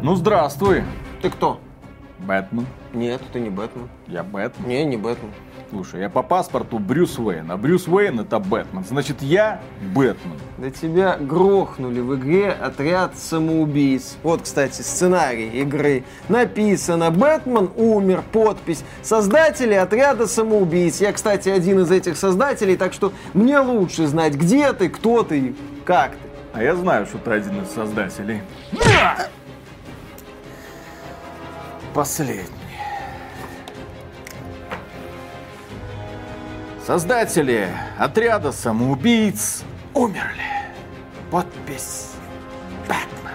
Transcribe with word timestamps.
Ну, 0.00 0.14
здравствуй, 0.14 0.84
Ты 1.22 1.30
кто? 1.30 1.60
Бэтмен. 2.20 2.66
Нет, 2.92 3.20
ты 3.32 3.40
не 3.40 3.50
Бэтмен. 3.50 3.88
Я 4.06 4.22
Бэтмен. 4.22 4.68
Не, 4.68 4.84
не 4.84 4.96
Бэтмен. 4.96 5.32
Слушай, 5.70 6.02
я 6.02 6.08
по 6.08 6.22
паспорту 6.22 6.78
Брюс 6.78 7.18
Уэйн, 7.18 7.50
а 7.50 7.56
Брюс 7.56 7.88
Уэйн 7.88 8.20
это 8.20 8.38
Бэтмен. 8.38 8.84
Значит, 8.84 9.22
я 9.22 9.60
Бэтмен. 9.94 10.38
Да 10.58 10.70
тебя 10.70 11.16
грохнули 11.18 11.98
в 11.98 12.14
игре 12.14 12.50
отряд 12.50 13.18
самоубийц. 13.18 14.16
Вот, 14.22 14.42
кстати, 14.42 14.82
сценарий 14.82 15.48
игры. 15.48 16.04
Написано 16.28 17.10
«Бэтмен 17.10 17.70
умер», 17.76 18.22
подпись 18.32 18.84
«Создатели 19.02 19.74
отряда 19.74 20.28
самоубийц». 20.28 21.00
Я, 21.00 21.12
кстати, 21.12 21.48
один 21.48 21.80
из 21.80 21.90
этих 21.90 22.16
создателей, 22.16 22.76
так 22.76 22.92
что 22.92 23.12
мне 23.34 23.58
лучше 23.58 24.06
знать, 24.06 24.34
где 24.34 24.72
ты, 24.72 24.88
кто 24.88 25.24
ты 25.24 25.38
и 25.38 25.56
как 25.84 26.12
ты. 26.12 26.18
А 26.54 26.62
я 26.62 26.74
знаю, 26.74 27.06
что 27.06 27.18
ты 27.18 27.32
один 27.32 27.62
из 27.62 27.68
создателей. 27.70 28.42
Последний. 31.98 32.46
Создатели 36.86 37.68
отряда 37.98 38.52
самоубийц 38.52 39.64
умерли. 39.94 40.44
Подпись 41.32 42.12
Бэтмен. 42.86 43.34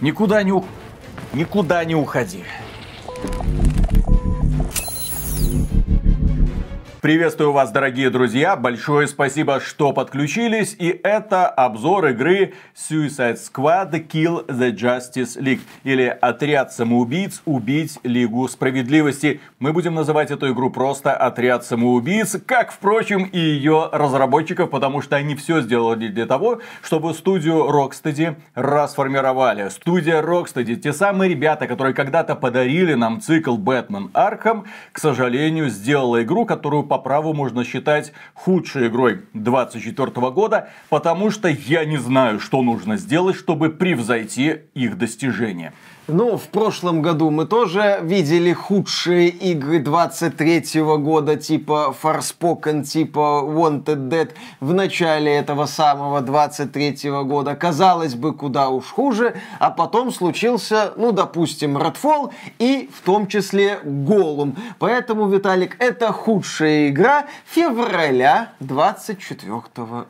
Никуда 0.00 0.42
не, 0.42 0.52
у- 0.52 0.64
никуда 1.34 1.84
не 1.84 1.96
уходи. 1.96 2.44
Приветствую 7.00 7.52
вас, 7.52 7.70
дорогие 7.70 8.10
друзья. 8.10 8.56
Большое 8.56 9.06
спасибо, 9.06 9.60
что 9.60 9.92
подключились. 9.92 10.74
И 10.80 10.88
это 11.04 11.46
обзор 11.46 12.06
игры 12.08 12.54
Suicide 12.74 13.38
Squad 13.38 13.92
Kill 14.08 14.44
the 14.48 14.72
Justice 14.74 15.40
League. 15.40 15.60
Или 15.84 16.06
Отряд 16.06 16.72
самоубийц 16.72 17.40
убить 17.44 18.00
Лигу 18.02 18.48
Справедливости. 18.48 19.40
Мы 19.60 19.72
будем 19.72 19.94
называть 19.94 20.32
эту 20.32 20.52
игру 20.52 20.70
просто 20.70 21.12
Отряд 21.14 21.64
самоубийц, 21.64 22.36
как, 22.44 22.72
впрочем, 22.72 23.26
и 23.26 23.38
ее 23.38 23.90
разработчиков, 23.92 24.68
потому 24.68 25.00
что 25.00 25.14
они 25.14 25.36
все 25.36 25.60
сделали 25.60 26.08
для 26.08 26.26
того, 26.26 26.58
чтобы 26.82 27.14
студию 27.14 27.70
Rocksteady 27.70 28.34
расформировали. 28.56 29.68
Студия 29.68 30.20
Rocksteady, 30.20 30.74
те 30.74 30.92
самые 30.92 31.30
ребята, 31.30 31.68
которые 31.68 31.94
когда-то 31.94 32.34
подарили 32.34 32.94
нам 32.94 33.20
цикл 33.20 33.56
Бэтмен 33.56 34.10
Арkham, 34.14 34.64
к 34.90 34.98
сожалению, 34.98 35.68
сделала 35.68 36.24
игру, 36.24 36.44
которую 36.44 36.87
по 36.88 36.98
праву 36.98 37.34
можно 37.34 37.64
считать 37.64 38.12
худшей 38.34 38.88
игрой 38.88 39.22
24 39.34 40.10
года, 40.30 40.70
потому 40.88 41.30
что 41.30 41.48
я 41.48 41.84
не 41.84 41.98
знаю, 41.98 42.40
что 42.40 42.62
нужно 42.62 42.96
сделать, 42.96 43.36
чтобы 43.36 43.70
превзойти 43.70 44.62
их 44.74 44.98
достижения. 44.98 45.72
Ну, 46.10 46.38
в 46.38 46.48
прошлом 46.48 47.02
году 47.02 47.28
мы 47.28 47.44
тоже 47.44 47.98
видели 48.00 48.54
худшие 48.54 49.28
игры 49.28 49.78
23 49.78 50.80
года, 50.80 51.36
типа 51.36 51.94
Forspoken, 52.02 52.82
типа 52.82 53.42
Wanted 53.44 54.08
Dead 54.08 54.30
в 54.60 54.72
начале 54.72 55.34
этого 55.36 55.66
самого 55.66 56.22
23 56.22 57.10
года. 57.24 57.54
Казалось 57.54 58.14
бы, 58.14 58.32
куда 58.32 58.70
уж 58.70 58.86
хуже, 58.86 59.34
а 59.58 59.70
потом 59.70 60.10
случился, 60.10 60.94
ну, 60.96 61.12
допустим, 61.12 61.76
Redfall 61.76 62.32
и 62.58 62.88
в 62.90 63.04
том 63.04 63.26
числе 63.26 63.78
Голум. 63.84 64.56
Поэтому, 64.78 65.28
Виталик, 65.28 65.76
это 65.78 66.10
худшая 66.12 66.88
игра 66.88 67.26
февраля 67.44 68.52
24 68.60 69.52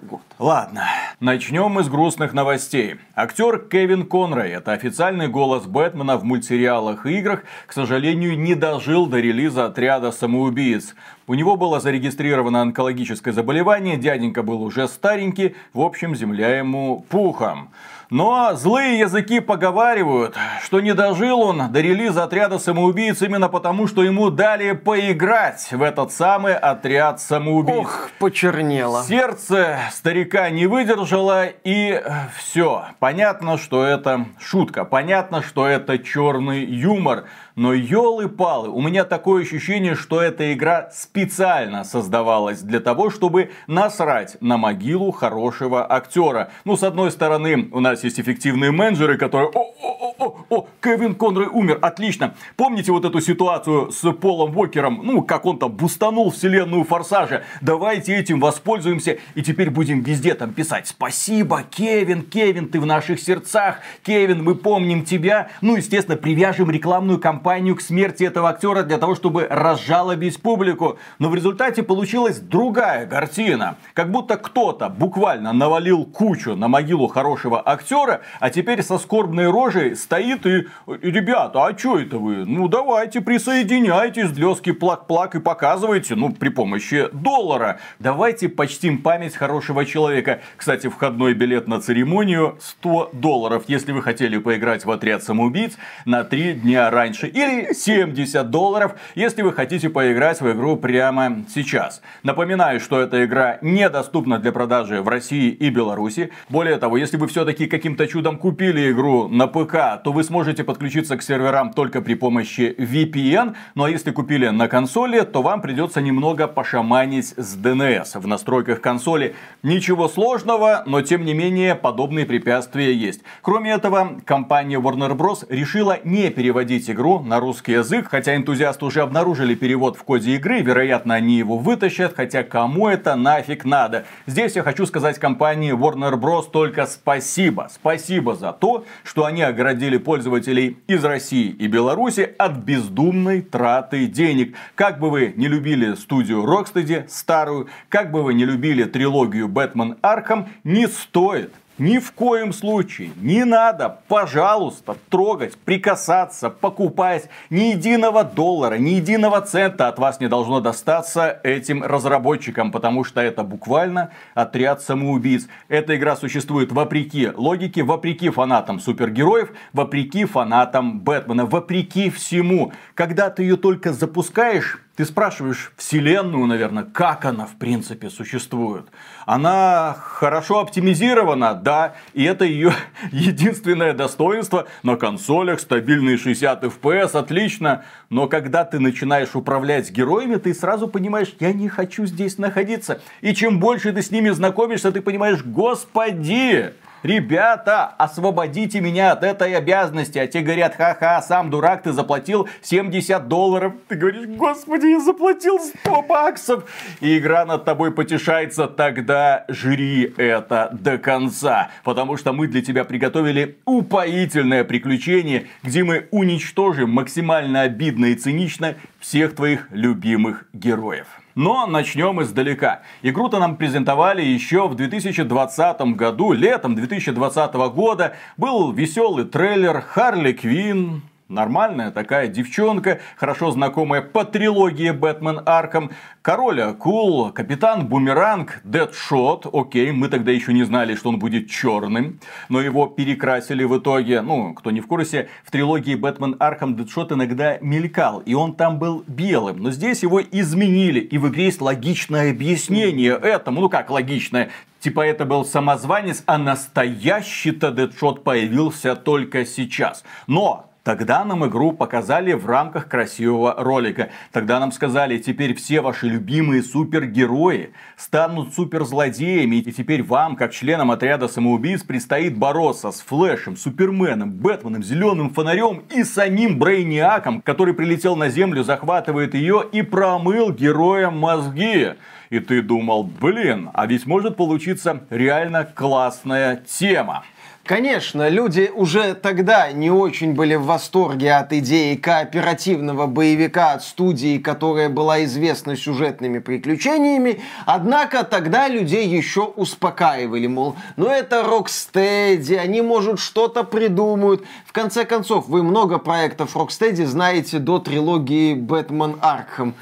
года. 0.03 0.23
Ладно, 0.39 0.85
начнем 1.19 1.73
мы 1.73 1.83
с 1.83 1.89
грустных 1.89 2.33
новостей. 2.35 3.01
Актер 3.17 3.59
Кевин 3.59 4.07
Конрой, 4.07 4.51
это 4.51 4.71
официальный 4.71 5.27
голос 5.27 5.67
Бэтмена 5.89 6.19
в 6.19 6.25
мультсериалах 6.25 7.07
и 7.07 7.19
играх, 7.19 7.45
к 7.67 7.73
сожалению, 7.73 8.39
не 8.39 8.55
дожил 8.55 9.07
до 9.07 9.21
релиза 9.21 9.65
отряда 9.65 10.13
самоубийц. 10.13 10.95
У 11.27 11.33
него 11.33 11.57
было 11.57 11.81
зарегистрировано 11.81 12.61
онкологическое 12.61 13.33
заболевание, 13.33 13.97
дяденька 13.97 14.43
был 14.43 14.63
уже 14.63 14.87
старенький, 14.87 15.57
в 15.73 15.81
общем, 15.81 16.15
земля 16.15 16.59
ему 16.59 17.07
пухом. 17.09 17.71
Но 18.11 18.55
злые 18.55 18.99
языки 18.99 19.39
поговаривают, 19.41 20.35
что 20.63 20.81
не 20.81 20.95
дожил 20.95 21.43
он 21.43 21.71
до 21.71 21.81
релиза 21.81 22.25
отряда 22.25 22.59
самоубийц 22.59 23.21
именно 23.21 23.51
потому, 23.51 23.87
что 23.87 24.03
ему 24.03 24.31
дали 24.31 24.73
поиграть 24.73 25.69
в 25.71 25.83
этот 25.83 26.11
самый 26.11 26.55
отряд 26.57 27.21
самоубийц. 27.21 27.77
Ох, 27.77 28.09
почернело. 28.19 29.03
Сердце 29.03 29.79
старика 29.93 30.49
не 30.49 30.67
выдержало, 30.67 31.49
и 31.65 32.03
все. 32.35 32.87
Понятно, 32.99 33.59
что 33.59 33.85
это 33.85 34.25
шутка. 34.41 34.87
Понятно, 34.87 35.43
что 35.43 35.67
это 35.67 35.99
черный 35.99 36.65
юмор. 36.65 37.25
Но 37.59 37.73
елы-палы, 37.73 38.69
у 38.69 38.81
меня 38.81 39.03
такое 39.03 39.43
ощущение, 39.43 39.97
что 39.97 40.23
эта 40.23 40.53
игра 40.53 40.91
специально 40.93 41.83
создавалась 41.83 42.61
для 42.61 42.79
того, 42.79 43.11
чтобы 43.11 43.51
насрать 43.67 44.41
на 44.41 44.57
могилу 44.57 45.11
хорошего 45.11 45.85
актера. 45.93 46.53
Ну, 46.65 46.77
с 46.77 46.85
одной 46.85 47.11
стороны, 47.11 47.69
у 47.73 47.81
нас 47.81 48.05
есть 48.05 48.21
эффективные 48.21 48.71
менеджеры, 48.71 49.19
которые... 49.19 49.51
О, 49.51 49.59
о, 49.59 50.15
о, 50.19 50.25
о, 50.25 50.37
о, 50.51 50.69
Кевин 50.81 51.17
Конрой 51.17 51.49
умер, 51.49 51.81
отлично. 51.83 52.37
Помните 52.55 52.93
вот 52.93 53.05
эту 53.05 53.21
ситуацию 53.21 53.91
с 53.91 54.09
Полом 54.13 54.57
Уокером? 54.57 55.01
Ну, 55.03 55.23
как 55.23 55.45
он 55.45 55.59
там 55.59 55.73
бустанул 55.73 56.31
вселенную 56.31 56.85
Форсажа. 56.85 57.43
Давайте 57.61 58.15
этим 58.15 58.39
воспользуемся 58.39 59.19
и 59.35 59.43
теперь 59.43 59.71
будем 59.71 60.03
везде 60.03 60.35
там 60.35 60.53
писать 60.53 60.87
«Спасибо, 60.87 61.65
Кевин, 61.69 62.23
Кевин, 62.23 62.69
ты 62.69 62.79
в 62.79 62.87
наших 62.87 63.19
сердцах, 63.19 63.81
Кевин, 64.05 64.45
мы 64.45 64.55
помним 64.55 65.05
тебя». 65.05 65.49
Ну, 65.61 65.75
естественно, 65.75 66.17
привяжем 66.17 66.71
рекламную 66.71 67.19
кампанию 67.19 67.48
к 67.49 67.81
смерти 67.81 68.25
этого 68.25 68.51
актера 68.51 68.83
для 68.83 68.99
того, 68.99 69.15
чтобы 69.15 69.47
разжалобить 69.49 70.41
публику. 70.43 70.99
Но 71.19 71.31
в 71.31 71.35
результате 71.35 71.83
получилась 71.83 72.39
другая 72.41 73.07
картина. 73.07 73.77
Как 73.95 74.11
будто 74.11 74.37
кто-то 74.37 74.91
буквально 74.91 75.53
навалил 75.53 76.05
кучу 76.05 76.55
на 76.57 76.69
могилу 76.69 77.09
хорошего 77.09 77.63
актера, 77.65 78.21
а 78.39 78.51
теперь 78.51 78.83
со 78.83 78.99
скорбной 78.99 79.51
рожей 79.51 79.97
стоит 79.97 80.45
и 80.47 80.67
«Ребята, 80.87 81.65
а 81.65 81.79
что 81.79 81.99
это 81.99 82.19
вы? 82.19 82.45
Ну 82.45 82.69
давайте 82.69 83.23
присоединяйтесь, 83.23 84.37
лёски 84.37 84.73
плак-плак 84.73 85.35
и 85.35 85.41
показывайте, 85.41 86.15
ну 86.17 86.33
при 86.33 86.51
помощи 86.51 87.09
доллара. 87.13 87.81
Давайте 87.99 88.49
почтим 88.49 88.99
память 88.99 89.35
хорошего 89.35 89.87
человека. 89.87 90.41
Кстати, 90.57 90.89
входной 90.89 91.33
билет 91.33 91.67
на 91.67 91.81
церемонию 91.81 92.59
100 92.61 93.11
долларов, 93.15 93.65
если 93.69 93.93
вы 93.93 94.03
хотели 94.03 94.37
поиграть 94.39 94.85
в 94.85 94.91
отряд 94.91 95.23
самоубийц 95.23 95.79
на 96.05 96.25
3 96.25 96.53
дня 96.55 96.91
раньше. 96.91 97.31
Или 97.39 97.73
70 97.73 98.51
долларов, 98.51 98.97
если 99.15 99.43
вы 99.43 99.53
хотите 99.53 99.89
поиграть 99.91 100.41
в 100.41 100.51
игру 100.51 100.77
прямо 100.77 101.45
сейчас. 101.49 102.03
Напоминаю, 102.25 102.81
что 102.81 103.01
эта 103.01 103.25
игра 103.25 103.59
недоступна 103.63 104.41
для 104.41 104.51
продажи 104.51 105.01
в 105.03 105.07
России 105.07 105.51
и 105.51 105.71
Беларуси. 105.71 106.33
Более 106.49 106.79
того, 106.79 106.97
если 106.97 107.17
вы 107.17 107.29
все-таки 107.29 107.69
каким-то 107.69 108.09
чудом 108.09 108.39
купили 108.39 108.91
игру 108.91 109.29
на 109.29 109.47
ПК, 109.47 110.03
то 110.03 110.11
вы 110.11 110.25
сможете 110.25 110.65
подключиться 110.65 111.17
к 111.17 111.23
серверам 111.23 111.73
только 111.73 112.03
при 112.03 112.15
помощи 112.15 112.75
VPN. 112.77 113.55
Ну 113.77 113.85
а 113.85 113.89
если 113.89 114.11
купили 114.11 114.49
на 114.49 114.67
консоли, 114.67 115.21
то 115.21 115.41
вам 115.41 115.63
придется 115.63 116.01
немного 116.01 116.49
пошаманить 116.49 117.35
с 117.37 117.57
DNS 117.57 118.19
в 118.19 118.27
настройках 118.27 118.81
консоли. 118.81 119.37
Ничего 119.63 120.09
сложного, 120.09 120.83
но 120.87 121.03
тем 121.03 121.25
не 121.25 121.35
менее 121.35 121.77
подобные 121.77 122.27
препятствия 122.27 122.93
есть. 122.93 123.21
Кроме 123.43 123.71
этого, 123.71 124.21
компания 124.25 124.81
Warner 124.81 125.17
Bros. 125.17 125.47
решила 125.49 126.01
не 126.03 126.31
переводить 126.31 126.91
игру 126.91 127.28
на 127.29 127.39
русский 127.39 127.73
язык, 127.73 128.09
хотя 128.11 128.35
энтузиасты 128.35 128.85
уже 128.85 129.03
обнаружили 129.03 129.55
перевод 129.55 129.97
в 129.97 130.03
коде 130.03 130.35
игры, 130.35 130.63
вероятно 130.63 131.15
они 131.15 131.39
его 131.39 131.59
вытащат, 131.59 132.15
хотя 132.17 132.43
кому 132.43 132.89
это 132.89 133.15
нафиг 133.15 133.65
надо. 133.65 134.07
Здесь 134.27 134.57
я 134.57 134.63
хочу 134.63 134.87
сказать 134.87 135.19
компании 135.19 135.73
Warner 135.73 136.15
Bros. 136.15 136.51
только 136.51 136.87
спасибо. 136.87 137.69
Спасибо 137.73 138.35
за 138.35 138.53
то, 138.53 138.85
что 139.05 139.25
они 139.27 139.43
оградили 139.43 139.99
пользователей 139.99 140.79
из 140.89 141.05
России 141.05 141.51
и 141.51 141.69
Беларуси 141.69 142.35
от 142.39 142.57
бездумной 142.57 143.43
траты 143.43 144.07
денег. 144.07 144.57
Как 144.75 144.99
бы 144.99 145.11
вы 145.11 145.35
не 145.37 145.47
любили 145.47 145.95
студию 145.95 146.43
Rocksteady, 146.45 147.09
старую, 147.09 147.69
как 147.89 148.11
бы 148.11 148.23
вы 148.23 148.35
не 148.35 148.45
любили 148.45 148.85
трилогию 148.85 149.49
Бэтмен 149.49 149.97
Архам, 150.03 150.49
не 150.65 150.89
стоит 150.89 151.53
Ни 151.79 151.99
в 151.99 152.11
коем 152.11 152.53
случае 152.53 153.13
не 153.21 153.45
надо, 153.45 154.01
пожалуйста, 154.09 154.97
трогать, 155.11 155.57
прикасаться, 155.57 156.51
покупать 156.51 157.29
ни 157.51 157.71
единого 157.71 158.25
доллара, 158.25 158.75
ни 158.75 158.91
единого 158.91 159.41
цента 159.43 159.87
от 159.87 160.01
вас 160.01 160.19
не 160.19 160.29
должно 160.29 160.61
достаться 160.61 161.39
этим 161.45 161.85
разработчикам, 161.85 162.73
потому 162.73 163.05
что 163.05 163.21
это 163.21 163.45
буквально 163.45 164.11
отряд 164.35 164.83
самоубийц. 164.83 165.47
Эта 165.69 165.95
игра 165.95 166.17
существует 166.17 166.73
вопреки 166.73 167.31
логике, 167.37 167.85
вопреки 167.85 168.29
фанатам 168.31 168.81
супергероев, 168.81 169.53
вопреки 169.73 170.25
фанатам 170.25 170.99
Бэтмена, 170.99 171.47
вопреки 171.47 172.11
всему. 172.11 172.73
Когда 172.95 173.31
ты 173.31 173.45
ее 173.45 173.57
только 173.57 173.93
запускаешь, 173.93 174.81
ты 174.99 175.05
спрашиваешь 175.05 175.71
Вселенную, 175.77 176.45
наверное, 176.47 176.83
как 176.83 177.25
она 177.25 177.47
в 177.47 177.55
принципе 177.55 178.11
существует. 178.11 178.87
Она 179.27 179.95
хорошо 179.97 180.59
оптимизирована, 180.59 181.55
да, 181.55 181.95
и 182.15 182.25
это 182.25 182.45
ее 182.45 182.73
единственное 183.13 183.93
достоинство. 183.93 184.67
На 184.83 184.97
консолях 184.97 185.61
стабильные 185.61 186.19
60 186.19 186.65
FPS, 186.65 187.17
отлично. 187.17 187.85
Но 188.11 188.27
когда 188.27 188.65
ты 188.65 188.81
начинаешь 188.81 189.37
управлять 189.37 189.89
героями, 189.93 190.35
ты 190.35 190.53
сразу 190.53 190.89
понимаешь, 190.89 191.33
я 191.39 191.53
не 191.53 191.69
хочу 191.69 192.05
здесь 192.05 192.37
находиться. 192.37 193.01
И 193.21 193.35
чем 193.35 193.61
больше 193.61 193.93
ты 193.93 194.03
с 194.03 194.11
ними 194.11 194.31
знакомишься, 194.31 194.91
ты 194.91 195.01
понимаешь, 195.01 195.45
господи, 195.45 196.73
ребята, 197.03 197.87
освободите 197.99 198.81
меня 198.81 199.13
от 199.13 199.23
этой 199.23 199.55
обязанности. 199.55 200.19
А 200.19 200.27
те 200.27 200.41
говорят, 200.41 200.75
ха-ха, 200.77 201.23
сам 201.23 201.51
дурак, 201.51 201.83
ты 201.83 201.93
заплатил 201.93 202.49
70 202.63 203.29
долларов. 203.29 203.75
Ты 203.89 203.97
говоришь, 203.97 204.27
господи, 204.29 204.87
я 204.87 205.01
заплатил 205.01 205.59
100 205.59 206.03
баксов. 206.03 206.65
И 207.01 207.19
игра 207.19 207.45
над 207.45 207.65
тобой 207.65 207.93
потешается, 207.93 208.67
тогда 208.67 209.45
жри 209.49 210.13
это 210.17 210.71
до 210.73 210.99
конца. 210.99 211.71
Потому 211.85 212.17
что 212.17 212.33
мы 212.33 212.47
для 212.47 212.63
тебя 212.63 212.85
приготовили 212.85 213.59
упоительное 213.65 214.65
приключение, 214.65 215.47
где 215.63 215.85
мы 215.85 216.09
уничтожим 216.11 216.91
максимально 216.91 217.63
обидно 217.63 218.07
и 218.07 218.15
цинично 218.15 218.75
всех 218.99 219.35
твоих 219.35 219.69
любимых 219.71 220.47
героев. 220.53 221.07
Но 221.39 221.69
начнем 221.69 222.21
издалека. 222.21 222.83
Игру-то 223.01 223.39
нам 223.39 223.59
презентовали 223.59 224.23
еще 224.23 224.67
в 224.67 224.75
2020 224.75 225.81
году, 225.95 226.33
летом 226.33 226.75
2020 226.75 227.55
года. 227.73 228.17
Был 228.37 228.73
веселый 228.73 229.25
трейлер 229.25 229.81
Харли 229.81 230.33
Квин, 230.33 231.03
Нормальная 231.29 231.91
такая 231.91 232.27
девчонка, 232.29 233.01
хорошо 233.19 233.51
знакомая 233.51 234.01
по 234.01 234.25
трилогии 234.25 234.93
Бэтмен 234.93 235.43
Арком. 235.45 235.91
Король 236.23 236.63
Акул, 236.63 237.33
Капитан 237.33 237.87
Бумеранг, 237.87 238.63
Дэдшот. 238.65 239.47
Окей, 239.53 239.93
мы 239.93 240.09
тогда 240.09 240.33
еще 240.33 240.55
не 240.55 240.65
знали, 240.65 240.95
что 240.95 241.11
он 241.11 241.19
будет 241.19 241.51
черным, 241.51 242.19
но 242.49 242.63
его 242.63 242.87
перекрасили 242.87 243.63
в 243.65 243.77
итоге. 243.77 244.23
Ну, 244.23 244.55
кто 244.55 244.71
не 244.71 244.81
в 244.81 244.87
курсе, 244.87 245.29
в 245.45 245.51
трилогии 245.51 245.97
Бэтмен 245.97 246.37
Арком 246.41 246.77
Дэдшот 246.77 247.13
иногда 247.13 247.59
мелькал, 247.61 248.21
и 248.21 248.33
он 248.33 248.55
там 248.55 248.79
был 248.79 249.05
белым. 249.07 249.59
Но 249.59 249.71
здесь 249.71 250.03
его 250.03 250.23
изменили, 250.23 251.01
и 251.01 251.19
в 251.19 251.29
игре 251.29 251.45
есть 251.45 251.61
логичное 251.61 252.31
объяснение 252.31 253.13
этому. 253.13 253.61
Ну 253.61 253.69
как 253.69 253.91
логичное? 253.91 254.49
Типа 254.81 255.05
это 255.05 255.27
был 255.27 255.45
самозванец, 255.45 256.23
а 256.25 256.39
настоящий-то 256.39 257.71
Дэдшот 257.71 258.25
появился 258.25 258.97
только 258.97 259.45
сейчас. 259.45 260.05
Но 260.27 260.65
Тогда 260.89 261.23
нам 261.23 261.45
игру 261.45 261.73
показали 261.73 262.33
в 262.33 262.47
рамках 262.47 262.89
красивого 262.89 263.55
ролика. 263.59 264.09
Тогда 264.33 264.59
нам 264.59 264.73
сказали, 264.73 265.19
теперь 265.19 265.55
все 265.55 265.83
ваши 265.83 266.07
любимые 266.07 266.63
супергерои 266.63 267.75
станут 267.99 268.55
суперзлодеями. 268.55 269.57
И 269.57 269.71
теперь 269.71 270.03
вам, 270.03 270.35
как 270.35 270.51
членам 270.51 270.91
отряда 270.91 271.29
самоубийц, 271.29 271.83
предстоит 271.83 272.39
бороться 272.39 272.91
с 272.91 273.03
Флэшем, 273.03 273.59
Суперменом, 273.59 274.31
Бэтменом, 274.31 274.83
Зеленым 274.83 275.29
Фонарем 275.29 275.83
и 275.95 276.05
самим 276.05 276.59
Брейниаком, 276.59 277.43
который 277.43 277.75
прилетел 277.75 278.17
на 278.17 278.31
Землю, 278.31 278.65
захватывает 278.65 279.35
ее 279.35 279.65
и 279.71 279.83
промыл 279.83 280.53
героям 280.53 281.19
мозги. 281.19 281.97
И 282.31 282.39
ты 282.41 282.63
думал, 282.63 283.05
блин, 283.05 283.69
а 283.75 283.85
ведь 283.87 284.07
может 284.07 284.37
получиться 284.37 285.03
реально 285.11 285.65
классная 285.67 286.57
тема. 286.67 287.25
Конечно, 287.69 288.31
люди 288.31 288.71
уже 288.75 289.13
тогда 289.13 289.71
не 289.73 289.91
очень 289.91 290.33
были 290.33 290.55
в 290.55 290.63
восторге 290.63 291.35
от 291.35 291.53
идеи 291.53 291.97
кооперативного 291.97 293.07
боевика 293.07 293.73
от 293.73 293.85
студии, 293.85 294.39
которая 294.39 294.89
была 294.89 295.23
известна 295.25 295.77
сюжетными 295.77 296.39
приключениями, 296.39 297.43
однако 297.67 298.25
тогда 298.25 298.69
людей 298.69 299.07
еще 299.07 299.43
успокаивали, 299.43 300.47
мол, 300.47 300.77
ну 300.97 301.09
это 301.09 301.43
Rocksteady, 301.43 302.57
они, 302.57 302.81
может, 302.81 303.19
что-то 303.19 303.65
придумают. 303.65 304.47
В 304.65 304.73
конце 304.73 305.05
концов, 305.05 305.47
вы 305.49 305.63
много 305.63 305.99
проектов 305.99 306.57
Rocksteady 306.57 307.05
знаете 307.05 307.59
до 307.59 307.81
трилогии 307.81 308.55
Бэтмен 308.55 309.19
Аркхем 309.21 309.75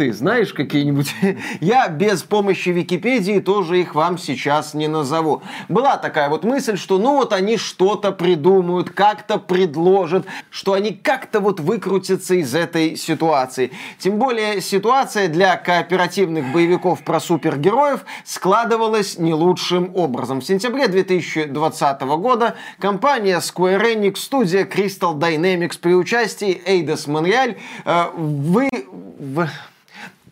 ты 0.00 0.14
знаешь 0.14 0.54
какие-нибудь? 0.54 1.14
Я 1.60 1.86
без 1.88 2.22
помощи 2.22 2.70
Википедии 2.70 3.38
тоже 3.40 3.82
их 3.82 3.94
вам 3.94 4.16
сейчас 4.16 4.72
не 4.72 4.88
назову. 4.88 5.42
Была 5.68 5.98
такая 5.98 6.30
вот 6.30 6.42
мысль, 6.42 6.78
что 6.78 6.96
ну 6.98 7.16
вот 7.16 7.34
они 7.34 7.58
что-то 7.58 8.10
придумают, 8.10 8.88
как-то 8.88 9.36
предложат, 9.36 10.24
что 10.48 10.72
они 10.72 10.92
как-то 10.92 11.40
вот 11.40 11.60
выкрутятся 11.60 12.36
из 12.36 12.54
этой 12.54 12.96
ситуации. 12.96 13.72
Тем 13.98 14.18
более 14.18 14.62
ситуация 14.62 15.28
для 15.28 15.58
кооперативных 15.58 16.50
боевиков 16.50 17.04
про 17.04 17.20
супергероев 17.20 18.06
складывалась 18.24 19.18
не 19.18 19.34
лучшим 19.34 19.94
образом. 19.94 20.40
В 20.40 20.46
сентябре 20.46 20.88
2020 20.88 22.00
года 22.00 22.54
компания 22.78 23.36
Square 23.36 23.96
Enix, 23.96 24.16
студия 24.16 24.64
Crystal 24.64 25.14
Dynamics 25.14 25.78
при 25.78 25.92
участии 25.92 26.58
Eidos 26.66 27.06
Montreal 27.06 27.58
э, 27.84 28.04
вы... 28.16 28.70
В 29.18 29.46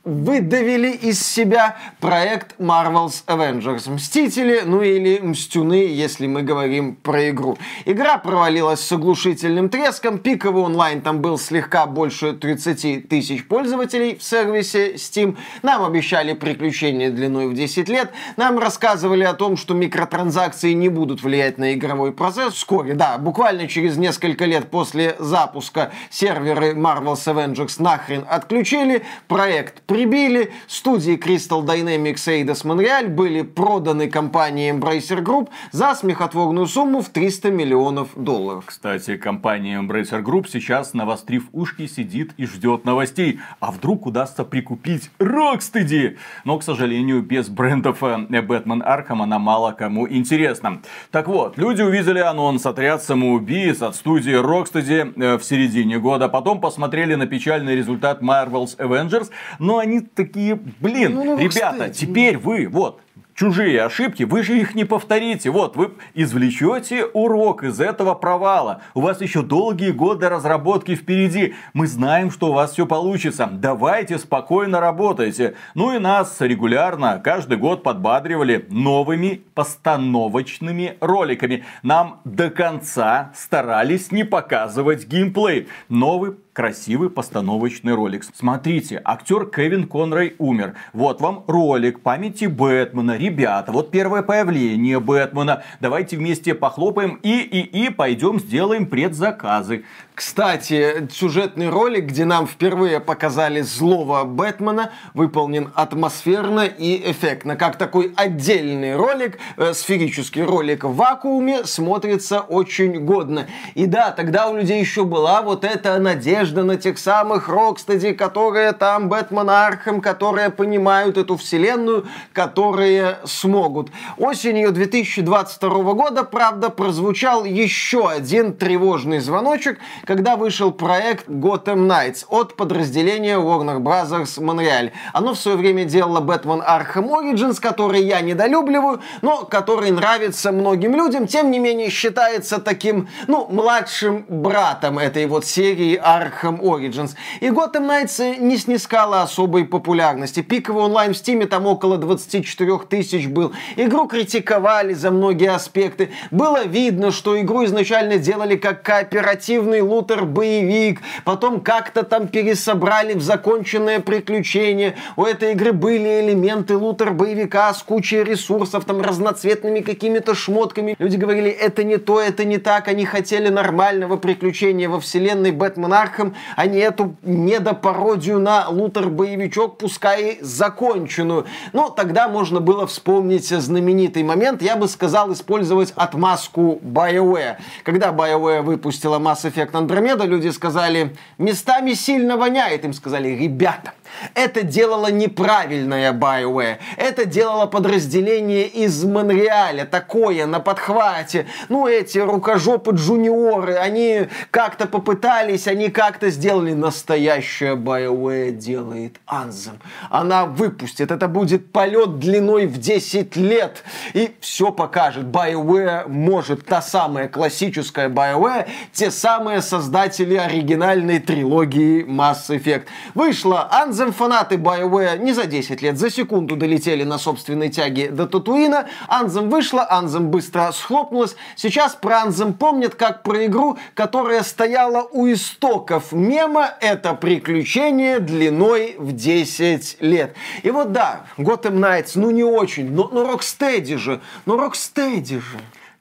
выдавили 0.09 0.91
из 0.91 1.25
себя 1.25 1.77
проект 2.01 2.59
Marvel's 2.59 3.25
Avengers. 3.27 3.91
Мстители, 3.91 4.63
ну 4.65 4.81
или 4.83 5.19
Мстюны, 5.19 5.87
если 5.87 6.27
мы 6.27 6.43
говорим 6.43 6.97
про 6.97 7.29
игру. 7.31 7.59
Игра 7.85 8.17
провалилась 8.19 8.81
с 8.81 8.91
оглушительным 8.91 9.69
треском. 9.69 10.19
Пиковый 10.19 10.63
онлайн 10.63 11.03
там 11.03 11.21
был 11.21 11.39
слегка 11.39 11.87
больше 11.87 12.33
30 12.33 13.09
тысяч 13.09 13.47
пользователей 13.47 14.17
в 14.17 14.23
сервисе 14.23 14.95
Steam. 14.95 15.37
Нам 15.63 15.85
обещали 15.85 16.33
приключения 16.33 17.11
длиной 17.11 17.49
в 17.49 17.55
10 17.55 17.89
лет. 17.89 18.11
Нам 18.37 18.59
рассказывали 18.59 19.25
о 19.25 19.35
том, 19.35 19.57
что 19.57 19.75
микротранзакции 19.75 20.73
не 20.73 20.89
будут 20.89 21.23
влиять 21.23 21.59
на 21.59 21.75
игровой 21.75 22.13
процесс. 22.13 22.55
Вскоре, 22.55 22.95
да, 22.95 23.19
буквально 23.19 23.69
через 23.69 23.97
несколько 23.99 24.47
лет 24.47 24.71
после 24.71 25.17
запуска 25.19 25.93
серверы 26.11 26.73
Marvel's 26.73 27.27
Avengers 27.27 27.83
нахрен 27.83 28.25
отключили. 28.29 29.03
Проект 29.27 29.83
прибили. 29.99 30.53
Студии 30.69 31.17
Crystal 31.17 31.65
Dynamics 31.65 32.31
и 32.31 32.45
Eidos 32.45 32.65
Montreal 32.65 33.09
были 33.09 33.43
проданы 33.43 34.09
компании 34.09 34.73
Embracer 34.73 35.25
Group 35.25 35.49
за 35.73 35.95
смехотворную 35.95 36.67
сумму 36.67 37.03
в 37.03 37.09
300 37.09 37.51
миллионов 37.51 38.11
долларов. 38.15 38.65
Кстати, 38.67 39.17
компания 39.17 39.81
Embracer 39.81 40.23
Group 40.23 40.47
сейчас, 40.49 40.95
навострив 40.95 41.49
ушки, 41.53 41.87
сидит 41.87 42.33
и 42.37 42.47
ждет 42.47 42.85
новостей. 42.85 43.41
А 43.59 43.73
вдруг 43.73 44.07
удастся 44.07 44.45
прикупить 44.45 45.11
Rocksteady? 45.19 46.17
Но, 46.45 46.59
к 46.59 46.63
сожалению, 46.63 47.23
без 47.23 47.49
брендов 47.49 48.03
Batman 48.03 48.83
э, 48.85 49.03
Arkham 49.03 49.23
она 49.23 49.41
мало 49.41 49.73
кому 49.73 50.09
интересна. 50.09 50.81
Так 51.11 51.27
вот, 51.27 51.59
люди 51.59 51.83
увидели 51.83 52.21
анонс 52.21 52.65
«Отряд 52.67 53.03
самоубийц» 53.03 53.83
от 53.83 53.97
студии 53.97 54.41
Rocksteady 54.41 55.21
э, 55.21 55.39
в 55.39 55.43
середине 55.43 55.99
года. 55.99 56.29
Потом 56.29 56.61
посмотрели 56.61 57.17
на 57.17 57.27
печальный 57.27 57.75
результат 57.75 58.23
Marvel's 58.23 58.77
Avengers, 58.79 59.31
но 59.59 59.78
они 59.79 59.89
они 59.89 60.01
такие, 60.01 60.59
блин, 60.81 61.15
ну, 61.15 61.25
ну, 61.25 61.39
ребята, 61.39 61.73
кстати. 61.73 62.05
теперь 62.05 62.39
вы, 62.39 62.69
вот, 62.69 63.01
чужие 63.35 63.83
ошибки, 63.83 64.25
вы 64.25 64.43
же 64.43 64.59
их 64.59 64.75
не 64.75 64.85
повторите. 64.85 65.51
Вот, 65.51 65.77
вы 65.77 65.93
извлечете 66.15 67.05
урок 67.07 67.63
из 67.63 67.81
этого 67.81 68.15
провала. 68.15 68.83
У 68.95 69.01
вас 69.01 69.21
еще 69.21 69.43
долгие 69.43 69.93
годы 69.93 70.29
разработки 70.29 70.95
впереди. 70.95 71.55
Мы 71.73 71.87
знаем, 71.87 72.31
что 72.31 72.49
у 72.49 72.53
вас 72.53 72.73
все 72.73 72.85
получится. 72.85 73.49
Давайте 73.51 74.19
спокойно 74.19 74.81
работайте. 74.81 75.55
Ну 75.75 75.95
и 75.95 75.99
нас 75.99 76.37
регулярно 76.41 77.21
каждый 77.23 77.59
год 77.59 77.83
подбадривали 77.83 78.67
новыми 78.71 79.43
постановочными 79.55 80.97
роликами. 81.01 81.65
Нам 81.83 82.21
до 82.25 82.51
конца 82.51 83.31
старались 83.35 84.11
не 84.11 84.25
показывать 84.25 85.07
геймплей. 85.07 85.69
Новый 85.89 86.33
красивый 86.59 87.09
постановочный 87.09 87.95
ролик. 87.95 88.25
Смотрите, 88.35 89.01
актер 89.05 89.47
Кевин 89.47 89.87
Конрой 89.87 90.35
умер. 90.39 90.75
Вот 90.93 91.21
вам 91.21 91.45
ролик 91.47 92.01
памяти 92.01 92.47
Бэтмена. 92.47 93.17
Ребята, 93.17 93.71
вот 93.71 93.93
первое 93.93 94.23
появление 94.23 94.99
Бэтмена. 94.99 95.63
Давайте 95.79 96.17
вместе 96.17 96.57
похлопаем 96.57 97.21
и 97.23 97.43
и 97.43 97.61
и 97.61 97.91
пойдем 97.91 98.41
сделаем 98.41 98.87
предзаказы. 98.87 99.85
Кстати, 100.19 101.07
сюжетный 101.13 101.69
ролик, 101.69 102.07
где 102.07 102.25
нам 102.25 102.49
впервые 102.49 102.99
показали 102.99 103.61
злого 103.61 104.25
Бэтмена, 104.25 104.91
выполнен 105.15 105.71
атмосферно 105.77 106.67
и 106.67 107.13
эффектно. 107.13 107.55
Как 107.55 107.77
такой 107.79 108.13
отдельный 108.17 108.97
ролик, 108.97 109.39
э, 109.57 109.73
сферический 109.75 110.43
ролик 110.43 110.83
в 110.83 110.97
вакууме, 110.97 111.65
смотрится 111.65 112.41
очень 112.41 113.05
годно. 113.05 113.47
И 113.77 113.87
да, 113.87 114.11
тогда 114.11 114.49
у 114.49 114.57
людей 114.57 114.81
еще 114.81 115.05
была 115.05 115.41
вот 115.41 115.63
эта 115.63 115.97
надежда 116.01 116.65
на 116.65 116.77
тех 116.77 116.99
самых 116.99 117.49
Рокстеди, 117.49 118.13
которые 118.13 118.73
там 118.73 119.09
Бэтмен 119.09 119.49
Архем, 119.49 120.01
которые 120.01 120.51
понимают 120.51 121.17
эту 121.17 121.37
вселенную, 121.37 122.09
которые 122.33 123.19
смогут. 123.25 123.93
Осенью 124.17 124.73
2022 124.73 125.93
года, 125.93 126.25
правда, 126.25 126.71
прозвучал 126.71 127.45
еще 127.45 128.11
один 128.11 128.53
тревожный 128.53 129.21
звоночек, 129.21 129.79
когда 130.09 130.37
вышел 130.37 130.73
проект 130.73 131.29
Gotham 131.29 131.87
Knights 131.87 132.25
от 132.31 132.57
подразделения 132.57 133.37
Warner 133.37 133.79
Bros. 133.79 134.09
Montreal. 134.39 134.91
Оно 135.13 135.35
в 135.35 135.39
свое 135.39 135.59
время 135.59 135.85
делало 135.85 136.23
Batman 136.23 136.65
Arkham 136.67 137.11
Origins, 137.11 137.61
который 137.61 138.03
я 138.03 138.23
недолюбливаю, 138.23 139.03
но 139.21 139.45
который 139.45 139.91
нравится 139.91 140.51
многим 140.51 140.95
людям, 140.95 141.27
тем 141.27 141.51
не 141.51 141.59
менее 141.59 141.91
считается 141.91 142.59
таким, 142.59 143.11
ну, 143.27 143.49
младшим 143.51 144.25
братом 144.31 144.99
этой 144.99 145.27
вот 145.27 145.45
серии 145.45 146.01
Arkham 146.03 146.59
Origins. 146.59 147.11
И 147.41 147.49
Gotham 147.49 147.87
Knights 147.87 148.39
не 148.39 148.57
снискала 148.57 149.21
особой 149.21 149.67
популярности. 149.67 150.41
Пиковый 150.41 150.85
онлайн 150.85 151.13
в 151.13 151.19
Стиме 151.19 151.45
там 151.45 151.67
около 151.67 151.99
24 151.99 152.79
тысяч 152.89 153.27
был. 153.27 153.53
Игру 153.77 154.09
критиковали 154.09 154.95
за 154.95 155.11
многие 155.11 155.51
аспекты. 155.51 156.13
Было 156.31 156.65
видно, 156.65 157.13
что 157.13 157.39
игру 157.39 157.67
изначально 157.67 158.17
делали 158.17 158.57
как 158.57 158.83
кооперативный 158.83 159.83
лутер-боевик, 159.99 161.01
потом 161.25 161.61
как-то 161.61 162.03
там 162.03 162.29
пересобрали 162.29 163.15
в 163.15 163.23
законченное 163.23 164.01
приключение. 164.01 164.95
У 165.17 165.25
этой 165.25 165.53
игры 165.53 165.73
были 165.73 166.21
элементы 166.21 166.77
лутер-боевика 166.77 167.73
с 167.75 167.83
кучей 167.83 168.23
ресурсов, 168.23 168.85
там 168.85 169.01
разноцветными 169.01 169.81
какими-то 169.81 170.35
шмотками. 170.35 170.97
Люди 170.99 171.17
говорили, 171.17 171.51
это 171.51 171.85
не 171.85 171.97
то, 171.97 172.21
это 172.21 172.45
не 172.45 172.59
так. 172.59 172.89
Они 172.89 173.05
хотели 173.05 173.49
нормального 173.49 174.17
приключения 174.17 174.89
во 174.89 175.01
вселенной 175.01 175.51
Batman 175.51 175.93
Arkham, 175.93 176.35
а 176.57 176.67
не 176.67 176.79
эту 176.79 177.17
недопародию 177.23 178.39
на 178.39 178.69
looter-боевичок, 178.69 179.79
пускай 179.79 180.39
законченную. 180.41 181.47
Но 181.73 181.89
тогда 181.91 182.29
можно 182.29 182.61
было 182.61 182.87
вспомнить 182.87 183.49
знаменитый 183.49 184.23
момент, 184.23 184.63
я 184.63 184.77
бы 184.77 184.89
сказал, 184.89 185.33
использовать 185.33 185.93
отмазку 185.97 186.79
BioWare. 186.83 187.57
Когда 187.83 188.11
BioWare 188.11 188.63
выпустила 188.63 189.19
Mass 189.19 189.45
Effect 189.45 189.73
Andromeda, 189.89 190.27
люди 190.27 190.49
сказали, 190.49 191.17
местами 191.39 191.95
сильно 191.95 192.37
воняет. 192.37 192.85
Им 192.85 192.93
сказали, 192.93 193.29
ребята, 193.29 193.95
это 194.35 194.63
делало 194.63 195.11
неправильное 195.11 196.13
BioWare. 196.13 196.79
Это 196.97 197.25
делало 197.25 197.67
подразделение 197.67 198.67
из 198.67 199.05
Монреаля, 199.05 199.85
такое, 199.85 200.47
на 200.47 200.61
подхвате. 200.61 201.47
Ну, 201.69 201.87
эти 201.87 202.19
рукожопы 202.19 202.93
junior 202.93 203.54
ы, 203.54 203.75
они 203.75 204.29
как-то 204.51 204.87
попытались, 204.87 205.67
они 205.67 205.91
как-то 205.91 206.31
сделали. 206.31 206.73
Настоящее 206.73 207.77
BioWare 207.77 208.53
делает 208.53 209.17
Anthem. 209.27 209.79
Она 210.11 210.47
выпустит, 210.47 211.11
это 211.11 211.29
будет 211.29 211.73
полет 211.73 212.19
длиной 212.19 212.67
в 212.67 212.79
10 212.79 213.37
лет. 213.37 213.85
И 214.15 214.35
все 214.41 214.73
покажет. 214.73 215.25
BioWare 215.27 216.09
может, 216.09 216.65
та 216.67 216.83
самая 216.83 217.29
классическая 217.29 218.09
BioWare, 218.09 218.69
те 218.93 219.11
самые 219.11 219.63
создатели 219.63 220.37
оригинальной 220.37 221.19
трилогии 221.19 222.05
Mass 222.05 222.49
Effect. 222.49 222.85
Вышла 223.15 223.69
Anthem 223.73 223.98
Anthem 223.99 224.13
фанаты 224.13 224.55
BioWare 224.55 225.19
не 225.19 225.33
за 225.33 225.47
10 225.47 225.83
лет, 225.83 225.99
за 225.99 226.09
секунду 226.11 226.55
долетели 226.55 227.03
на 227.03 227.19
собственной 227.19 227.69
тяге 227.69 228.11
до 228.11 228.27
Татуина. 228.27 228.89
Anthem 229.09 229.49
вышла, 229.49 229.89
Anthem 229.91 230.29
быстро 230.29 230.71
схлопнулась. 230.73 231.35
Сейчас 231.57 231.97
про 231.97 232.23
Anthem 232.27 232.53
помнят 232.53 232.95
как 232.95 233.25
про 233.25 233.47
игру, 233.47 233.77
которая 233.95 234.45
стояла 234.45 235.03
у 235.11 235.27
истоков 235.27 236.13
мема. 236.13 236.75
Это 236.81 237.15
приключение 237.15 238.21
длиной 238.21 238.95
в 238.99 239.13
10 239.13 239.97
лет. 240.01 240.37
И 240.63 240.71
вот 240.71 240.93
да, 240.93 241.27
Gotham 241.37 241.81
Knights, 241.81 242.13
ну 242.15 242.31
не 242.31 242.45
очень, 242.45 242.93
но, 242.93 243.09
но 243.09 243.25
Rocksteady 243.25 243.99
же, 243.99 244.21
но 244.47 244.55
Rocksteady 244.55 245.41
же. 245.41 245.59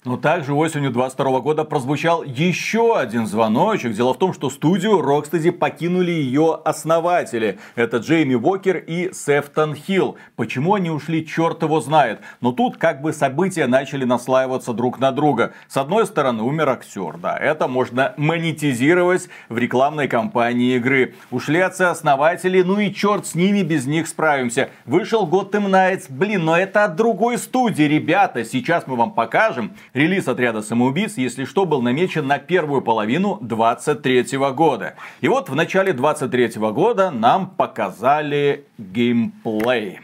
Но 0.08 0.16
также 0.16 0.54
осенью 0.54 0.92
22 0.92 1.42
года 1.42 1.66
прозвучал 1.66 2.24
еще 2.24 2.98
один 2.98 3.28
звоночек. 3.28 3.92
Дело 3.92 4.14
в 4.14 4.18
том, 4.18 4.32
что 4.32 4.50
студию 4.50 5.02
Rocksteady 5.02 5.52
покинули 5.52 6.12
ее 6.12 6.58
основатели. 6.64 7.60
Это 7.76 7.98
Джейми 7.98 8.36
Уокер 8.36 8.78
и 8.78 9.12
Сефтон 9.12 9.76
Хилл. 9.76 10.16
Почему 10.38 10.76
они 10.76 10.90
ушли, 10.90 11.28
черт 11.28 11.62
его 11.62 11.82
знает. 11.82 12.22
Но 12.40 12.54
тут 12.54 12.78
как 12.78 13.02
бы 13.02 13.12
события 13.12 13.68
начали 13.68 14.06
наслаиваться 14.06 14.72
друг 14.72 14.98
на 15.00 15.12
друга. 15.12 15.52
С 15.68 15.76
одной 15.76 16.08
стороны, 16.08 16.42
умер 16.42 16.70
актер. 16.70 17.18
Да, 17.18 17.36
это 17.36 17.68
можно 17.68 18.14
монетизировать 18.16 19.28
в 19.50 19.58
рекламной 19.58 20.08
кампании 20.08 20.78
игры. 20.78 21.16
Ушли 21.32 21.60
отцы-основатели, 21.60 22.62
ну 22.62 22.80
и 22.80 22.94
черт 22.94 23.28
с 23.28 23.36
ними, 23.36 23.62
без 23.62 23.86
них 23.86 24.08
справимся. 24.08 24.70
Вышел 24.86 25.28
Gotham 25.28 25.68
Knights. 25.68 26.06
Блин, 26.08 26.46
но 26.46 26.58
это 26.58 26.86
от 26.86 26.96
другой 26.96 27.38
студии, 27.38 27.84
ребята. 27.84 28.46
Сейчас 28.46 28.88
мы 28.88 28.96
вам 28.96 29.12
покажем 29.12 29.74
Релиз 29.98 30.28
отряда 30.28 30.62
самоубийц, 30.62 31.18
если 31.18 31.44
что, 31.44 31.66
был 31.66 31.82
намечен 31.82 32.28
на 32.28 32.38
первую 32.38 32.84
половину 32.84 33.40
23 33.42 34.38
года. 34.54 34.94
И 35.22 35.28
вот 35.28 35.50
в 35.50 35.56
начале 35.56 35.92
23 35.92 36.50
года 36.72 37.10
нам 37.10 37.48
показали 37.50 38.66
геймплей. 38.78 40.02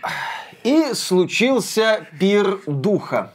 И 0.64 0.96
случился 0.96 2.08
пир 2.20 2.58
духа. 2.66 3.34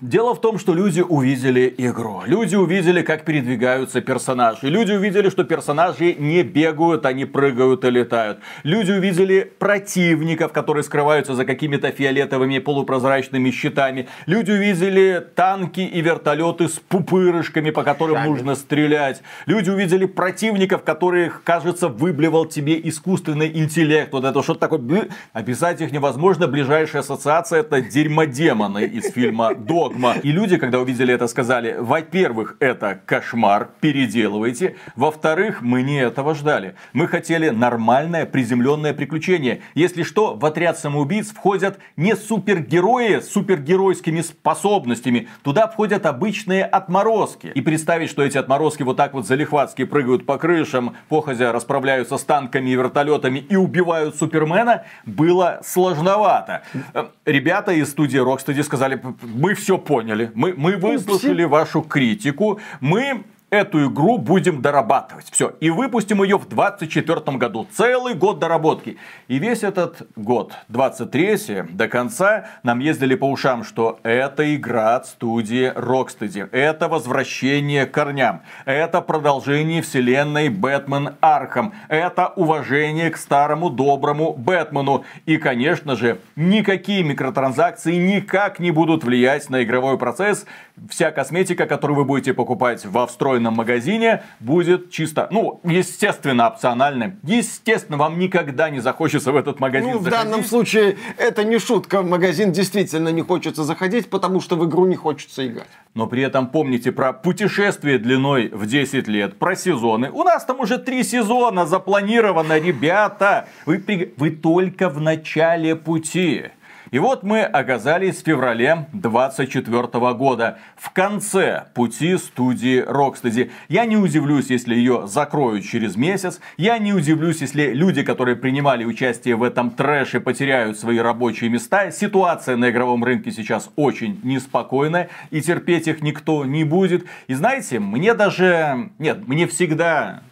Дело 0.00 0.32
в 0.34 0.40
том, 0.40 0.58
что 0.58 0.74
люди 0.74 1.00
увидели 1.00 1.74
игру. 1.76 2.22
Люди 2.24 2.54
увидели, 2.54 3.02
как 3.02 3.24
передвигаются 3.24 4.00
персонажи. 4.00 4.68
Люди 4.68 4.92
увидели, 4.92 5.28
что 5.28 5.42
персонажи 5.42 6.14
не 6.14 6.44
бегают, 6.44 7.04
они 7.04 7.24
прыгают 7.24 7.84
и 7.84 7.90
летают. 7.90 8.38
Люди 8.62 8.92
увидели 8.92 9.52
противников, 9.58 10.52
которые 10.52 10.84
скрываются 10.84 11.34
за 11.34 11.44
какими-то 11.44 11.90
фиолетовыми 11.90 12.58
полупрозрачными 12.60 13.50
щитами. 13.50 14.08
Люди 14.26 14.52
увидели 14.52 15.26
танки 15.34 15.80
и 15.80 16.00
вертолеты 16.00 16.68
с 16.68 16.78
пупырышками, 16.78 17.70
по 17.70 17.82
которым 17.82 18.18
Шами. 18.18 18.28
нужно 18.28 18.54
стрелять. 18.54 19.22
Люди 19.46 19.70
увидели 19.70 20.06
противников, 20.06 20.84
которых, 20.84 21.42
кажется, 21.42 21.88
выблевал 21.88 22.46
тебе 22.46 22.80
искусственный 22.84 23.50
интеллект. 23.58 24.12
Вот 24.12 24.24
это 24.24 24.44
что-то 24.44 24.60
такое. 24.60 25.08
Описать 25.32 25.80
их 25.80 25.90
невозможно. 25.90 26.46
Ближайшая 26.46 27.02
ассоциация 27.02 27.60
это 27.60 27.80
дерьмодемоны 27.80 28.84
из 28.84 29.12
фильма 29.12 29.54
До 29.54 29.87
догма. 29.88 30.14
И 30.22 30.30
люди, 30.32 30.56
когда 30.56 30.80
увидели 30.80 31.14
это, 31.14 31.26
сказали, 31.26 31.76
во-первых, 31.78 32.56
это 32.60 33.00
кошмар, 33.06 33.70
переделывайте. 33.80 34.76
Во-вторых, 34.96 35.62
мы 35.62 35.82
не 35.82 36.00
этого 36.00 36.34
ждали. 36.34 36.74
Мы 36.92 37.08
хотели 37.08 37.50
нормальное 37.50 38.26
приземленное 38.26 38.94
приключение. 38.94 39.60
Если 39.74 40.02
что, 40.02 40.34
в 40.34 40.44
отряд 40.44 40.78
самоубийц 40.78 41.30
входят 41.30 41.78
не 41.96 42.14
супергерои 42.16 43.20
с 43.20 43.32
супергеройскими 43.32 44.20
способностями. 44.20 45.28
Туда 45.42 45.66
входят 45.68 46.06
обычные 46.06 46.64
отморозки. 46.64 47.52
И 47.54 47.60
представить, 47.60 48.10
что 48.10 48.22
эти 48.22 48.38
отморозки 48.38 48.82
вот 48.82 48.96
так 48.96 49.14
вот 49.14 49.26
залихватски 49.26 49.84
прыгают 49.84 50.26
по 50.26 50.38
крышам, 50.38 50.96
похозя 51.08 51.52
расправляются 51.52 52.18
с 52.18 52.24
танками 52.24 52.70
и 52.70 52.74
вертолетами 52.74 53.38
и 53.38 53.56
убивают 53.56 54.16
Супермена, 54.16 54.84
было 55.06 55.60
сложновато. 55.64 56.62
Э, 56.94 57.06
ребята 57.24 57.72
из 57.72 57.90
студии 57.90 58.20
Rocksteady 58.20 58.62
сказали, 58.62 59.00
мы 59.22 59.54
все 59.54 59.77
поняли, 59.78 60.30
мы, 60.34 60.54
мы 60.54 60.76
выслушали 60.76 61.44
вашу 61.44 61.82
критику, 61.82 62.60
мы 62.80 63.24
эту 63.50 63.90
игру 63.90 64.18
будем 64.18 64.60
дорабатывать. 64.62 65.30
Все. 65.30 65.54
И 65.60 65.70
выпустим 65.70 66.22
ее 66.22 66.38
в 66.38 66.48
2024 66.48 67.36
году. 67.38 67.66
Целый 67.72 68.14
год 68.14 68.38
доработки. 68.38 68.98
И 69.28 69.38
весь 69.38 69.62
этот 69.62 70.08
год, 70.16 70.52
23 70.68 71.62
до 71.70 71.88
конца, 71.88 72.46
нам 72.62 72.78
ездили 72.80 73.14
по 73.14 73.30
ушам, 73.30 73.64
что 73.64 73.98
это 74.02 74.54
игра 74.54 74.96
от 74.96 75.06
студии 75.06 75.72
Rocksteady. 75.74 76.48
Это 76.52 76.88
возвращение 76.88 77.86
к 77.86 77.92
корням. 77.92 78.42
Это 78.64 79.00
продолжение 79.00 79.82
вселенной 79.82 80.48
Batman 80.48 81.14
Arkham. 81.20 81.74
Это 81.88 82.28
уважение 82.28 83.10
к 83.10 83.16
старому 83.16 83.70
доброму 83.70 84.34
Бэтмену. 84.34 85.04
И, 85.26 85.38
конечно 85.38 85.96
же, 85.96 86.20
никакие 86.36 87.02
микротранзакции 87.02 87.96
никак 87.96 88.58
не 88.58 88.70
будут 88.70 89.04
влиять 89.04 89.48
на 89.50 89.62
игровой 89.62 89.98
процесс 89.98 90.46
вся 90.90 91.10
косметика, 91.10 91.66
которую 91.66 91.96
вы 91.98 92.04
будете 92.04 92.34
покупать 92.34 92.84
во 92.86 93.06
встроенном 93.06 93.54
магазине, 93.54 94.22
будет 94.40 94.90
чисто, 94.90 95.28
ну, 95.30 95.60
естественно, 95.64 96.48
опциональным. 96.48 97.18
Естественно, 97.22 97.96
вам 97.98 98.18
никогда 98.18 98.70
не 98.70 98.80
захочется 98.80 99.32
в 99.32 99.36
этот 99.36 99.60
магазин 99.60 99.90
Ну, 99.92 99.98
в 99.98 100.02
заходить. 100.02 100.30
данном 100.30 100.44
случае 100.44 100.96
это 101.16 101.44
не 101.44 101.58
шутка. 101.58 102.02
В 102.02 102.08
магазин 102.08 102.52
действительно 102.52 103.08
не 103.10 103.22
хочется 103.22 103.64
заходить, 103.64 104.10
потому 104.10 104.40
что 104.40 104.56
в 104.56 104.64
игру 104.68 104.86
не 104.86 104.96
хочется 104.96 105.46
играть. 105.46 105.68
Но 105.94 106.06
при 106.06 106.22
этом 106.22 106.46
помните 106.48 106.92
про 106.92 107.12
путешествие 107.12 107.98
длиной 107.98 108.48
в 108.48 108.66
10 108.66 109.08
лет, 109.08 109.38
про 109.38 109.56
сезоны. 109.56 110.10
У 110.10 110.22
нас 110.22 110.44
там 110.44 110.60
уже 110.60 110.78
три 110.78 111.02
сезона 111.02 111.66
запланировано, 111.66 112.58
ребята. 112.58 113.48
Вы, 113.66 113.78
при- 113.78 114.14
вы 114.16 114.30
только 114.30 114.88
в 114.88 115.00
начале 115.00 115.74
пути. 115.76 116.44
И 116.90 116.98
вот 116.98 117.22
мы 117.22 117.42
оказались 117.42 118.22
в 118.22 118.24
феврале 118.24 118.86
24 118.92 120.14
года, 120.14 120.58
в 120.76 120.90
конце 120.90 121.66
пути 121.74 122.16
студии 122.16 122.82
Rocksteady. 122.82 123.50
Я 123.68 123.84
не 123.84 123.96
удивлюсь, 123.96 124.48
если 124.48 124.74
ее 124.74 125.06
закроют 125.06 125.64
через 125.64 125.96
месяц. 125.96 126.40
Я 126.56 126.78
не 126.78 126.94
удивлюсь, 126.94 127.42
если 127.42 127.72
люди, 127.74 128.02
которые 128.02 128.36
принимали 128.36 128.84
участие 128.84 129.36
в 129.36 129.42
этом 129.42 129.70
трэше, 129.70 130.20
потеряют 130.20 130.78
свои 130.78 130.98
рабочие 130.98 131.50
места. 131.50 131.90
Ситуация 131.90 132.56
на 132.56 132.70
игровом 132.70 133.04
рынке 133.04 133.30
сейчас 133.32 133.70
очень 133.76 134.20
неспокойная, 134.22 135.10
и 135.30 135.42
терпеть 135.42 135.88
их 135.88 136.00
никто 136.00 136.44
не 136.46 136.64
будет. 136.64 137.04
И 137.26 137.34
знаете, 137.34 137.80
мне 137.80 138.14
даже... 138.14 138.90
Нет, 138.98 139.28
мне 139.28 139.46
всегда 139.46 140.22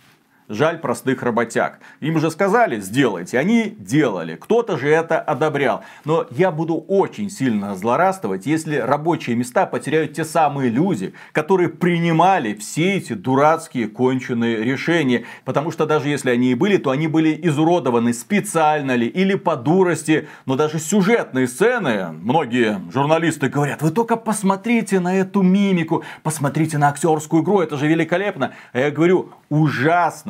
Жаль 0.48 0.78
простых 0.78 1.22
работяг. 1.22 1.80
Им 2.00 2.16
уже 2.16 2.30
сказали, 2.30 2.78
сделайте. 2.80 3.38
Они 3.38 3.74
делали. 3.78 4.36
Кто-то 4.36 4.78
же 4.78 4.88
это 4.88 5.18
одобрял. 5.18 5.82
Но 6.04 6.26
я 6.30 6.52
буду 6.52 6.76
очень 6.76 7.30
сильно 7.30 7.74
злорадствовать, 7.74 8.46
если 8.46 8.76
рабочие 8.76 9.34
места 9.34 9.66
потеряют 9.66 10.12
те 10.12 10.24
самые 10.24 10.70
люди, 10.70 11.14
которые 11.32 11.68
принимали 11.68 12.54
все 12.54 12.94
эти 12.94 13.14
дурацкие 13.14 13.88
конченые 13.88 14.62
решения. 14.62 15.24
Потому 15.44 15.72
что 15.72 15.84
даже 15.84 16.08
если 16.08 16.30
они 16.30 16.52
и 16.52 16.54
были, 16.54 16.76
то 16.76 16.90
они 16.90 17.08
были 17.08 17.38
изуродованы 17.42 18.12
специально 18.12 18.94
ли 18.94 19.08
или 19.08 19.34
по 19.34 19.56
дурости. 19.56 20.28
Но 20.46 20.54
даже 20.54 20.78
сюжетные 20.78 21.48
сцены, 21.48 22.12
многие 22.12 22.80
журналисты 22.92 23.48
говорят, 23.48 23.82
вы 23.82 23.90
только 23.90 24.16
посмотрите 24.16 25.00
на 25.00 25.16
эту 25.16 25.42
мимику, 25.42 26.04
посмотрите 26.22 26.78
на 26.78 26.88
актерскую 26.88 27.42
игру, 27.42 27.60
это 27.60 27.76
же 27.76 27.88
великолепно. 27.88 28.52
А 28.72 28.78
я 28.78 28.90
говорю, 28.92 29.30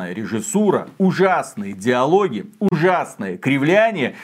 ужасная 0.06 0.12
режиссура, 0.12 0.88
ужасные 0.98 1.72
диалоги, 1.72 2.46
ужасное 2.60 3.36
кривляние. 3.36 4.14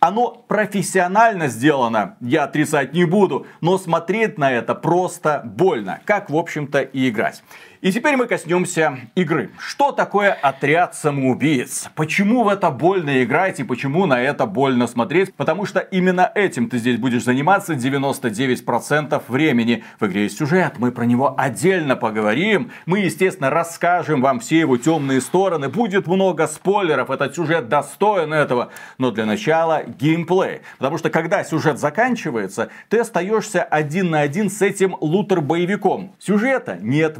Оно 0.00 0.44
профессионально 0.48 1.48
сделано, 1.48 2.16
я 2.20 2.44
отрицать 2.44 2.92
не 2.92 3.06
буду, 3.06 3.46
но 3.62 3.78
смотреть 3.78 4.38
на 4.38 4.52
это 4.52 4.74
просто 4.74 5.40
больно, 5.44 6.00
как 6.04 6.28
в 6.28 6.36
общем-то 6.36 6.82
и 6.82 7.08
играть. 7.08 7.42
И 7.84 7.92
теперь 7.92 8.16
мы 8.16 8.26
коснемся 8.26 8.98
игры. 9.14 9.50
Что 9.58 9.92
такое 9.92 10.32
отряд 10.32 10.94
самоубийц? 10.94 11.90
Почему 11.94 12.42
в 12.42 12.48
это 12.48 12.70
больно 12.70 13.22
играть 13.22 13.60
и 13.60 13.62
почему 13.62 14.06
на 14.06 14.22
это 14.22 14.46
больно 14.46 14.86
смотреть? 14.86 15.34
Потому 15.34 15.66
что 15.66 15.80
именно 15.80 16.32
этим 16.34 16.70
ты 16.70 16.78
здесь 16.78 16.96
будешь 16.96 17.24
заниматься 17.24 17.74
99% 17.74 19.22
времени. 19.28 19.84
В 20.00 20.06
игре 20.06 20.22
есть 20.22 20.38
сюжет, 20.38 20.78
мы 20.78 20.92
про 20.92 21.04
него 21.04 21.34
отдельно 21.36 21.94
поговорим. 21.94 22.70
Мы, 22.86 23.00
естественно, 23.00 23.50
расскажем 23.50 24.22
вам 24.22 24.40
все 24.40 24.60
его 24.60 24.78
темные 24.78 25.20
стороны. 25.20 25.68
Будет 25.68 26.06
много 26.06 26.46
спойлеров, 26.46 27.10
этот 27.10 27.34
сюжет 27.34 27.68
достоин 27.68 28.32
этого. 28.32 28.70
Но 28.96 29.10
для 29.10 29.26
начала 29.26 29.82
геймплей. 29.84 30.62
Потому 30.78 30.96
что 30.96 31.10
когда 31.10 31.44
сюжет 31.44 31.78
заканчивается, 31.78 32.70
ты 32.88 33.00
остаешься 33.00 33.62
один 33.62 34.08
на 34.08 34.20
один 34.20 34.48
с 34.48 34.62
этим 34.62 34.96
лутер-боевиком. 34.98 36.14
Сюжета 36.18 36.78
нет, 36.80 37.18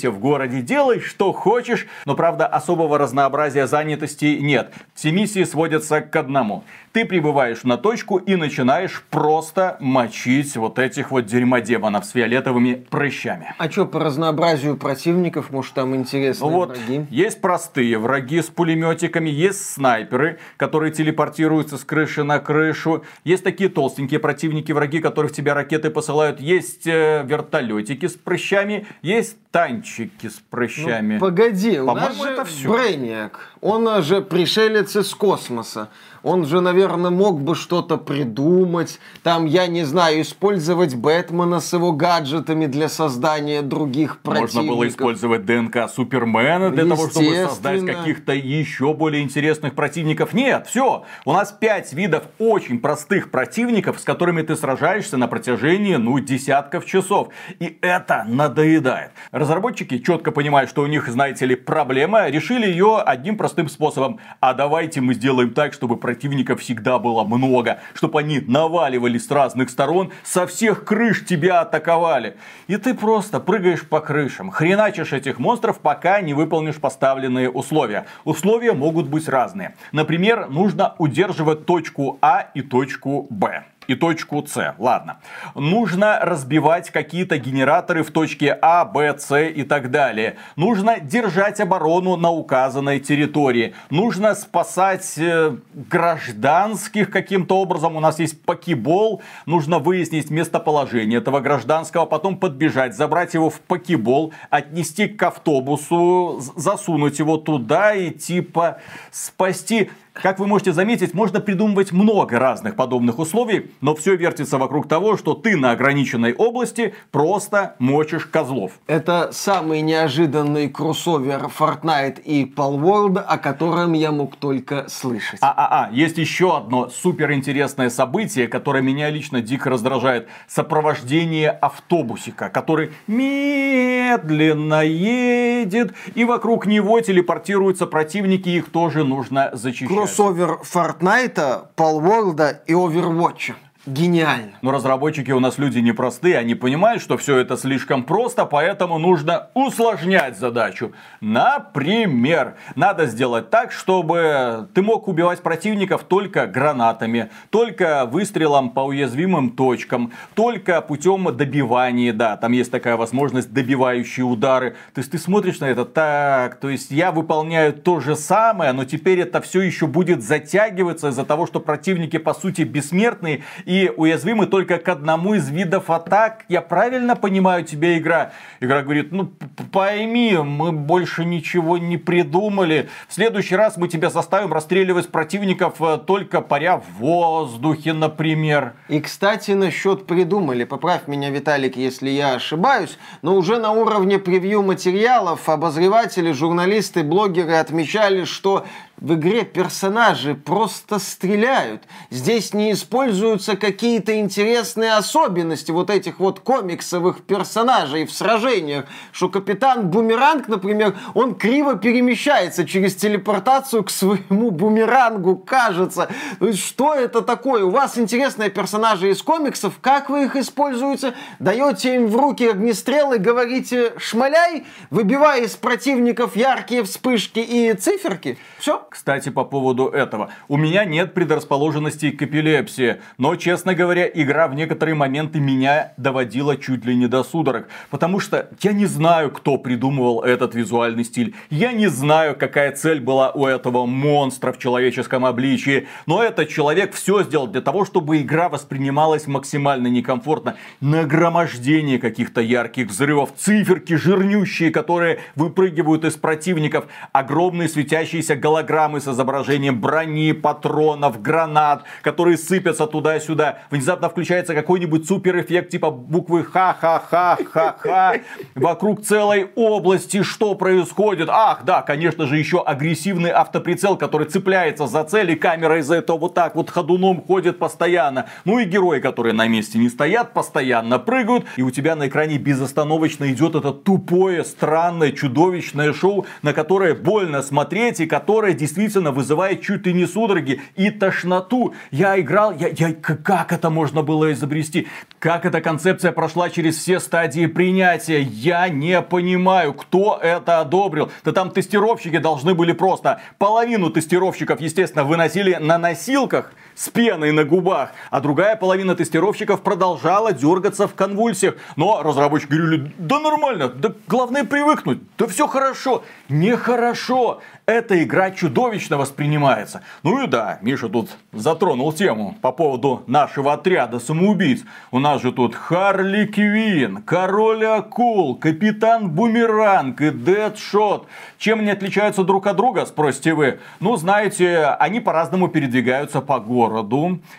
возюкайся 0.00 0.10
в 0.10 0.18
городе, 0.20 0.62
делай 0.62 1.00
что 1.00 1.32
хочешь, 1.32 1.86
но 2.06 2.14
правда 2.14 2.46
особого 2.46 2.98
разнообразия 2.98 3.66
занятости 3.66 4.38
нет. 4.40 4.72
Все 4.94 5.12
миссии 5.12 5.44
сводятся 5.44 6.00
к 6.00 6.16
одному. 6.16 6.64
Ты 6.92 7.04
прибываешь 7.04 7.62
на 7.62 7.76
точку 7.76 8.16
и 8.16 8.34
начинаешь 8.34 9.04
просто 9.10 9.76
мочить 9.78 10.56
вот 10.56 10.80
этих 10.80 11.12
вот 11.12 11.24
дерьмодемонов 11.24 12.04
с 12.04 12.10
фиолетовыми 12.10 12.84
прыщами. 12.90 13.54
А 13.58 13.70
что 13.70 13.86
по 13.86 14.00
разнообразию 14.00 14.76
противников? 14.76 15.52
Может, 15.52 15.74
там 15.74 15.94
интересные 15.94 16.50
вот, 16.50 16.76
враги? 16.76 17.06
есть 17.08 17.40
простые 17.40 17.96
враги 17.96 18.42
с 18.42 18.46
пулеметиками, 18.46 19.30
есть 19.30 19.74
снайперы, 19.74 20.40
которые 20.56 20.92
телепортируются 20.92 21.78
с 21.78 21.84
крыши 21.84 22.24
на 22.24 22.40
крышу, 22.40 23.04
есть 23.22 23.44
такие 23.44 23.70
толстенькие 23.70 24.18
противники, 24.18 24.72
враги, 24.72 24.98
которые 24.98 25.30
в 25.30 25.36
тебя 25.36 25.54
ракеты 25.54 25.90
посылают, 25.90 26.40
есть 26.40 26.88
э, 26.88 27.22
вертолетики 27.24 28.06
с 28.06 28.14
прыщами, 28.14 28.88
есть 29.02 29.36
танчики 29.52 30.28
с 30.28 30.42
прыщами. 30.50 31.14
Ну, 31.14 31.20
погоди, 31.20 31.78
у 31.78 31.92
нас 31.92 32.16
же 32.16 32.28
это 32.30 32.44
всё. 32.44 32.72
Брейниак. 32.72 33.54
Он 33.60 34.02
же 34.02 34.22
пришелец 34.22 34.96
из 34.96 35.14
космоса. 35.14 35.88
Он 36.22 36.44
же, 36.44 36.60
наверное, 36.60 37.10
мог 37.10 37.40
бы 37.40 37.54
что-то 37.54 37.96
придумать. 37.96 38.98
Там, 39.22 39.46
я 39.46 39.66
не 39.66 39.84
знаю, 39.84 40.20
использовать 40.20 40.94
Бэтмена 40.94 41.60
с 41.60 41.72
его 41.72 41.92
гаджетами 41.92 42.66
для 42.66 42.88
создания 42.88 43.62
других 43.62 44.18
противников. 44.18 44.54
Можно 44.54 44.72
было 44.72 44.88
использовать 44.88 45.44
ДНК 45.44 45.88
Супермена 45.88 46.70
для 46.70 46.84
того, 46.84 47.08
чтобы 47.08 47.34
создать 47.34 47.86
каких-то 47.86 48.32
еще 48.32 48.92
более 48.94 49.22
интересных 49.22 49.74
противников. 49.74 50.34
Нет, 50.34 50.66
все. 50.66 51.04
У 51.24 51.32
нас 51.32 51.52
пять 51.52 51.92
видов 51.92 52.24
очень 52.38 52.80
простых 52.80 53.30
противников, 53.30 54.00
с 54.00 54.04
которыми 54.04 54.42
ты 54.42 54.56
сражаешься 54.56 55.16
на 55.16 55.28
протяжении, 55.28 55.96
ну, 55.96 56.18
десятков 56.18 56.84
часов. 56.86 57.28
И 57.58 57.78
это 57.80 58.24
надоедает. 58.28 59.12
Разработчики, 59.30 59.98
четко 59.98 60.32
понимая, 60.32 60.66
что 60.66 60.82
у 60.82 60.86
них, 60.86 61.08
знаете 61.08 61.46
ли, 61.46 61.54
проблема, 61.54 62.28
решили 62.28 62.66
ее 62.66 62.98
одним 62.98 63.36
простым 63.36 63.68
способом. 63.68 64.18
А 64.40 64.54
давайте 64.54 65.00
мы 65.00 65.14
сделаем 65.14 65.54
так, 65.54 65.72
чтобы 65.72 65.96
противников 66.10 66.60
всегда 66.60 66.98
было 66.98 67.22
много, 67.22 67.78
чтобы 67.94 68.18
они 68.18 68.40
наваливались 68.40 69.28
с 69.28 69.30
разных 69.30 69.70
сторон, 69.70 70.10
со 70.24 70.48
всех 70.48 70.84
крыш 70.84 71.24
тебя 71.24 71.60
атаковали. 71.60 72.36
И 72.66 72.76
ты 72.78 72.94
просто 72.94 73.38
прыгаешь 73.38 73.86
по 73.88 74.00
крышам, 74.00 74.50
хреначишь 74.50 75.12
этих 75.12 75.38
монстров, 75.38 75.78
пока 75.78 76.20
не 76.20 76.34
выполнишь 76.34 76.80
поставленные 76.80 77.48
условия. 77.48 78.06
Условия 78.24 78.72
могут 78.72 79.06
быть 79.06 79.28
разные. 79.28 79.76
Например, 79.92 80.48
нужно 80.48 80.96
удерживать 80.98 81.64
точку 81.64 82.18
А 82.20 82.50
и 82.54 82.62
точку 82.62 83.28
Б 83.30 83.62
и 83.90 83.96
точку 83.96 84.44
С. 84.46 84.74
Ладно. 84.78 85.18
Нужно 85.54 86.18
разбивать 86.20 86.90
какие-то 86.90 87.38
генераторы 87.38 88.02
в 88.02 88.10
точке 88.10 88.56
А, 88.62 88.84
Б, 88.84 89.18
С 89.18 89.36
и 89.38 89.62
так 89.64 89.90
далее. 89.90 90.36
Нужно 90.56 91.00
держать 91.00 91.60
оборону 91.60 92.16
на 92.16 92.30
указанной 92.30 93.00
территории. 93.00 93.74
Нужно 93.90 94.34
спасать 94.34 95.14
э, 95.18 95.56
гражданских 95.74 97.10
каким-то 97.10 97.58
образом. 97.58 97.96
У 97.96 98.00
нас 98.00 98.18
есть 98.18 98.42
покебол. 98.42 99.22
Нужно 99.46 99.78
выяснить 99.78 100.30
местоположение 100.30 101.18
этого 101.18 101.40
гражданского, 101.40 102.06
потом 102.06 102.36
подбежать, 102.36 102.94
забрать 102.94 103.34
его 103.34 103.50
в 103.50 103.60
покебол, 103.60 104.32
отнести 104.50 105.08
к 105.08 105.22
автобусу, 105.22 106.40
засунуть 106.56 107.18
его 107.18 107.36
туда 107.36 107.94
и 107.94 108.10
типа 108.10 108.78
спасти. 109.10 109.90
Как 110.12 110.38
вы 110.40 110.46
можете 110.46 110.72
заметить, 110.72 111.14
можно 111.14 111.40
придумывать 111.40 111.92
много 111.92 112.38
разных 112.38 112.74
подобных 112.74 113.18
условий, 113.18 113.70
но 113.80 113.94
все 113.94 114.16
вертится 114.16 114.58
вокруг 114.58 114.88
того, 114.88 115.16
что 115.16 115.34
ты 115.34 115.56
на 115.56 115.70
ограниченной 115.70 116.34
области 116.34 116.94
просто 117.12 117.76
мочишь 117.78 118.26
козлов. 118.26 118.72
Это 118.88 119.30
самый 119.32 119.82
неожиданный 119.82 120.68
кроссовер 120.68 121.48
Fortnite 121.56 122.20
и 122.22 122.44
Palworld, 122.44 123.18
о 123.18 123.38
котором 123.38 123.92
я 123.92 124.10
мог 124.10 124.34
только 124.36 124.88
слышать. 124.88 125.38
А-а-а, 125.42 125.90
есть 125.92 126.18
еще 126.18 126.56
одно 126.56 126.90
суперинтересное 126.90 127.88
событие, 127.88 128.48
которое 128.48 128.82
меня 128.82 129.10
лично 129.10 129.40
дико 129.40 129.70
раздражает. 129.70 130.28
Сопровождение 130.48 131.50
автобусика, 131.50 132.50
который 132.50 132.90
медленно 133.06 134.84
едет, 134.84 135.94
и 136.14 136.24
вокруг 136.24 136.66
него 136.66 137.00
телепортируются 137.00 137.86
противники, 137.86 138.48
их 138.48 138.70
тоже 138.70 139.04
нужно 139.04 139.50
зачищать. 139.52 139.99
Кроссовер 140.00 140.60
Fortnite, 140.62 141.74
Palworld 141.76 142.62
и 142.66 142.72
Overwatch. 142.72 143.52
Гениально. 143.86 144.58
Но 144.60 144.72
разработчики 144.72 145.30
у 145.30 145.40
нас 145.40 145.56
люди 145.56 145.78
непростые, 145.78 146.36
они 146.36 146.54
понимают, 146.54 147.00
что 147.00 147.16
все 147.16 147.38
это 147.38 147.56
слишком 147.56 148.04
просто, 148.04 148.44
поэтому 148.44 148.98
нужно 148.98 149.48
усложнять 149.54 150.36
задачу. 150.36 150.92
Например, 151.22 152.56
надо 152.74 153.06
сделать 153.06 153.48
так, 153.48 153.72
чтобы 153.72 154.68
ты 154.74 154.82
мог 154.82 155.08
убивать 155.08 155.40
противников 155.40 156.04
только 156.04 156.46
гранатами, 156.46 157.30
только 157.48 158.04
выстрелом 158.04 158.68
по 158.68 158.80
уязвимым 158.80 159.48
точкам, 159.52 160.12
только 160.34 160.82
путем 160.82 161.34
добивания, 161.34 162.12
да, 162.12 162.36
там 162.36 162.52
есть 162.52 162.70
такая 162.70 162.98
возможность, 162.98 163.50
добивающие 163.50 164.26
удары. 164.26 164.76
То 164.92 164.98
есть 164.98 165.10
ты 165.10 165.16
смотришь 165.16 165.60
на 165.60 165.64
это 165.64 165.86
так, 165.86 166.60
то 166.60 166.68
есть 166.68 166.90
я 166.90 167.12
выполняю 167.12 167.72
то 167.72 168.00
же 168.00 168.14
самое, 168.14 168.72
но 168.72 168.84
теперь 168.84 169.20
это 169.20 169.40
все 169.40 169.62
еще 169.62 169.86
будет 169.86 170.22
затягиваться 170.22 171.08
из-за 171.08 171.24
того, 171.24 171.46
что 171.46 171.60
противники 171.60 172.18
по 172.18 172.34
сути 172.34 172.60
бессмертные, 172.60 173.42
и 173.70 173.88
уязвимы 173.96 174.46
только 174.46 174.78
к 174.78 174.88
одному 174.88 175.34
из 175.34 175.48
видов 175.48 175.90
атак. 175.90 176.44
Я 176.48 176.60
правильно 176.60 177.14
понимаю 177.14 177.64
тебя, 177.64 177.96
игра? 177.96 178.32
Игра 178.58 178.82
говорит, 178.82 179.12
ну 179.12 179.30
пойми, 179.70 180.36
мы 180.36 180.72
больше 180.72 181.24
ничего 181.24 181.78
не 181.78 181.96
придумали. 181.96 182.88
В 183.06 183.14
следующий 183.14 183.54
раз 183.54 183.76
мы 183.76 183.86
тебя 183.86 184.10
заставим 184.10 184.52
расстреливать 184.52 185.10
противников 185.10 185.80
э, 185.80 185.98
только 186.04 186.40
паря 186.40 186.78
в 186.78 186.98
воздухе, 186.98 187.92
например. 187.92 188.72
И, 188.88 188.98
кстати, 188.98 189.52
насчет 189.52 190.04
придумали. 190.04 190.64
Поправь 190.64 191.06
меня, 191.06 191.30
Виталик, 191.30 191.76
если 191.76 192.10
я 192.10 192.34
ошибаюсь, 192.34 192.98
но 193.22 193.36
уже 193.36 193.60
на 193.60 193.70
уровне 193.70 194.18
превью 194.18 194.64
материалов 194.64 195.48
обозреватели, 195.48 196.32
журналисты, 196.32 197.04
блогеры 197.04 197.54
отмечали, 197.54 198.24
что 198.24 198.66
в 199.00 199.14
игре 199.14 199.44
персонажи 199.44 200.34
просто 200.34 200.98
стреляют. 200.98 201.82
Здесь 202.10 202.52
не 202.52 202.72
используются 202.72 203.56
какие-то 203.56 204.18
интересные 204.18 204.94
особенности 204.94 205.70
вот 205.70 205.90
этих 205.90 206.20
вот 206.20 206.40
комиксовых 206.40 207.22
персонажей 207.22 208.04
в 208.04 208.12
сражениях. 208.12 208.86
Что 209.12 209.28
капитан 209.28 209.88
Бумеранг, 209.88 210.48
например, 210.48 210.96
он 211.14 211.34
криво 211.34 211.76
перемещается 211.76 212.66
через 212.66 212.94
телепортацию 212.94 213.84
к 213.84 213.90
своему 213.90 214.50
бумерангу, 214.50 215.36
кажется. 215.36 216.08
Что 216.54 216.94
это 216.94 217.22
такое? 217.22 217.64
У 217.64 217.70
вас 217.70 217.96
интересные 217.98 218.50
персонажи 218.50 219.10
из 219.10 219.22
комиксов, 219.22 219.74
как 219.80 220.10
вы 220.10 220.24
их 220.24 220.36
используете? 220.36 221.14
Даете 221.38 221.94
им 221.94 222.08
в 222.08 222.16
руки 222.16 222.46
огнестрелы, 222.46 223.18
говорите 223.18 223.94
«шмаляй», 223.96 224.66
выбивая 224.90 225.42
из 225.42 225.56
противников 225.56 226.36
яркие 226.36 226.82
вспышки 226.84 227.38
и 227.38 227.72
циферки? 227.72 228.38
Все? 228.58 228.86
Кстати, 228.90 229.28
по 229.28 229.44
поводу 229.44 229.86
этого. 229.86 230.30
У 230.48 230.56
меня 230.56 230.84
нет 230.84 231.14
предрасположенности 231.14 232.10
к 232.10 232.22
эпилепсии, 232.22 232.96
но, 233.18 233.36
честно 233.36 233.72
говоря, 233.72 234.10
игра 234.12 234.48
в 234.48 234.54
некоторые 234.56 234.96
моменты 234.96 235.38
меня 235.38 235.92
доводила 235.96 236.56
чуть 236.56 236.84
ли 236.84 236.96
не 236.96 237.06
до 237.06 237.22
судорог. 237.22 237.68
Потому 237.90 238.18
что 238.18 238.48
я 238.62 238.72
не 238.72 238.86
знаю, 238.86 239.30
кто 239.30 239.58
придумывал 239.58 240.22
этот 240.22 240.56
визуальный 240.56 241.04
стиль. 241.04 241.36
Я 241.50 241.70
не 241.70 241.86
знаю, 241.86 242.34
какая 242.36 242.72
цель 242.72 242.98
была 242.98 243.30
у 243.30 243.46
этого 243.46 243.86
монстра 243.86 244.52
в 244.52 244.58
человеческом 244.58 245.24
обличии. 245.24 245.86
Но 246.06 246.20
этот 246.20 246.48
человек 246.48 246.92
все 246.92 247.22
сделал 247.22 247.46
для 247.46 247.60
того, 247.60 247.84
чтобы 247.84 248.18
игра 248.18 248.48
воспринималась 248.48 249.28
максимально 249.28 249.86
некомфортно. 249.86 250.56
Нагромождение 250.80 252.00
каких-то 252.00 252.40
ярких 252.40 252.88
взрывов, 252.88 253.34
циферки 253.36 253.94
жирнющие, 253.94 254.72
которые 254.72 255.20
выпрыгивают 255.36 256.04
из 256.04 256.16
противников, 256.16 256.86
огромные 257.12 257.68
светящиеся 257.68 258.34
голограммы 258.34 258.79
голограммы 258.80 259.00
с 259.00 259.08
изображением 259.08 259.80
брони, 259.80 260.32
патронов, 260.32 261.20
гранат, 261.20 261.84
которые 262.02 262.38
сыпятся 262.38 262.86
туда-сюда. 262.86 263.58
Внезапно 263.70 264.08
включается 264.08 264.54
какой-нибудь 264.54 265.06
супер 265.06 265.40
эффект 265.40 265.70
типа 265.70 265.90
буквы 265.90 266.44
ха-ха-ха-ха-ха. 266.44 268.14
Вокруг 268.54 269.02
целой 269.02 269.50
области 269.54 270.22
что 270.22 270.54
происходит? 270.54 271.28
Ах, 271.30 271.64
да, 271.64 271.82
конечно 271.82 272.26
же, 272.26 272.36
еще 272.36 272.62
агрессивный 272.62 273.30
автоприцел, 273.30 273.96
который 273.96 274.26
цепляется 274.26 274.86
за 274.86 275.04
цель, 275.04 275.32
и 275.32 275.36
камера 275.36 275.78
из-за 275.78 275.96
этого 275.96 276.18
вот 276.18 276.34
так 276.34 276.54
вот 276.54 276.70
ходуном 276.70 277.22
ходит 277.22 277.58
постоянно. 277.58 278.26
Ну 278.44 278.58
и 278.58 278.64
герои, 278.64 279.00
которые 279.00 279.34
на 279.34 279.46
месте 279.46 279.78
не 279.78 279.88
стоят, 279.88 280.32
постоянно 280.32 280.98
прыгают, 280.98 281.44
и 281.56 281.62
у 281.62 281.70
тебя 281.70 281.96
на 281.96 282.08
экране 282.08 282.38
безостановочно 282.38 283.30
идет 283.30 283.54
это 283.54 283.72
тупое, 283.72 284.44
странное, 284.44 285.12
чудовищное 285.12 285.92
шоу, 285.92 286.26
на 286.42 286.52
которое 286.52 286.94
больно 286.94 287.42
смотреть 287.42 288.00
и 288.00 288.06
которое 288.06 288.54
действительно 288.54 288.69
вызывает 289.12 289.62
чуть 289.62 289.86
ли 289.86 289.92
не 289.92 290.06
судороги 290.06 290.60
и 290.76 290.90
тошноту. 290.90 291.74
Я 291.90 292.20
играл, 292.20 292.52
я, 292.52 292.68
я, 292.68 292.92
как 292.92 293.52
это 293.52 293.70
можно 293.70 294.02
было 294.02 294.32
изобрести? 294.32 294.88
Как 295.18 295.44
эта 295.44 295.60
концепция 295.60 296.12
прошла 296.12 296.50
через 296.50 296.76
все 296.76 297.00
стадии 297.00 297.46
принятия? 297.46 298.20
Я 298.20 298.68
не 298.68 299.00
понимаю, 299.02 299.74
кто 299.74 300.18
это 300.20 300.60
одобрил. 300.60 301.10
Да 301.24 301.32
там 301.32 301.50
тестировщики 301.50 302.18
должны 302.18 302.54
были 302.54 302.72
просто 302.72 303.20
половину 303.38 303.90
тестировщиков, 303.90 304.60
естественно, 304.60 305.04
выносили 305.04 305.54
на 305.54 305.78
носилках 305.78 306.52
с 306.74 306.88
пеной 306.88 307.32
на 307.32 307.44
губах, 307.44 307.90
а 308.10 308.20
другая 308.20 308.56
половина 308.56 308.94
тестировщиков 308.94 309.62
продолжала 309.62 310.32
дергаться 310.32 310.86
в 310.86 310.94
конвульсиях. 310.94 311.56
Но 311.76 312.02
разработчики 312.02 312.52
говорили, 312.52 312.92
да 312.98 313.18
нормально, 313.20 313.68
да 313.68 313.92
главное 314.08 314.44
привыкнуть, 314.44 315.00
да 315.18 315.26
все 315.26 315.46
хорошо. 315.46 316.02
Нехорошо 316.28 317.40
эта 317.66 318.02
игра 318.02 318.30
чудовищно 318.30 318.98
воспринимается. 318.98 319.82
Ну 320.02 320.24
и 320.24 320.26
да, 320.26 320.58
Миша 320.60 320.88
тут 320.88 321.10
затронул 321.32 321.92
тему 321.92 322.36
по 322.42 322.52
поводу 322.52 323.04
нашего 323.06 323.52
отряда 323.52 324.00
самоубийц. 324.00 324.64
У 324.90 324.98
нас 324.98 325.22
же 325.22 325.32
тут 325.32 325.54
Харли 325.54 326.26
Квин, 326.26 327.02
Король 327.02 327.64
Акул, 327.64 328.36
Капитан 328.36 329.10
Бумеранг 329.10 330.00
и 330.00 330.10
Дэдшот. 330.10 331.06
Чем 331.38 331.60
они 331.60 331.70
отличаются 331.70 332.24
друг 332.24 332.46
от 332.46 332.56
друга, 332.56 332.86
спросите 332.86 333.34
вы? 333.34 333.60
Ну, 333.78 333.96
знаете, 333.96 334.76
они 334.80 335.00
по-разному 335.00 335.48
передвигаются 335.48 336.20
по 336.20 336.40
городу. 336.40 336.59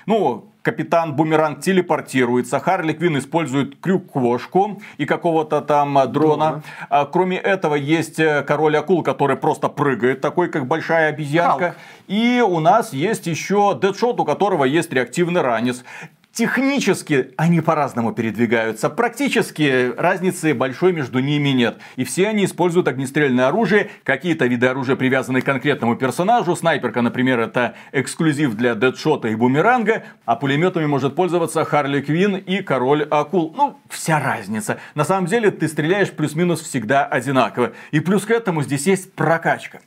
Ну, 0.05 0.51
Капитан 0.61 1.15
Бумеранг 1.15 1.61
телепортируется, 1.61 2.59
Харли 2.59 2.93
Квин 2.93 3.17
использует 3.17 3.79
крюк-кошку 3.79 4.79
и 4.97 5.05
какого-то 5.05 5.61
там 5.61 5.97
дрона. 6.11 6.61
А, 6.89 7.05
кроме 7.05 7.37
этого 7.37 7.73
есть 7.73 8.19
э, 8.19 8.43
король 8.43 8.77
акул, 8.77 9.01
который 9.01 9.37
просто 9.37 9.69
прыгает, 9.69 10.21
такой 10.21 10.49
как 10.49 10.67
большая 10.67 11.09
обезьянка. 11.09 11.59
Халк. 11.59 11.75
И 12.07 12.43
у 12.47 12.59
нас 12.59 12.93
есть 12.93 13.25
еще 13.25 13.73
Дэдшот, 13.73 14.19
у 14.19 14.25
которого 14.25 14.63
есть 14.63 14.93
реактивный 14.93 15.41
ранец. 15.41 15.83
Технически 16.33 17.33
они 17.35 17.59
по-разному 17.59 18.13
передвигаются. 18.13 18.89
Практически 18.89 19.91
разницы 19.97 20.53
большой 20.53 20.93
между 20.93 21.19
ними 21.19 21.49
нет. 21.49 21.79
И 21.97 22.05
все 22.05 22.29
они 22.29 22.45
используют 22.45 22.87
огнестрельное 22.87 23.49
оружие. 23.49 23.89
Какие-то 24.05 24.45
виды 24.45 24.67
оружия 24.67 24.95
привязаны 24.95 25.41
к 25.41 25.45
конкретному 25.45 25.97
персонажу. 25.97 26.55
Снайперка, 26.55 27.01
например, 27.01 27.41
это 27.41 27.75
эксклюзив 27.91 28.55
для 28.55 28.75
Дэдшота 28.75 29.27
и 29.27 29.35
Бумеранга. 29.35 30.03
А 30.25 30.37
пулеметами 30.37 30.85
может 30.85 31.15
пользоваться 31.15 31.65
Харли 31.65 31.99
Квин 31.99 32.37
и 32.37 32.61
Король 32.61 33.03
Акул. 33.03 33.53
Ну, 33.57 33.77
вся 33.89 34.17
разница. 34.17 34.79
На 34.95 35.03
самом 35.03 35.27
деле 35.27 35.51
ты 35.51 35.67
стреляешь 35.67 36.11
плюс-минус 36.11 36.61
всегда 36.61 37.05
одинаково. 37.05 37.73
И 37.91 37.99
плюс 37.99 38.23
к 38.23 38.31
этому 38.31 38.63
здесь 38.63 38.87
есть 38.87 39.13
прокачка 39.13 39.81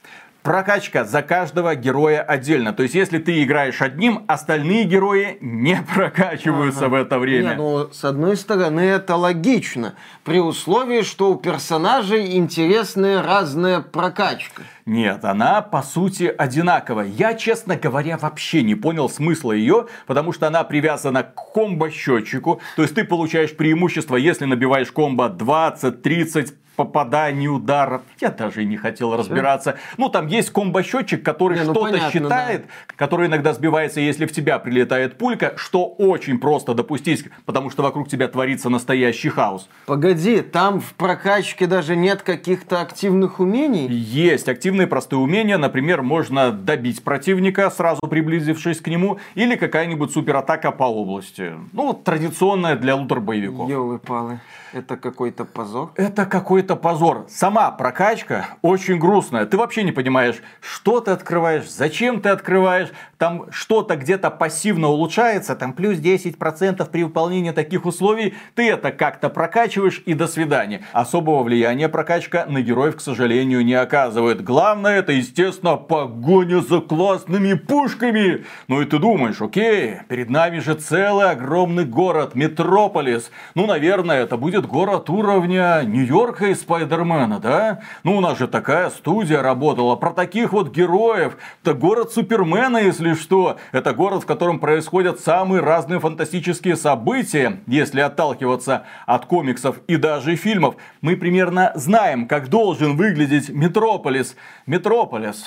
прокачка 0.44 1.04
за 1.04 1.22
каждого 1.22 1.74
героя 1.74 2.22
отдельно. 2.22 2.72
То 2.74 2.84
есть, 2.84 2.94
если 2.94 3.18
ты 3.18 3.42
играешь 3.42 3.80
одним, 3.80 4.24
остальные 4.28 4.84
герои 4.84 5.38
не 5.40 5.76
прокачиваются 5.94 6.86
ага. 6.86 6.88
в 6.90 6.94
это 6.94 7.18
время. 7.18 7.50
Не, 7.50 7.56
ну, 7.56 7.88
с 7.90 8.04
одной 8.04 8.36
стороны, 8.36 8.80
это 8.80 9.16
логично. 9.16 9.94
При 10.22 10.38
условии, 10.38 11.02
что 11.02 11.32
у 11.32 11.36
персонажей 11.36 12.36
интересная 12.36 13.22
разная 13.22 13.80
прокачка. 13.80 14.62
Нет, 14.86 15.24
она 15.24 15.62
по 15.62 15.82
сути 15.82 16.24
одинаковая. 16.36 17.06
Я, 17.06 17.32
честно 17.34 17.76
говоря, 17.76 18.18
вообще 18.18 18.62
не 18.62 18.74
понял 18.74 19.08
смысла 19.08 19.52
ее, 19.52 19.86
потому 20.06 20.32
что 20.32 20.46
она 20.46 20.62
привязана 20.62 21.22
к 21.22 21.34
комбо-счетчику. 21.54 22.60
То 22.76 22.82
есть 22.82 22.94
ты 22.94 23.04
получаешь 23.04 23.56
преимущество, 23.56 24.16
если 24.16 24.44
набиваешь 24.44 24.92
комбо 24.92 25.30
20, 25.30 26.02
30, 26.02 26.54
попаданий, 26.76 27.48
ударов. 27.48 28.02
Я 28.20 28.30
даже 28.30 28.64
не 28.64 28.76
хотел 28.76 29.16
разбираться. 29.16 29.76
Ну, 29.96 30.08
там 30.08 30.26
есть 30.26 30.50
комбо-счетчик, 30.50 31.22
который 31.22 31.58
ну, 31.64 31.72
что-то 31.72 32.10
считает, 32.10 32.62
да. 32.62 32.94
который 32.96 33.28
иногда 33.28 33.52
сбивается, 33.52 34.00
если 34.00 34.26
в 34.26 34.32
тебя 34.32 34.58
прилетает 34.58 35.18
пулька, 35.18 35.54
что 35.56 35.86
очень 35.86 36.38
просто 36.38 36.74
допустить, 36.74 37.26
потому 37.44 37.70
что 37.70 37.82
вокруг 37.82 38.08
тебя 38.08 38.28
творится 38.28 38.68
настоящий 38.68 39.28
хаос. 39.28 39.68
Погоди, 39.86 40.40
там 40.40 40.80
в 40.80 40.94
прокачке 40.94 41.66
даже 41.66 41.96
нет 41.96 42.22
каких-то 42.22 42.80
активных 42.80 43.40
умений? 43.40 43.86
Есть 43.88 44.48
активные 44.48 44.86
простые 44.86 45.20
умения. 45.20 45.58
Например, 45.58 46.02
можно 46.02 46.50
добить 46.50 47.02
противника, 47.04 47.70
сразу 47.70 48.00
приблизившись 48.00 48.80
к 48.80 48.88
нему, 48.88 49.18
или 49.34 49.56
какая-нибудь 49.56 50.12
суператака 50.12 50.70
по 50.70 50.84
области. 50.84 51.52
Ну, 51.72 51.92
традиционная 51.92 52.76
для 52.76 52.96
лутер-боевиков. 52.96 53.68
Ёлы-палы. 53.68 54.40
Это 54.72 54.96
какой-то 54.96 55.44
позор? 55.44 55.92
Это 55.94 56.26
какой-то 56.26 56.63
позор. 56.64 57.26
Сама 57.28 57.70
прокачка 57.70 58.46
очень 58.62 58.98
грустная. 58.98 59.44
Ты 59.44 59.58
вообще 59.58 59.82
не 59.82 59.92
понимаешь, 59.92 60.36
что 60.60 61.00
ты 61.00 61.10
открываешь, 61.10 61.70
зачем 61.70 62.20
ты 62.20 62.30
открываешь. 62.30 62.88
Там 63.18 63.46
что-то 63.50 63.96
где-то 63.96 64.30
пассивно 64.30 64.88
улучшается, 64.88 65.54
там 65.54 65.72
плюс 65.72 65.98
10% 65.98 66.90
при 66.90 67.04
выполнении 67.04 67.50
таких 67.50 67.86
условий. 67.86 68.34
Ты 68.54 68.70
это 68.70 68.90
как-то 68.90 69.28
прокачиваешь 69.28 70.02
и 70.06 70.14
до 70.14 70.26
свидания. 70.26 70.82
Особого 70.92 71.42
влияния 71.42 71.88
прокачка 71.88 72.46
на 72.46 72.62
героев, 72.62 72.96
к 72.96 73.00
сожалению, 73.00 73.64
не 73.64 73.74
оказывает. 73.74 74.42
Главное 74.42 74.98
это, 74.98 75.12
естественно, 75.12 75.76
погоня 75.76 76.60
за 76.60 76.80
классными 76.80 77.54
пушками. 77.54 78.44
Ну 78.68 78.80
и 78.80 78.84
ты 78.84 78.98
думаешь, 78.98 79.40
окей, 79.40 79.96
перед 80.08 80.30
нами 80.30 80.58
же 80.60 80.74
целый 80.74 81.30
огромный 81.30 81.84
город, 81.84 82.34
метрополис. 82.34 83.30
Ну, 83.54 83.66
наверное, 83.66 84.22
это 84.22 84.36
будет 84.36 84.66
город 84.66 85.10
уровня 85.10 85.82
Нью-Йорка 85.84 86.53
из 86.54 86.60
Спайдермена, 86.60 87.38
да? 87.38 87.80
Ну, 88.02 88.16
у 88.16 88.20
нас 88.20 88.38
же 88.38 88.48
такая 88.48 88.90
студия 88.90 89.42
работала. 89.42 89.96
Про 89.96 90.12
таких 90.12 90.52
вот 90.52 90.74
героев. 90.74 91.36
Это 91.62 91.74
город 91.74 92.12
Супермена, 92.12 92.78
если 92.78 93.14
что. 93.14 93.58
Это 93.72 93.92
город, 93.92 94.22
в 94.22 94.26
котором 94.26 94.58
происходят 94.58 95.20
самые 95.20 95.60
разные 95.60 96.00
фантастические 96.00 96.76
события, 96.76 97.60
если 97.66 98.00
отталкиваться 98.00 98.84
от 99.06 99.26
комиксов 99.26 99.80
и 99.86 99.96
даже 99.96 100.36
фильмов. 100.36 100.76
Мы 101.02 101.16
примерно 101.16 101.72
знаем, 101.74 102.26
как 102.26 102.48
должен 102.48 102.96
выглядеть 102.96 103.50
Метрополис. 103.50 104.36
Метрополис. 104.66 105.44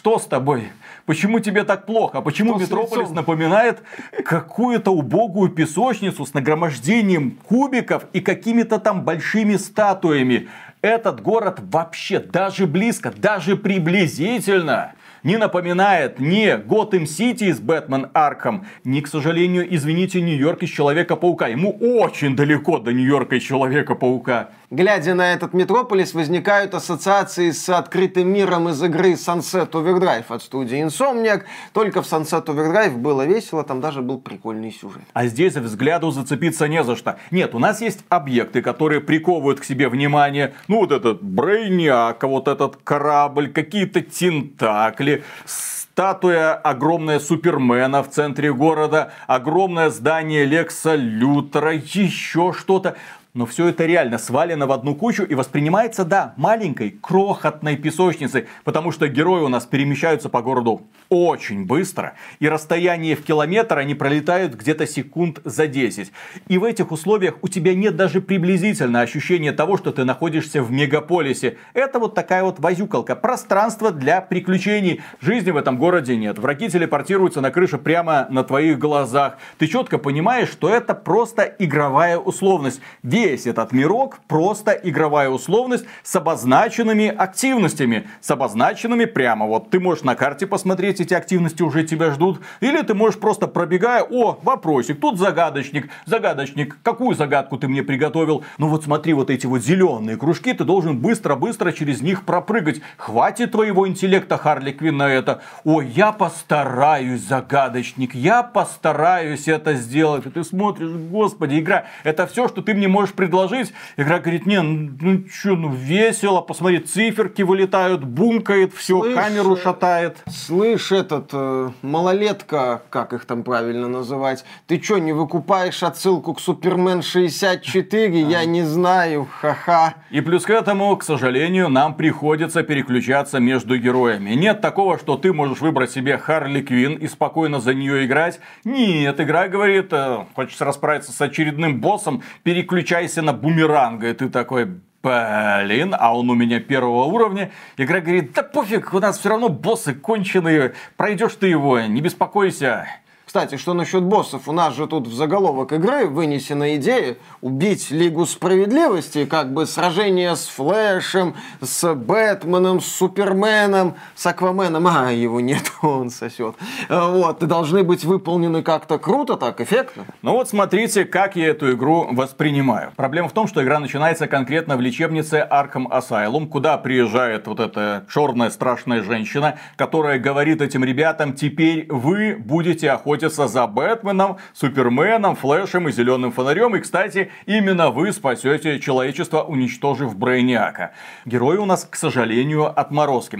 Что 0.00 0.18
с 0.18 0.24
тобой? 0.24 0.72
Почему 1.04 1.40
тебе 1.40 1.62
так 1.62 1.84
плохо? 1.84 2.22
Почему 2.22 2.54
Что 2.54 2.62
Метрополис 2.62 3.10
напоминает 3.10 3.82
какую-то 4.24 4.92
убогую 4.92 5.50
песочницу 5.50 6.24
с 6.24 6.32
нагромождением 6.32 7.32
кубиков 7.32 8.06
и 8.14 8.20
какими-то 8.20 8.78
там 8.78 9.04
большими 9.04 9.56
статуями? 9.56 10.48
Этот 10.80 11.20
город 11.20 11.58
вообще 11.60 12.18
даже 12.18 12.66
близко, 12.66 13.12
даже 13.14 13.56
приблизительно 13.56 14.94
не 15.22 15.36
напоминает 15.36 16.18
ни 16.18 16.56
Готэм 16.56 17.04
Сити 17.06 17.44
из 17.44 17.60
Бэтмен 17.60 18.08
Арком, 18.14 18.66
ни, 18.84 19.02
к 19.02 19.06
сожалению, 19.06 19.66
извините, 19.74 20.22
Нью-Йорк 20.22 20.62
из 20.62 20.70
Человека-паука. 20.70 21.48
Ему 21.48 21.72
очень 21.72 22.34
далеко 22.34 22.78
до 22.78 22.94
Нью-Йорка 22.94 23.36
из 23.36 23.42
Человека-паука. 23.42 24.48
Глядя 24.72 25.14
на 25.14 25.32
этот 25.32 25.52
Метрополис, 25.52 26.14
возникают 26.14 26.74
ассоциации 26.74 27.50
с 27.50 27.68
открытым 27.68 28.32
миром 28.32 28.68
из 28.68 28.80
игры 28.80 29.14
Sunset 29.14 29.72
Overdrive 29.72 30.26
от 30.28 30.44
студии 30.44 30.86
Insomniac. 30.86 31.42
Только 31.72 32.02
в 32.02 32.04
Sunset 32.06 32.44
Overdrive 32.44 32.96
было 32.96 33.26
весело, 33.26 33.64
там 33.64 33.80
даже 33.80 34.00
был 34.00 34.20
прикольный 34.20 34.70
сюжет. 34.70 35.02
А 35.12 35.26
здесь 35.26 35.56
взгляду 35.56 36.12
зацепиться 36.12 36.68
не 36.68 36.84
за 36.84 36.94
что. 36.94 37.18
Нет, 37.32 37.52
у 37.56 37.58
нас 37.58 37.80
есть 37.80 38.04
объекты, 38.08 38.62
которые 38.62 39.00
приковывают 39.00 39.58
к 39.58 39.64
себе 39.64 39.88
внимание. 39.88 40.54
Ну, 40.68 40.76
вот 40.76 40.92
этот 40.92 41.20
Брейняк, 41.20 42.22
вот 42.22 42.46
этот 42.46 42.76
корабль, 42.76 43.50
какие-то 43.52 44.02
тентакли, 44.02 45.24
статуя 45.46 46.54
огромная 46.54 47.18
Супермена 47.18 48.04
в 48.04 48.10
центре 48.10 48.54
города, 48.54 49.12
огромное 49.26 49.90
здание 49.90 50.44
Лекса 50.44 50.94
Лютера, 50.94 51.74
еще 51.74 52.54
что-то. 52.56 52.96
Но 53.32 53.46
все 53.46 53.68
это 53.68 53.86
реально 53.86 54.18
свалено 54.18 54.66
в 54.66 54.72
одну 54.72 54.96
кучу 54.96 55.22
и 55.22 55.36
воспринимается, 55.36 56.04
да, 56.04 56.34
маленькой, 56.36 56.90
крохотной 56.90 57.76
песочницей, 57.76 58.48
потому 58.64 58.90
что 58.90 59.06
герои 59.06 59.42
у 59.42 59.48
нас 59.48 59.66
перемещаются 59.66 60.28
по 60.28 60.42
городу 60.42 60.82
очень 61.10 61.64
быстро, 61.64 62.14
и 62.40 62.48
расстояние 62.48 63.14
в 63.14 63.22
километр 63.22 63.78
они 63.78 63.94
пролетают 63.94 64.54
где-то 64.54 64.84
секунд 64.86 65.40
за 65.44 65.68
10. 65.68 66.10
И 66.48 66.58
в 66.58 66.64
этих 66.64 66.90
условиях 66.90 67.34
у 67.42 67.48
тебя 67.48 67.74
нет 67.74 67.94
даже 67.94 68.20
приблизительно 68.20 69.00
ощущения 69.00 69.52
того, 69.52 69.76
что 69.76 69.92
ты 69.92 70.04
находишься 70.04 70.60
в 70.60 70.72
мегаполисе. 70.72 71.56
Это 71.72 72.00
вот 72.00 72.16
такая 72.16 72.42
вот 72.42 72.58
возюкалка, 72.58 73.14
пространство 73.14 73.92
для 73.92 74.20
приключений. 74.20 75.02
Жизни 75.20 75.52
в 75.52 75.56
этом 75.56 75.78
городе 75.78 76.16
нет. 76.16 76.38
Враги 76.38 76.68
телепортируются 76.68 77.40
на 77.40 77.52
крыше 77.52 77.78
прямо 77.78 78.26
на 78.28 78.42
твоих 78.42 78.80
глазах. 78.80 79.38
Ты 79.58 79.68
четко 79.68 79.98
понимаешь, 79.98 80.50
что 80.50 80.68
это 80.68 80.94
просто 80.94 81.42
игровая 81.60 82.18
условность 82.18 82.80
весь 83.20 83.46
этот 83.46 83.72
мирок 83.72 84.20
просто 84.26 84.72
игровая 84.72 85.28
условность 85.28 85.84
с 86.02 86.16
обозначенными 86.16 87.08
активностями. 87.08 88.08
С 88.20 88.30
обозначенными 88.30 89.04
прямо 89.04 89.46
вот. 89.46 89.70
Ты 89.70 89.80
можешь 89.80 90.04
на 90.04 90.14
карте 90.14 90.46
посмотреть, 90.46 91.00
эти 91.00 91.14
активности 91.14 91.62
уже 91.62 91.84
тебя 91.84 92.10
ждут. 92.12 92.40
Или 92.60 92.82
ты 92.82 92.94
можешь 92.94 93.20
просто 93.20 93.46
пробегая, 93.46 94.02
о, 94.02 94.38
вопросик, 94.42 95.00
тут 95.00 95.18
загадочник. 95.18 95.90
Загадочник, 96.06 96.78
какую 96.82 97.14
загадку 97.14 97.58
ты 97.58 97.68
мне 97.68 97.82
приготовил? 97.82 98.42
Ну 98.58 98.68
вот 98.68 98.84
смотри, 98.84 99.12
вот 99.12 99.30
эти 99.30 99.46
вот 99.46 99.62
зеленые 99.62 100.16
кружки, 100.16 100.52
ты 100.52 100.64
должен 100.64 100.98
быстро-быстро 100.98 101.72
через 101.72 102.00
них 102.00 102.24
пропрыгать. 102.24 102.80
Хватит 102.96 103.52
твоего 103.52 103.86
интеллекта, 103.86 104.38
Харли 104.38 104.72
Квин, 104.72 104.96
на 104.96 105.08
это. 105.08 105.42
Ой, 105.64 105.86
я 105.88 106.12
постараюсь, 106.12 107.20
загадочник, 107.20 108.14
я 108.14 108.42
постараюсь 108.42 109.46
это 109.48 109.74
сделать. 109.74 110.26
И 110.26 110.30
ты 110.30 110.42
смотришь, 110.44 110.90
господи, 110.90 111.58
игра, 111.58 111.84
это 112.04 112.26
все, 112.26 112.48
что 112.48 112.62
ты 112.62 112.74
мне 112.74 112.88
можешь 112.88 113.09
можешь 113.10 113.14
предложить? 113.14 113.72
Игра 113.96 114.18
говорит, 114.18 114.46
не, 114.46 114.60
ну, 114.60 114.90
ну 115.00 115.24
что, 115.30 115.56
ну 115.56 115.72
весело, 115.72 116.40
посмотри, 116.40 116.78
циферки 116.78 117.42
вылетают, 117.42 118.04
бумкает, 118.04 118.74
все, 118.74 119.00
слышь, 119.00 119.14
камеру 119.14 119.56
шатает. 119.56 120.18
Слышь, 120.28 120.92
этот, 120.92 121.30
э, 121.32 121.70
малолетка, 121.82 122.82
как 122.90 123.12
их 123.12 123.24
там 123.24 123.42
правильно 123.42 123.88
называть, 123.88 124.44
ты 124.66 124.80
что, 124.80 124.98
не 124.98 125.12
выкупаешь 125.12 125.82
отсылку 125.82 126.34
к 126.34 126.40
Супермен 126.40 127.02
64? 127.02 128.20
Я 128.20 128.44
не 128.44 128.62
знаю, 128.62 129.28
ха-ха. 129.40 129.94
И 130.10 130.20
плюс 130.20 130.44
к 130.44 130.50
этому, 130.50 130.96
к 130.96 131.04
сожалению, 131.04 131.68
нам 131.68 131.94
приходится 131.94 132.62
переключаться 132.62 133.38
между 133.40 133.78
героями. 133.78 134.30
Нет 134.30 134.60
такого, 134.60 134.98
что 134.98 135.16
ты 135.16 135.32
можешь 135.32 135.60
выбрать 135.60 135.90
себе 135.90 136.18
Харли 136.18 136.62
Квин 136.62 136.94
и 136.94 137.06
спокойно 137.08 137.60
за 137.60 137.74
нее 137.74 138.04
играть. 138.06 138.40
Нет, 138.64 139.20
игра 139.20 139.48
говорит, 139.48 139.92
э, 139.92 140.24
хочешь 140.34 140.60
расправиться 140.60 141.12
с 141.12 141.20
очередным 141.20 141.80
боссом, 141.80 142.22
переключай 142.42 142.99
переключайся 143.00 143.22
на 143.22 143.32
бумеранга. 143.32 144.10
И 144.10 144.14
ты 144.14 144.28
такой, 144.28 144.66
блин, 145.02 145.94
а 145.98 146.16
он 146.16 146.30
у 146.30 146.34
меня 146.34 146.60
первого 146.60 147.04
уровня. 147.04 147.50
Игра 147.76 148.00
говорит, 148.00 148.32
да 148.34 148.42
пофиг, 148.42 148.92
у 148.92 149.00
нас 149.00 149.18
все 149.18 149.30
равно 149.30 149.48
боссы 149.48 149.94
конченые, 149.94 150.74
пройдешь 150.96 151.34
ты 151.34 151.48
его, 151.48 151.80
не 151.80 152.00
беспокойся. 152.00 152.86
Кстати, 153.30 153.58
что 153.58 153.74
насчет 153.74 154.02
боссов? 154.02 154.48
У 154.48 154.52
нас 154.52 154.74
же 154.74 154.88
тут 154.88 155.06
в 155.06 155.14
заголовок 155.14 155.72
игры 155.72 156.06
вынесена 156.06 156.74
идея 156.74 157.16
убить 157.40 157.92
Лигу 157.92 158.26
Справедливости, 158.26 159.24
как 159.24 159.54
бы 159.54 159.66
сражение 159.66 160.34
с 160.34 160.48
Флэшем, 160.48 161.36
с 161.60 161.94
Бэтменом, 161.94 162.80
с 162.80 162.86
Суперменом, 162.86 163.94
с 164.16 164.26
Акваменом. 164.26 164.84
А, 164.88 165.12
его 165.12 165.40
нет, 165.40 165.62
он 165.82 166.10
сосет. 166.10 166.56
Вот, 166.88 167.40
и 167.44 167.46
должны 167.46 167.84
быть 167.84 168.04
выполнены 168.04 168.64
как-то 168.64 168.98
круто, 168.98 169.36
так, 169.36 169.60
эффектно. 169.60 170.06
Ну 170.22 170.32
вот 170.32 170.48
смотрите, 170.48 171.04
как 171.04 171.36
я 171.36 171.50
эту 171.50 171.70
игру 171.74 172.08
воспринимаю. 172.10 172.90
Проблема 172.96 173.28
в 173.28 173.32
том, 173.32 173.46
что 173.46 173.62
игра 173.62 173.78
начинается 173.78 174.26
конкретно 174.26 174.76
в 174.76 174.80
лечебнице 174.80 175.46
Arkham 175.48 175.86
Asylum, 175.88 176.48
куда 176.48 176.78
приезжает 176.78 177.46
вот 177.46 177.60
эта 177.60 178.04
черная 178.12 178.50
страшная 178.50 179.04
женщина, 179.04 179.60
которая 179.76 180.18
говорит 180.18 180.60
этим 180.60 180.82
ребятам, 180.82 181.34
теперь 181.34 181.86
вы 181.88 182.34
будете 182.36 182.90
охотиться 182.90 183.19
охотиться 183.20 183.48
за 183.48 183.66
Бэтменом, 183.66 184.38
Суперменом, 184.54 185.36
Флэшем 185.36 185.88
и 185.88 185.92
Зеленым 185.92 186.32
Фонарем. 186.32 186.76
И, 186.76 186.80
кстати, 186.80 187.30
именно 187.46 187.90
вы 187.90 188.12
спасете 188.12 188.80
человечество, 188.80 189.42
уничтожив 189.42 190.16
Брейниака. 190.16 190.92
Герои 191.26 191.58
у 191.58 191.66
нас, 191.66 191.86
к 191.90 191.96
сожалению, 191.96 192.66
отморозки. 192.78 193.38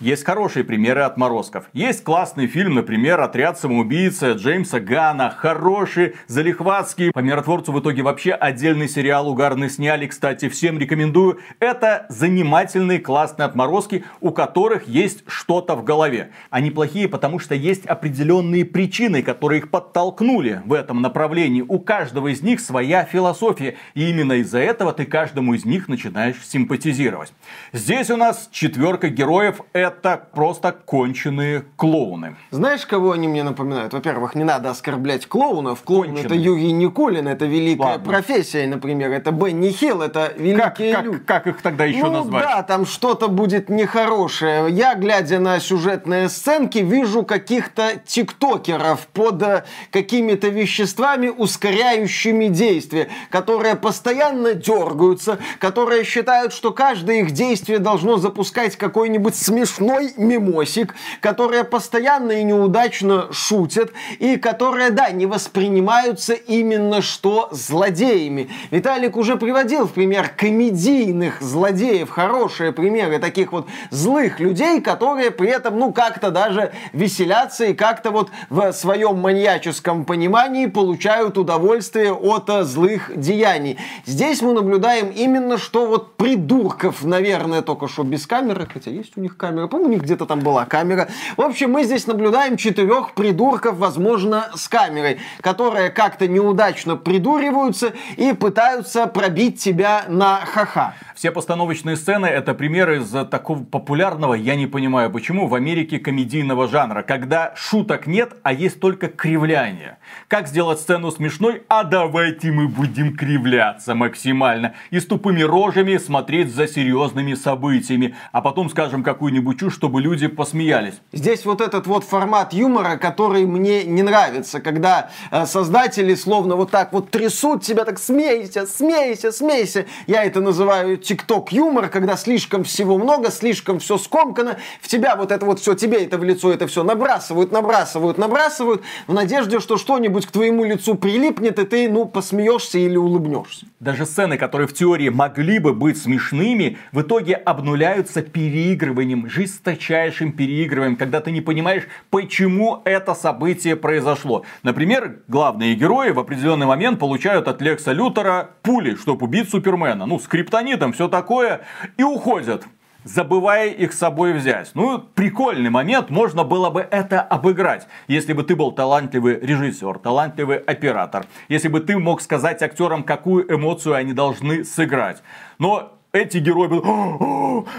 Есть 0.00 0.24
хорошие 0.26 0.62
примеры 0.62 1.00
отморозков. 1.00 1.70
Есть 1.72 2.04
классный 2.04 2.46
фильм, 2.48 2.74
например, 2.74 3.18
«Отряд 3.18 3.58
самоубийцы» 3.58 4.32
Джеймса 4.32 4.78
Гана. 4.78 5.30
Хороший, 5.30 6.16
залихватский. 6.26 7.12
По 7.12 7.20
миротворцу 7.20 7.72
в 7.72 7.80
итоге 7.80 8.02
вообще 8.02 8.32
отдельный 8.32 8.90
сериал 8.90 9.26
угарный 9.26 9.70
сняли. 9.70 10.06
Кстати, 10.06 10.50
всем 10.50 10.78
рекомендую. 10.78 11.38
Это 11.60 12.04
занимательные, 12.10 12.98
классные 12.98 13.46
отморозки, 13.46 14.04
у 14.20 14.32
которых 14.32 14.86
есть 14.86 15.24
что-то 15.26 15.74
в 15.76 15.82
голове. 15.82 16.30
Они 16.50 16.70
плохие, 16.70 17.08
потому 17.08 17.38
что 17.38 17.54
есть 17.54 17.86
определенные 17.86 18.66
причины, 18.66 19.22
которые 19.22 19.60
их 19.60 19.70
подтолкнули 19.70 20.60
в 20.66 20.74
этом 20.74 21.00
направлении. 21.00 21.64
У 21.66 21.78
каждого 21.78 22.28
из 22.28 22.42
них 22.42 22.60
своя 22.60 23.04
философия. 23.04 23.76
И 23.94 24.10
именно 24.10 24.34
из-за 24.34 24.58
этого 24.58 24.92
ты 24.92 25.06
каждому 25.06 25.54
из 25.54 25.64
них 25.64 25.88
начинаешь 25.88 26.36
симпатизировать. 26.46 27.32
Здесь 27.72 28.10
у 28.10 28.18
нас 28.18 28.50
четверка 28.52 29.08
героев 29.08 29.62
это 29.86 30.28
просто 30.32 30.72
конченые 30.72 31.64
клоуны. 31.76 32.36
Знаешь, 32.50 32.86
кого 32.86 33.12
они 33.12 33.28
мне 33.28 33.42
напоминают? 33.42 33.92
Во-первых, 33.92 34.34
не 34.34 34.44
надо 34.44 34.70
оскорблять 34.70 35.26
клоунов. 35.26 35.82
Клоун 35.82 36.06
Конченые. 36.08 36.24
это 36.26 36.34
Юрий 36.34 36.72
Никулин, 36.72 37.28
это 37.28 37.46
великая 37.46 37.84
Ладно. 37.84 38.12
профессия, 38.12 38.66
например. 38.66 39.10
Это 39.12 39.30
Бенни 39.30 39.70
Хилл, 39.70 40.02
это 40.02 40.32
великие 40.36 40.94
как, 40.94 41.04
люди. 41.04 41.18
Как, 41.18 41.44
как 41.44 41.46
их 41.46 41.62
тогда 41.62 41.84
еще 41.84 42.04
ну, 42.04 42.12
назвать? 42.12 42.44
да, 42.44 42.62
там 42.62 42.86
что-то 42.86 43.28
будет 43.28 43.68
нехорошее. 43.68 44.66
Я, 44.70 44.94
глядя 44.94 45.38
на 45.38 45.60
сюжетные 45.60 46.28
сценки, 46.28 46.78
вижу 46.78 47.22
каких-то 47.22 48.00
тиктокеров 48.04 49.06
под 49.08 49.42
э, 49.42 49.64
какими-то 49.90 50.48
веществами, 50.48 51.28
ускоряющими 51.28 52.48
действия, 52.48 53.08
которые 53.30 53.76
постоянно 53.76 54.54
дергаются, 54.54 55.38
которые 55.58 56.04
считают, 56.04 56.52
что 56.52 56.72
каждое 56.72 57.20
их 57.20 57.30
действие 57.30 57.78
должно 57.78 58.16
запускать 58.16 58.76
какой-нибудь 58.76 59.34
смешной 59.34 59.75
смешной 59.76 60.12
мимосик, 60.16 60.94
которая 61.20 61.64
постоянно 61.64 62.32
и 62.32 62.42
неудачно 62.42 63.32
шутят, 63.32 63.92
и 64.18 64.36
которые, 64.36 64.90
да, 64.90 65.10
не 65.10 65.26
воспринимаются 65.26 66.34
именно 66.34 67.02
что 67.02 67.48
злодеями. 67.52 68.48
Виталик 68.70 69.16
уже 69.16 69.36
приводил 69.36 69.86
в 69.86 69.92
пример 69.92 70.30
комедийных 70.36 71.40
злодеев, 71.40 72.10
хорошие 72.10 72.72
примеры 72.72 73.18
таких 73.18 73.52
вот 73.52 73.66
злых 73.90 74.40
людей, 74.40 74.80
которые 74.80 75.30
при 75.30 75.50
этом, 75.50 75.78
ну, 75.78 75.92
как-то 75.92 76.30
даже 76.30 76.72
веселятся 76.92 77.66
и 77.66 77.74
как-то 77.74 78.10
вот 78.10 78.30
в 78.50 78.72
своем 78.72 79.18
маньяческом 79.18 80.04
понимании 80.04 80.66
получают 80.66 81.38
удовольствие 81.38 82.12
от 82.12 82.48
э, 82.48 82.64
злых 82.64 83.10
деяний. 83.14 83.78
Здесь 84.04 84.42
мы 84.42 84.52
наблюдаем 84.52 85.08
именно 85.08 85.58
что 85.58 85.86
вот 85.86 86.16
придурков, 86.16 87.04
наверное, 87.04 87.62
только 87.62 87.88
что 87.88 88.02
без 88.02 88.26
камеры, 88.26 88.66
хотя 88.72 88.90
есть 88.90 89.12
у 89.16 89.20
них 89.20 89.36
камера, 89.36 89.65
по-моему, 89.68 89.90
у 89.90 89.92
них 89.92 90.02
где-то 90.02 90.26
там 90.26 90.40
была 90.40 90.64
камера. 90.64 91.08
В 91.36 91.42
общем, 91.42 91.70
мы 91.70 91.84
здесь 91.84 92.06
наблюдаем 92.06 92.56
четырех 92.56 93.14
придурков, 93.14 93.76
возможно, 93.76 94.50
с 94.54 94.68
камерой, 94.68 95.18
которые 95.40 95.90
как-то 95.90 96.28
неудачно 96.28 96.96
придуриваются 96.96 97.92
и 98.16 98.32
пытаются 98.32 99.06
пробить 99.06 99.60
тебя 99.60 100.04
на 100.08 100.40
ха-ха. 100.44 100.94
Все 101.14 101.30
постановочные 101.30 101.96
сцены 101.96 102.26
это 102.26 102.52
примеры 102.52 102.98
из 102.98 103.10
такого 103.30 103.64
популярного, 103.64 104.34
я 104.34 104.54
не 104.54 104.66
понимаю 104.66 105.10
почему, 105.10 105.46
в 105.46 105.54
Америке 105.54 105.98
комедийного 105.98 106.68
жанра, 106.68 107.02
когда 107.02 107.54
шуток 107.56 108.06
нет, 108.06 108.36
а 108.42 108.52
есть 108.52 108.80
только 108.80 109.08
кривляние. 109.08 109.98
Как 110.28 110.46
сделать 110.46 110.78
сцену 110.78 111.10
смешной? 111.10 111.62
А 111.68 111.84
давайте 111.84 112.52
мы 112.52 112.68
будем 112.68 113.16
кривляться 113.16 113.94
максимально 113.94 114.74
и 114.90 115.00
с 115.00 115.06
тупыми 115.06 115.42
рожами 115.42 115.96
смотреть 115.96 116.54
за 116.54 116.68
серьезными 116.68 117.34
событиями, 117.34 118.14
а 118.32 118.42
потом 118.42 118.68
скажем 118.68 119.02
какую-нибудь 119.02 119.55
чушь, 119.56 119.74
чтобы 119.74 120.00
люди 120.00 120.26
посмеялись. 120.26 120.94
Здесь 121.12 121.44
вот 121.44 121.60
этот 121.60 121.86
вот 121.86 122.04
формат 122.04 122.52
юмора, 122.52 122.96
который 122.96 123.46
мне 123.46 123.84
не 123.84 124.02
нравится, 124.02 124.60
когда 124.60 125.10
э, 125.30 125.46
создатели 125.46 126.14
словно 126.14 126.56
вот 126.56 126.70
так 126.70 126.92
вот 126.92 127.10
трясут 127.10 127.62
тебя, 127.62 127.84
так 127.84 127.98
смейся, 127.98 128.66
смейся, 128.66 129.32
смейся. 129.32 129.86
Я 130.06 130.24
это 130.24 130.40
называю 130.40 130.96
тикток 130.96 131.52
юмор, 131.52 131.88
когда 131.88 132.16
слишком 132.16 132.64
всего 132.64 132.98
много, 132.98 133.30
слишком 133.30 133.78
все 133.78 133.98
скомкано, 133.98 134.58
в 134.80 134.88
тебя 134.88 135.16
вот 135.16 135.32
это 135.32 135.44
вот 135.46 135.60
все, 135.60 135.74
тебе 135.74 136.04
это 136.04 136.18
в 136.18 136.24
лицо 136.24 136.52
это 136.52 136.66
все 136.66 136.82
набрасывают, 136.82 137.52
набрасывают, 137.52 138.18
набрасывают, 138.18 138.82
в 139.06 139.14
надежде, 139.14 139.60
что 139.60 139.76
что-нибудь 139.76 140.26
к 140.26 140.30
твоему 140.30 140.64
лицу 140.64 140.94
прилипнет, 140.94 141.58
и 141.58 141.64
ты, 141.64 141.88
ну, 141.88 142.06
посмеешься 142.06 142.78
или 142.78 142.96
улыбнешься. 142.96 143.66
Даже 143.80 144.06
сцены, 144.06 144.38
которые 144.38 144.66
в 144.66 144.74
теории 144.74 145.08
могли 145.08 145.58
бы 145.58 145.72
быть 145.74 145.98
смешными, 145.98 146.78
в 146.92 147.02
итоге 147.02 147.34
обнуляются 147.34 148.22
переигрыванием, 148.22 149.28
жесточайшим 149.46 150.32
переигрыванием, 150.32 150.96
когда 150.96 151.20
ты 151.20 151.30
не 151.30 151.40
понимаешь, 151.40 151.84
почему 152.10 152.82
это 152.84 153.14
событие 153.14 153.76
произошло. 153.76 154.44
Например, 154.62 155.20
главные 155.28 155.74
герои 155.74 156.10
в 156.10 156.18
определенный 156.18 156.66
момент 156.66 156.98
получают 156.98 157.48
от 157.48 157.62
Лекса 157.62 157.92
Лютера 157.92 158.50
пули, 158.62 158.96
чтобы 158.96 159.26
убить 159.26 159.48
Супермена. 159.48 160.06
Ну, 160.06 160.18
с 160.18 160.26
криптонитом, 160.26 160.92
все 160.92 161.08
такое, 161.08 161.60
и 161.96 162.02
уходят 162.02 162.64
забывая 163.04 163.68
их 163.68 163.92
с 163.92 163.98
собой 163.98 164.32
взять. 164.32 164.72
Ну, 164.74 164.98
прикольный 164.98 165.70
момент, 165.70 166.10
можно 166.10 166.42
было 166.42 166.70
бы 166.70 166.80
это 166.80 167.20
обыграть, 167.20 167.86
если 168.08 168.32
бы 168.32 168.42
ты 168.42 168.56
был 168.56 168.72
талантливый 168.72 169.38
режиссер, 169.38 170.00
талантливый 170.00 170.58
оператор, 170.58 171.24
если 171.48 171.68
бы 171.68 171.78
ты 171.78 171.96
мог 171.96 172.20
сказать 172.20 172.62
актерам, 172.62 173.04
какую 173.04 173.48
эмоцию 173.54 173.94
они 173.94 174.12
должны 174.12 174.64
сыграть. 174.64 175.22
Но 175.60 175.95
эти 176.16 176.38
герои 176.38 176.68
будут, 176.68 176.84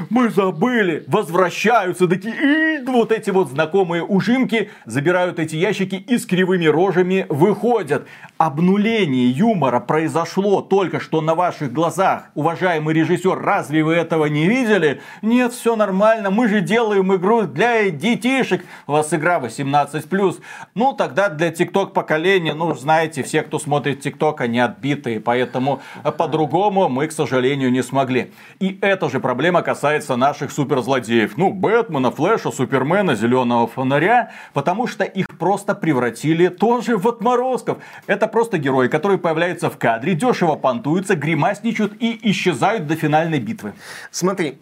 мы 0.10 0.30
забыли, 0.30 1.04
возвращаются, 1.08 2.08
такие, 2.08 2.84
вот 2.86 3.12
эти 3.12 3.30
вот 3.30 3.50
знакомые 3.50 4.04
ужимки 4.04 4.70
забирают 4.86 5.40
эти 5.40 5.56
ящики 5.56 5.96
и 5.96 6.18
с 6.18 6.26
кривыми 6.26 6.66
рожами 6.66 7.26
выходят. 7.30 8.08
Обнуление 8.38 9.30
юмора 9.30 9.80
произошло 9.80 10.62
только 10.62 11.00
что 11.00 11.22
на 11.22 11.36
ваших 11.36 11.74
глазах. 11.74 12.26
Уважаемый 12.36 12.94
режиссер, 12.94 13.40
разве 13.40 13.84
вы 13.84 13.96
этого 13.96 14.26
не 14.26 14.48
видели? 14.48 15.02
Нет, 15.22 15.54
все 15.54 15.76
нормально, 15.76 16.30
мы 16.30 16.48
же 16.48 16.62
делаем 16.62 17.14
игру 17.16 17.44
для 17.44 17.90
детишек. 17.90 18.64
У 18.86 18.92
вас 18.92 19.14
игра 19.14 19.40
18+. 19.40 20.36
Ну, 20.76 20.94
тогда 20.94 21.30
для 21.30 21.52
тикток 21.52 21.94
поколения, 21.94 22.54
ну, 22.54 22.74
знаете, 22.76 23.24
все, 23.24 23.42
кто 23.42 23.60
смотрит 23.60 24.02
тикток, 24.02 24.42
они 24.42 24.60
отбитые, 24.60 25.20
поэтому 25.20 25.82
по-другому 26.18 26.90
мы, 26.90 27.08
к 27.08 27.12
сожалению, 27.12 27.72
не 27.72 27.82
смогли. 27.82 28.27
И 28.60 28.78
эта 28.82 29.10
же 29.10 29.20
проблема 29.20 29.62
касается 29.62 30.16
наших 30.16 30.52
суперзлодеев. 30.52 31.38
Ну, 31.38 31.52
Бэтмена, 31.52 32.12
Флэша, 32.12 32.52
Супермена, 32.52 33.16
Зеленого 33.16 33.68
Фонаря, 33.68 34.32
потому 34.54 34.88
что 34.88 35.04
их 35.04 35.26
просто 35.38 35.76
превратили 35.76 36.48
тоже 36.48 36.98
в 36.98 37.08
отморозков. 37.08 37.78
Это 38.08 38.28
просто 38.28 38.58
герои, 38.58 38.88
которые 38.88 39.18
появляются 39.18 39.70
в 39.70 39.78
кадре, 39.78 40.16
дешево 40.16 40.56
понтуются, 40.56 41.16
гримасничают 41.16 41.94
и 42.00 42.20
исчезают 42.32 42.88
до 42.88 42.96
финальной 42.96 43.40
битвы. 43.40 43.74
Смотри, 44.12 44.58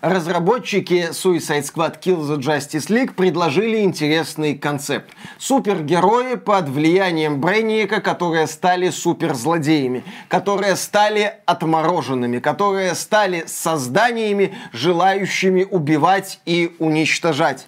разработчики 0.00 1.10
Suicide 1.12 1.64
Squad 1.64 2.00
Kill 2.00 2.20
the 2.20 2.38
Justice 2.38 2.88
League 2.88 3.14
предложили 3.14 3.80
интересный 3.80 4.56
концепт. 4.56 5.10
Супергерои 5.38 6.36
под 6.36 6.68
влиянием 6.68 7.40
Брейника, 7.40 8.00
которые 8.00 8.46
стали 8.46 8.90
суперзлодеями, 8.90 10.04
которые 10.28 10.76
стали 10.76 11.34
отмороженными, 11.46 12.38
которые 12.38 12.94
стали 12.94 13.44
созданиями, 13.46 14.54
желающими 14.72 15.66
убивать 15.70 16.40
и 16.46 16.74
уничтожать. 16.78 17.66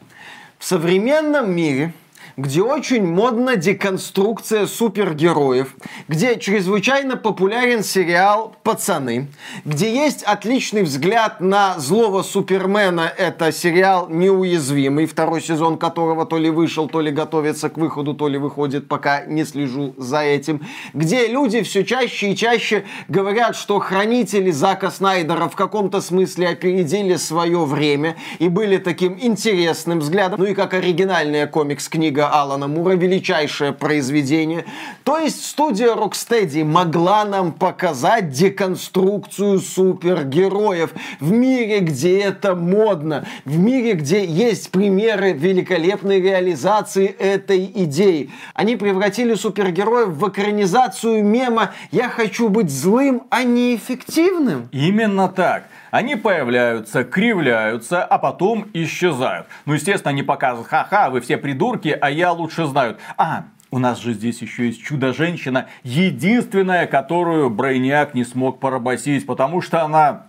В 0.58 0.64
современном 0.64 1.54
мире 1.54 1.92
где 2.36 2.62
очень 2.62 3.06
модна 3.06 3.56
деконструкция 3.56 4.66
супергероев, 4.66 5.74
где 6.08 6.38
чрезвычайно 6.38 7.16
популярен 7.16 7.82
сериал 7.82 8.54
«Пацаны», 8.62 9.28
где 9.64 9.94
есть 9.94 10.22
отличный 10.22 10.82
взгляд 10.82 11.40
на 11.40 11.78
злого 11.78 12.22
Супермена, 12.22 13.12
это 13.16 13.52
сериал 13.52 14.08
«Неуязвимый», 14.08 15.06
второй 15.06 15.42
сезон 15.42 15.76
которого 15.76 16.26
то 16.26 16.38
ли 16.38 16.50
вышел, 16.50 16.88
то 16.88 17.00
ли 17.00 17.10
готовится 17.10 17.68
к 17.68 17.76
выходу, 17.76 18.14
то 18.14 18.28
ли 18.28 18.38
выходит, 18.38 18.88
пока 18.88 19.24
не 19.24 19.44
слежу 19.44 19.94
за 19.98 20.22
этим, 20.22 20.62
где 20.94 21.26
люди 21.26 21.62
все 21.62 21.84
чаще 21.84 22.32
и 22.32 22.36
чаще 22.36 22.84
говорят, 23.08 23.56
что 23.56 23.78
хранители 23.78 24.50
Зака 24.50 24.90
Снайдера 24.90 25.48
в 25.48 25.56
каком-то 25.56 26.00
смысле 26.00 26.48
опередили 26.48 27.16
свое 27.16 27.64
время 27.64 28.16
и 28.38 28.48
были 28.48 28.78
таким 28.78 29.18
интересным 29.20 30.00
взглядом, 30.00 30.40
ну 30.40 30.46
и 30.46 30.54
как 30.54 30.74
оригинальная 30.74 31.46
комикс-книга 31.46 32.21
книга 32.22 32.28
Алана 32.28 32.68
Мура, 32.68 32.92
величайшее 32.92 33.72
произведение. 33.72 34.64
То 35.04 35.18
есть 35.18 35.44
студия 35.44 35.94
Rocksteady 35.94 36.64
могла 36.64 37.24
нам 37.24 37.52
показать 37.52 38.30
деконструкцию 38.30 39.58
супергероев 39.61 40.90
в 41.20 41.32
мире, 41.32 41.80
где 41.80 42.20
это 42.20 42.54
модно, 42.54 43.26
в 43.44 43.58
мире, 43.58 43.94
где 43.94 44.24
есть 44.24 44.70
примеры 44.70 45.32
великолепной 45.32 46.20
реализации 46.20 47.06
этой 47.06 47.64
идеи. 47.64 48.30
Они 48.54 48.76
превратили 48.76 49.35
супергероев 49.35 50.08
в 50.08 50.28
экранизацию 50.28 51.24
мема 51.24 51.72
«Я 51.90 52.08
хочу 52.08 52.48
быть 52.48 52.70
злым, 52.70 53.22
а 53.30 53.42
не 53.42 53.74
эффективным». 53.74 54.68
Именно 54.72 55.28
так. 55.28 55.64
Они 55.92 56.16
появляются, 56.16 57.05
кривляются, 57.05 58.02
а 58.02 58.16
потом 58.16 58.66
исчезают. 58.72 59.46
Ну, 59.66 59.74
естественно, 59.74 60.09
они 60.09 60.22
показывают, 60.22 60.66
ха-ха, 60.66 61.11
вы 61.11 61.20
все 61.20 61.37
придурки, 61.37 61.90
а 62.00 62.11
я 62.11 62.33
лучше 62.33 62.64
знаю. 62.64 62.96
А, 63.18 63.44
у 63.70 63.78
нас 63.78 64.00
же 64.00 64.14
здесь 64.14 64.40
еще 64.40 64.68
есть 64.68 64.83
чудо-женщина, 64.83 65.66
единственная, 65.83 66.87
которую 66.87 67.50
Брейняк 67.50 68.14
не 68.14 68.24
смог 68.24 68.59
поработить, 68.59 69.26
потому 69.26 69.61
что 69.61 69.85
она 69.85 70.28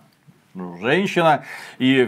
ну, 0.52 0.76
женщина, 0.82 1.44
и 1.78 2.06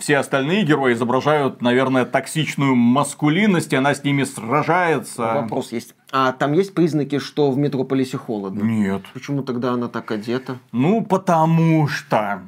все 0.00 0.16
остальные 0.16 0.64
герои 0.64 0.94
изображают, 0.94 1.60
наверное, 1.60 2.06
токсичную 2.06 2.74
маскулинность, 2.74 3.74
и 3.74 3.76
она 3.76 3.94
с 3.94 4.02
ними 4.02 4.24
сражается. 4.24 5.22
Вопрос 5.22 5.72
есть. 5.72 5.94
А 6.10 6.32
там 6.32 6.54
есть 6.54 6.74
признаки, 6.74 7.18
что 7.18 7.50
в 7.50 7.58
Метрополисе 7.58 8.16
холодно? 8.16 8.62
Нет. 8.62 9.02
Почему 9.12 9.42
тогда 9.42 9.72
она 9.72 9.88
так 9.88 10.10
одета? 10.10 10.56
Ну, 10.72 11.04
потому 11.04 11.86
что 11.86 12.40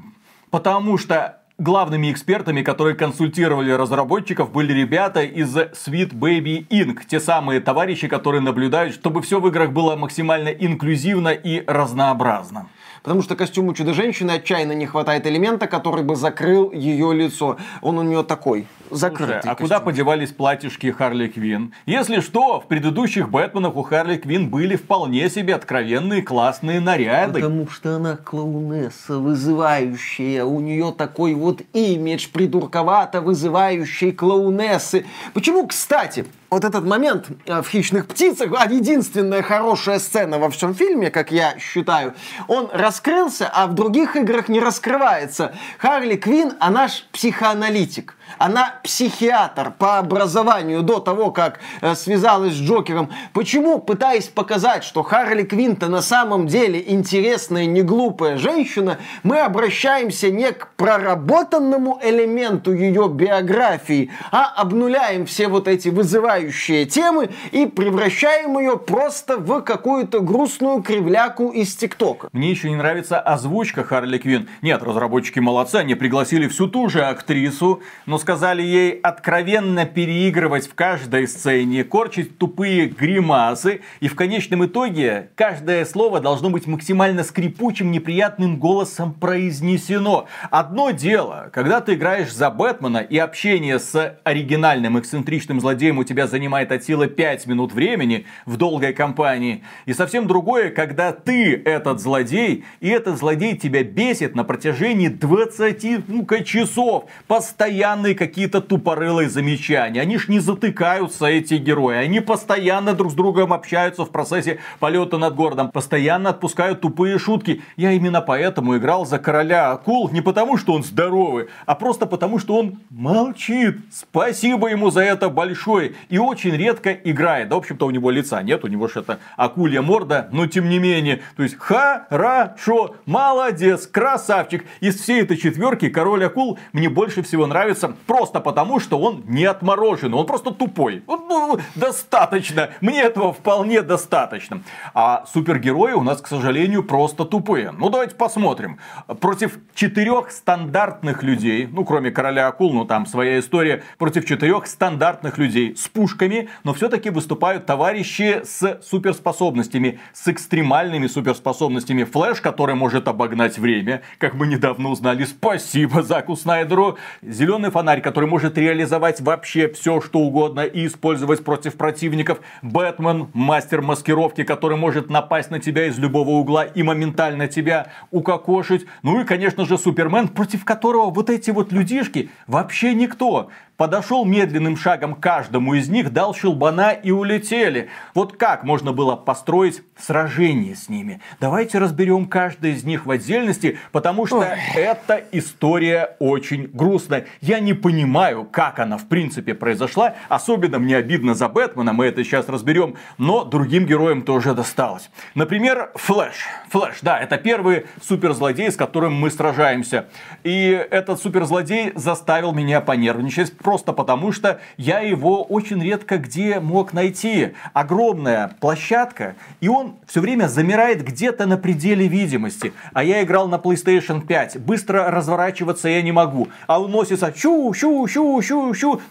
Потому 0.56 0.96
что 0.96 1.42
Главными 1.58 2.12
экспертами, 2.12 2.60
которые 2.60 2.94
консультировали 2.94 3.70
разработчиков, 3.70 4.52
были 4.52 4.74
ребята 4.74 5.22
из 5.22 5.56
Sweet 5.56 6.12
Baby 6.12 6.66
Inc. 6.68 6.98
Те 7.08 7.18
самые 7.18 7.60
товарищи, 7.60 8.08
которые 8.08 8.42
наблюдают, 8.42 8.94
чтобы 8.94 9.22
все 9.22 9.40
в 9.40 9.48
играх 9.48 9.72
было 9.72 9.96
максимально 9.96 10.50
инклюзивно 10.50 11.30
и 11.30 11.64
разнообразно 11.66 12.68
потому 13.06 13.22
что 13.22 13.36
костюму 13.36 13.72
Чудо-женщины 13.72 14.32
отчаянно 14.32 14.72
не 14.72 14.84
хватает 14.84 15.28
элемента, 15.28 15.68
который 15.68 16.02
бы 16.02 16.16
закрыл 16.16 16.72
ее 16.72 17.14
лицо. 17.14 17.56
Он 17.80 17.98
у 17.98 18.02
нее 18.02 18.24
такой, 18.24 18.66
закрытый. 18.90 19.42
Слушай, 19.42 19.52
а 19.52 19.54
куда 19.54 19.78
подевались 19.78 20.32
платьишки 20.32 20.90
Харли 20.90 21.28
Квин? 21.28 21.72
Если 21.86 22.18
что, 22.18 22.58
в 22.58 22.66
предыдущих 22.66 23.30
Бэтменах 23.30 23.76
у 23.76 23.84
Харли 23.84 24.16
Квин 24.16 24.50
были 24.50 24.74
вполне 24.74 25.30
себе 25.30 25.54
откровенные 25.54 26.20
классные 26.22 26.80
наряды. 26.80 27.34
Потому 27.34 27.68
что 27.68 27.94
она 27.94 28.16
клоунесса, 28.16 29.18
вызывающая. 29.18 30.42
У 30.44 30.58
нее 30.58 30.92
такой 30.92 31.34
вот 31.34 31.45
вот 31.46 31.62
имидж 31.72 32.26
придурковато 32.32 33.20
вызывающей 33.20 34.10
клоунессы. 34.10 35.06
Почему, 35.32 35.68
кстати, 35.68 36.24
вот 36.50 36.64
этот 36.64 36.84
момент 36.84 37.26
э, 37.46 37.62
в 37.62 37.68
«Хищных 37.68 38.06
птицах», 38.06 38.52
а 38.56 38.70
единственная 38.70 39.42
хорошая 39.42 39.98
сцена 39.98 40.38
во 40.38 40.48
всем 40.50 40.74
фильме, 40.74 41.10
как 41.10 41.32
я 41.32 41.58
считаю, 41.58 42.14
он 42.48 42.68
раскрылся, 42.72 43.50
а 43.52 43.66
в 43.66 43.74
других 43.74 44.16
играх 44.16 44.48
не 44.48 44.60
раскрывается. 44.60 45.54
Харли 45.78 46.16
Квин, 46.16 46.54
она 46.60 46.88
ж 46.88 47.04
психоаналитик. 47.12 48.16
Она 48.38 48.80
психиатр 48.82 49.72
по 49.78 49.98
образованию 49.98 50.82
до 50.82 51.00
того, 51.00 51.30
как 51.30 51.60
э, 51.80 51.94
связалась 51.94 52.54
с 52.54 52.60
Джокером. 52.60 53.10
Почему, 53.32 53.78
пытаясь 53.78 54.28
показать, 54.28 54.84
что 54.84 55.02
Харли 55.02 55.42
Квинта 55.42 55.88
на 55.88 56.02
самом 56.02 56.46
деле 56.46 56.82
интересная, 56.86 57.66
не 57.66 57.82
глупая 57.82 58.36
женщина, 58.36 58.98
мы 59.22 59.38
обращаемся 59.38 60.30
не 60.30 60.52
к 60.52 60.68
проработанному 60.76 62.00
элементу 62.02 62.72
ее 62.72 63.08
биографии, 63.08 64.10
а 64.30 64.52
обнуляем 64.56 65.26
все 65.26 65.48
вот 65.48 65.68
эти 65.68 65.88
вызывающие 65.88 66.35
темы 66.40 67.30
и 67.52 67.66
превращаем 67.66 68.58
ее 68.58 68.76
просто 68.76 69.36
в 69.38 69.60
какую-то 69.62 70.20
грустную 70.20 70.82
кривляку 70.82 71.50
из 71.50 71.74
ТикТока. 71.74 72.28
Мне 72.32 72.50
еще 72.50 72.68
не 72.68 72.76
нравится 72.76 73.20
озвучка 73.20 73.84
Харли 73.84 74.18
Квин. 74.18 74.48
Нет, 74.62 74.82
разработчики 74.82 75.38
молодцы, 75.38 75.76
они 75.76 75.94
пригласили 75.94 76.48
всю 76.48 76.68
ту 76.68 76.88
же 76.88 77.04
актрису, 77.04 77.82
но 78.06 78.18
сказали 78.18 78.62
ей 78.62 78.92
откровенно 78.92 79.86
переигрывать 79.86 80.68
в 80.68 80.74
каждой 80.74 81.28
сцене, 81.28 81.84
корчить 81.84 82.38
тупые 82.38 82.86
гримасы, 82.86 83.80
и 84.00 84.08
в 84.08 84.14
конечном 84.14 84.66
итоге 84.66 85.30
каждое 85.34 85.84
слово 85.84 86.20
должно 86.20 86.50
быть 86.50 86.66
максимально 86.66 87.24
скрипучим, 87.24 87.90
неприятным 87.90 88.58
голосом 88.58 89.12
произнесено. 89.12 90.26
Одно 90.50 90.90
дело, 90.90 91.50
когда 91.52 91.80
ты 91.80 91.94
играешь 91.94 92.32
за 92.32 92.50
Бэтмена, 92.50 92.98
и 92.98 93.18
общение 93.18 93.78
с 93.78 94.18
оригинальным 94.24 94.98
эксцентричным 94.98 95.60
злодеем 95.60 95.98
у 95.98 96.04
тебя 96.04 96.25
занимает 96.26 96.72
от 96.72 96.84
силы 96.84 97.06
5 97.06 97.46
минут 97.46 97.72
времени 97.72 98.26
в 98.44 98.56
долгой 98.56 98.92
кампании, 98.92 99.62
и 99.84 99.92
совсем 99.92 100.26
другое, 100.26 100.70
когда 100.70 101.12
ты 101.12 101.54
этот 101.64 102.00
злодей, 102.00 102.64
и 102.80 102.88
этот 102.88 103.18
злодей 103.18 103.56
тебя 103.56 103.84
бесит 103.84 104.34
на 104.34 104.44
протяжении 104.44 105.08
20 105.08 106.08
ну-ка, 106.08 106.42
часов, 106.44 107.04
постоянный 107.26 108.14
какие-то 108.14 108.60
тупорылые 108.60 109.28
замечания. 109.28 110.00
Они 110.00 110.18
ж 110.18 110.28
не 110.28 110.40
затыкаются, 110.40 111.26
эти 111.26 111.54
герои. 111.54 111.96
Они 111.96 112.20
постоянно 112.20 112.92
друг 112.94 113.12
с 113.12 113.14
другом 113.14 113.52
общаются 113.52 114.04
в 114.04 114.10
процессе 114.10 114.58
полета 114.78 115.18
над 115.18 115.34
городом. 115.34 115.70
Постоянно 115.70 116.30
отпускают 116.30 116.80
тупые 116.80 117.18
шутки. 117.18 117.62
Я 117.76 117.92
именно 117.92 118.20
поэтому 118.20 118.76
играл 118.76 119.06
за 119.06 119.18
короля 119.18 119.70
акул. 119.70 120.10
Не 120.10 120.20
потому, 120.20 120.56
что 120.56 120.72
он 120.72 120.82
здоровый, 120.82 121.48
а 121.66 121.74
просто 121.74 122.06
потому, 122.06 122.38
что 122.38 122.56
он 122.56 122.78
молчит. 122.90 123.78
Спасибо 123.92 124.68
ему 124.68 124.90
за 124.90 125.00
это 125.00 125.28
большое. 125.28 125.94
И 126.08 126.15
очень 126.18 126.56
редко 126.56 126.92
играет. 126.92 127.48
Да, 127.48 127.56
в 127.56 127.58
общем-то, 127.58 127.86
у 127.86 127.90
него 127.90 128.10
лица 128.10 128.42
нет. 128.42 128.64
У 128.64 128.68
него 128.68 128.88
же 128.88 129.00
это 129.00 129.18
акулья 129.36 129.82
морда. 129.82 130.28
Но 130.32 130.46
тем 130.46 130.68
не 130.68 130.78
менее. 130.78 131.22
То 131.36 131.42
есть, 131.42 131.56
хорошо, 131.58 132.96
молодец, 133.06 133.86
красавчик. 133.86 134.64
Из 134.80 135.00
всей 135.00 135.22
этой 135.22 135.36
четверки 135.36 135.88
король 135.88 136.24
акул 136.24 136.58
мне 136.72 136.88
больше 136.88 137.22
всего 137.22 137.46
нравится 137.46 137.94
просто 138.06 138.40
потому, 138.40 138.80
что 138.80 138.98
он 138.98 139.24
не 139.26 139.44
отмороженный, 139.44 140.16
он 140.16 140.26
просто 140.26 140.50
тупой. 140.50 141.02
Ну, 141.06 141.58
достаточно, 141.74 142.70
мне 142.80 143.02
этого 143.02 143.32
вполне 143.32 143.82
достаточно. 143.82 144.62
А 144.94 145.24
супергерои 145.32 145.92
у 145.92 146.02
нас, 146.02 146.20
к 146.20 146.28
сожалению, 146.28 146.82
просто 146.82 147.24
тупые. 147.24 147.72
Ну, 147.72 147.90
давайте 147.90 148.14
посмотрим. 148.14 148.78
Против 149.20 149.58
четырех 149.74 150.30
стандартных 150.30 151.22
людей, 151.22 151.66
ну, 151.70 151.84
кроме 151.84 152.10
короля 152.10 152.48
акул, 152.48 152.72
ну, 152.72 152.84
там 152.84 153.06
своя 153.06 153.38
история, 153.38 153.82
против 153.98 154.26
четырех 154.26 154.66
стандартных 154.66 155.38
людей 155.38 155.74
с 155.76 155.88
пушками, 156.06 156.48
но 156.62 156.72
все-таки 156.72 157.10
выступают 157.10 157.66
товарищи 157.66 158.42
с 158.44 158.80
суперспособностями, 158.82 159.98
с 160.12 160.28
экстремальными 160.28 161.08
суперспособностями. 161.08 162.04
Флэш, 162.04 162.40
который 162.40 162.76
может 162.76 163.08
обогнать 163.08 163.58
время, 163.58 164.02
как 164.18 164.34
мы 164.34 164.46
недавно 164.46 164.90
узнали. 164.90 165.24
Спасибо 165.24 166.02
Заку 166.02 166.36
Снайдеру. 166.36 166.96
Зеленый 167.22 167.70
фонарь, 167.70 168.00
который 168.00 168.28
может 168.28 168.56
реализовать 168.56 169.20
вообще 169.20 169.68
все, 169.68 170.00
что 170.00 170.20
угодно 170.20 170.60
и 170.60 170.86
использовать 170.86 171.42
против 171.44 171.74
противников. 171.74 172.38
Бэтмен, 172.62 173.28
мастер 173.34 173.82
маскировки, 173.82 174.44
который 174.44 174.76
может 174.76 175.10
напасть 175.10 175.50
на 175.50 175.58
тебя 175.58 175.86
из 175.86 175.98
любого 175.98 176.30
угла 176.30 176.62
и 176.62 176.84
моментально 176.84 177.48
тебя 177.48 177.88
укокошить. 178.12 178.86
Ну 179.02 179.20
и, 179.20 179.24
конечно 179.24 179.64
же, 179.64 179.76
Супермен, 179.76 180.28
против 180.28 180.64
которого 180.64 181.10
вот 181.10 181.30
эти 181.30 181.50
вот 181.50 181.72
людишки 181.72 182.30
вообще 182.46 182.94
никто 182.94 183.50
подошел 183.76 184.24
медленным 184.24 184.76
шагом 184.76 185.14
к 185.14 185.20
каждому 185.20 185.74
из 185.74 185.88
них, 185.88 186.12
дал 186.12 186.34
щелбана 186.34 186.90
и 186.92 187.10
улетели. 187.10 187.88
Вот 188.14 188.36
как 188.36 188.64
можно 188.64 188.92
было 188.92 189.16
построить 189.16 189.82
сражение 189.96 190.74
с 190.74 190.88
ними? 190.88 191.20
Давайте 191.40 191.78
разберем 191.78 192.26
каждый 192.26 192.72
из 192.72 192.84
них 192.84 193.06
в 193.06 193.10
отдельности, 193.10 193.78
потому 193.92 194.26
что 194.26 194.38
Ой. 194.38 194.46
эта 194.74 195.22
история 195.32 196.16
очень 196.18 196.68
грустная. 196.72 197.26
Я 197.40 197.60
не 197.60 197.74
понимаю, 197.74 198.44
как 198.44 198.78
она 198.78 198.98
в 198.98 199.06
принципе 199.06 199.54
произошла. 199.54 200.14
Особенно 200.28 200.78
мне 200.78 200.96
обидно 200.96 201.34
за 201.34 201.48
Бэтмена, 201.48 201.92
мы 201.92 202.06
это 202.06 202.24
сейчас 202.24 202.48
разберем, 202.48 202.96
но 203.18 203.44
другим 203.44 203.86
героям 203.86 204.22
тоже 204.22 204.54
досталось. 204.54 205.10
Например, 205.34 205.90
Флэш. 205.94 206.46
Флэш, 206.70 206.98
да, 207.02 207.18
это 207.18 207.36
первый 207.36 207.86
суперзлодей, 208.02 208.70
с 208.70 208.76
которым 208.76 209.14
мы 209.14 209.30
сражаемся. 209.30 210.08
И 210.44 210.86
этот 210.90 211.20
суперзлодей 211.20 211.92
заставил 211.94 212.52
меня 212.52 212.80
понервничать 212.80 213.56
просто 213.66 213.92
потому, 213.92 214.30
что 214.30 214.60
я 214.76 215.00
его 215.00 215.42
очень 215.42 215.82
редко 215.82 216.18
где 216.18 216.60
мог 216.60 216.92
найти. 216.92 217.54
Огромная 217.72 218.52
площадка, 218.60 219.34
и 219.60 219.66
он 219.66 219.96
все 220.06 220.20
время 220.20 220.46
замирает 220.46 221.02
где-то 221.04 221.46
на 221.46 221.56
пределе 221.56 222.06
видимости. 222.06 222.72
А 222.92 223.02
я 223.02 223.24
играл 223.24 223.48
на 223.48 223.56
PlayStation 223.56 224.24
5. 224.24 224.60
Быстро 224.60 225.10
разворачиваться 225.10 225.88
я 225.88 226.00
не 226.00 226.12
могу. 226.12 226.46
А 226.68 226.80
он 226.80 226.92
носится 226.92 227.34
щу, 227.36 227.74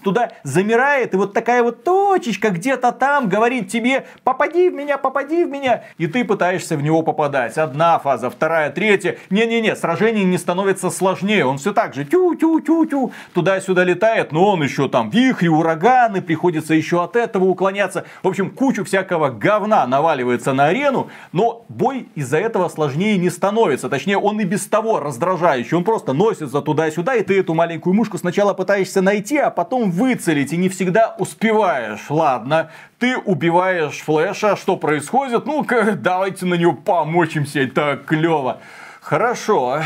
туда 0.01 0.31
замирает, 0.43 1.13
и 1.13 1.17
вот 1.17 1.33
такая 1.33 1.61
вот 1.61 1.83
точечка 1.83 2.49
где-то 2.49 2.93
там 2.93 3.27
говорит 3.27 3.67
тебе, 3.67 4.05
попади 4.23 4.69
в 4.69 4.73
меня, 4.73 4.97
попади 4.97 5.43
в 5.43 5.49
меня. 5.49 5.83
И 5.97 6.07
ты 6.07 6.23
пытаешься 6.23 6.77
в 6.77 6.81
него 6.81 7.01
попадать. 7.01 7.57
Одна 7.57 7.99
фаза, 7.99 8.29
вторая, 8.29 8.69
третья. 8.69 9.17
Не-не-не, 9.29 9.75
сражение 9.75 10.23
не 10.23 10.37
становится 10.37 10.89
сложнее. 10.91 11.45
Он 11.45 11.57
все 11.57 11.73
так 11.73 11.93
же 11.93 12.05
тю-тю-тю-тю, 12.05 13.11
туда-сюда 13.33 13.83
летает, 13.83 14.31
но 14.31 14.44
он 14.45 14.63
еще 14.63 14.87
там 14.89 15.09
вихри, 15.09 15.47
ураганы, 15.47 16.21
приходится 16.21 16.73
еще 16.73 17.03
от 17.03 17.15
этого 17.15 17.45
уклоняться. 17.45 18.05
В 18.23 18.27
общем, 18.27 18.51
кучу 18.51 18.83
всякого 18.83 19.29
говна 19.29 19.85
наваливается 19.87 20.53
на 20.53 20.65
арену, 20.65 21.09
но 21.31 21.65
бой 21.69 22.07
из-за 22.15 22.37
этого 22.37 22.69
сложнее 22.69 23.17
не 23.17 23.29
становится. 23.29 23.89
Точнее, 23.89 24.17
он 24.17 24.39
и 24.39 24.45
без 24.45 24.65
того 24.67 24.99
раздражающий. 24.99 25.77
Он 25.77 25.83
просто 25.83 26.13
носится 26.13 26.61
туда-сюда, 26.61 27.15
и 27.15 27.23
ты 27.23 27.39
эту 27.39 27.53
маленькую 27.53 27.93
мушку 27.93 28.17
сначала 28.17 28.53
пытаешься 28.53 29.01
найти, 29.01 29.37
а 29.37 29.49
потом 29.49 29.91
выцелить, 29.91 30.53
и 30.53 30.57
не 30.57 30.69
всегда 30.69 31.15
успеваешь. 31.17 32.05
Ладно, 32.09 32.71
ты 32.99 33.17
убиваешь 33.17 34.01
Флэша, 34.01 34.55
что 34.55 34.77
происходит? 34.77 35.45
Ну-ка, 35.45 35.93
давайте 35.95 36.45
на 36.45 36.55
него 36.55 36.73
помочимся, 36.73 37.61
это 37.61 37.99
клево. 38.05 38.59
Хорошо. 39.01 39.81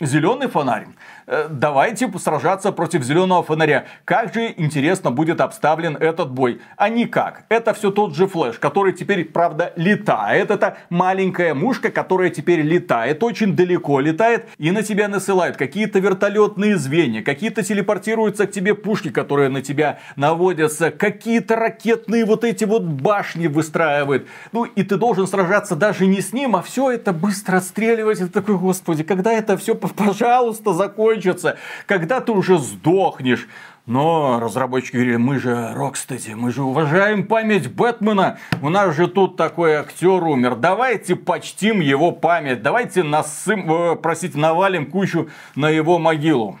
Зеленый 0.00 0.48
фонарь. 0.48 0.86
Э, 1.30 1.46
давайте 1.50 2.10
сражаться 2.18 2.72
против 2.72 3.02
зеленого 3.02 3.42
фонаря. 3.42 3.84
Как 4.06 4.32
же 4.32 4.54
интересно 4.56 5.10
будет 5.10 5.42
обставлен 5.42 5.94
этот 5.94 6.30
бой. 6.30 6.62
А 6.76 6.88
никак. 6.88 7.44
Это 7.50 7.74
все 7.74 7.90
тот 7.90 8.16
же 8.16 8.26
флэш, 8.26 8.58
который 8.58 8.94
теперь, 8.94 9.26
правда, 9.26 9.74
летает. 9.76 10.50
Это 10.50 10.78
маленькая 10.88 11.52
мушка, 11.52 11.90
которая 11.90 12.30
теперь 12.30 12.62
летает, 12.62 13.22
очень 13.22 13.54
далеко 13.54 14.00
летает 14.00 14.46
и 14.56 14.70
на 14.70 14.82
тебя 14.82 15.06
насылает 15.08 15.58
какие-то 15.58 15.98
вертолетные 15.98 16.78
звенья, 16.78 17.22
какие-то 17.22 17.62
телепортируются 17.62 18.46
к 18.46 18.50
тебе 18.50 18.74
пушки, 18.74 19.10
которые 19.10 19.50
на 19.50 19.60
тебя 19.60 19.98
наводятся, 20.16 20.90
какие-то 20.90 21.56
ракетные 21.56 22.24
вот 22.24 22.42
эти 22.42 22.64
вот 22.64 22.84
башни 22.84 23.48
выстраивают. 23.48 24.26
Ну 24.52 24.64
и 24.64 24.82
ты 24.82 24.96
должен 24.96 25.26
сражаться 25.26 25.76
даже 25.76 26.06
не 26.06 26.22
с 26.22 26.32
ним, 26.32 26.56
а 26.56 26.62
все 26.62 26.90
это 26.90 27.12
быстро 27.12 27.58
отстреливать. 27.58 28.18
Это 28.18 28.32
такой, 28.32 28.56
господи, 28.56 29.02
когда 29.02 29.30
это 29.34 29.58
все, 29.58 29.74
пожалуйста, 29.74 30.72
закончится 30.72 31.17
закончится, 31.18 31.58
когда 31.86 32.20
ты 32.20 32.32
уже 32.32 32.58
сдохнешь. 32.58 33.48
Но 33.86 34.38
разработчики 34.38 34.96
говорили, 34.96 35.16
мы 35.16 35.38
же 35.38 35.72
Рокстеди, 35.72 36.34
мы 36.34 36.52
же 36.52 36.62
уважаем 36.62 37.26
память 37.26 37.72
Бэтмена. 37.72 38.38
У 38.60 38.68
нас 38.68 38.94
же 38.94 39.08
тут 39.08 39.38
такой 39.38 39.76
актер 39.76 40.22
умер. 40.22 40.56
Давайте 40.56 41.16
почтим 41.16 41.80
его 41.80 42.12
память. 42.12 42.60
Давайте 42.60 43.02
насым, 43.02 43.72
э, 43.72 43.96
простите, 43.96 44.36
навалим 44.36 44.90
кучу 44.90 45.30
на 45.54 45.70
его 45.70 45.98
могилу. 45.98 46.58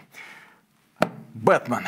Бэтмен. 1.34 1.84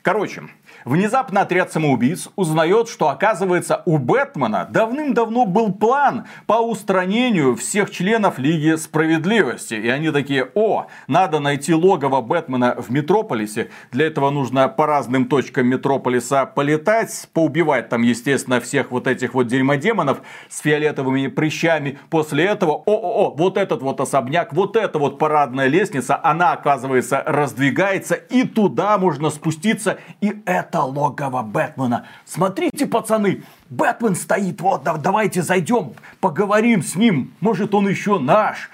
Короче, 0.00 0.44
Внезапно 0.84 1.42
отряд 1.42 1.72
самоубийц 1.72 2.28
узнает, 2.36 2.88
что 2.88 3.08
оказывается 3.08 3.82
у 3.84 3.98
Бэтмена 3.98 4.68
давным-давно 4.70 5.44
был 5.44 5.72
план 5.72 6.26
по 6.46 6.54
устранению 6.54 7.56
всех 7.56 7.90
членов 7.90 8.38
Лиги 8.38 8.76
Справедливости. 8.76 9.74
И 9.74 9.88
они 9.88 10.10
такие, 10.10 10.48
о, 10.54 10.86
надо 11.06 11.40
найти 11.40 11.74
логово 11.74 12.20
Бэтмена 12.20 12.76
в 12.78 12.90
Метрополисе. 12.90 13.70
Для 13.90 14.06
этого 14.06 14.30
нужно 14.30 14.68
по 14.68 14.86
разным 14.86 15.26
точкам 15.26 15.66
Метрополиса 15.66 16.46
полетать, 16.46 17.28
поубивать 17.32 17.88
там, 17.88 18.02
естественно, 18.02 18.60
всех 18.60 18.90
вот 18.90 19.06
этих 19.06 19.34
вот 19.34 19.48
дерьмодемонов 19.48 20.22
с 20.48 20.60
фиолетовыми 20.60 21.26
прыщами. 21.26 21.98
После 22.10 22.44
этого, 22.44 22.72
о-о-о, 22.72 23.34
вот 23.36 23.56
этот 23.56 23.82
вот 23.82 24.00
особняк, 24.00 24.52
вот 24.52 24.76
эта 24.76 24.98
вот 24.98 25.18
парадная 25.18 25.66
лестница, 25.66 26.18
она, 26.22 26.52
оказывается, 26.52 27.22
раздвигается, 27.26 28.14
и 28.14 28.44
туда 28.44 28.96
можно 28.98 29.30
спуститься, 29.30 29.98
и 30.20 30.42
это 30.46 30.77
логово 30.82 31.42
Бэтмена. 31.42 32.06
Смотрите, 32.24 32.86
пацаны, 32.86 33.42
Бэтмен 33.70 34.14
стоит, 34.14 34.60
вот, 34.60 34.82
давайте 34.82 35.42
зайдем, 35.42 35.92
поговорим 36.20 36.82
с 36.82 36.94
ним, 36.94 37.34
может 37.40 37.74
он 37.74 37.88
еще 37.88 38.18
наш. 38.18 38.70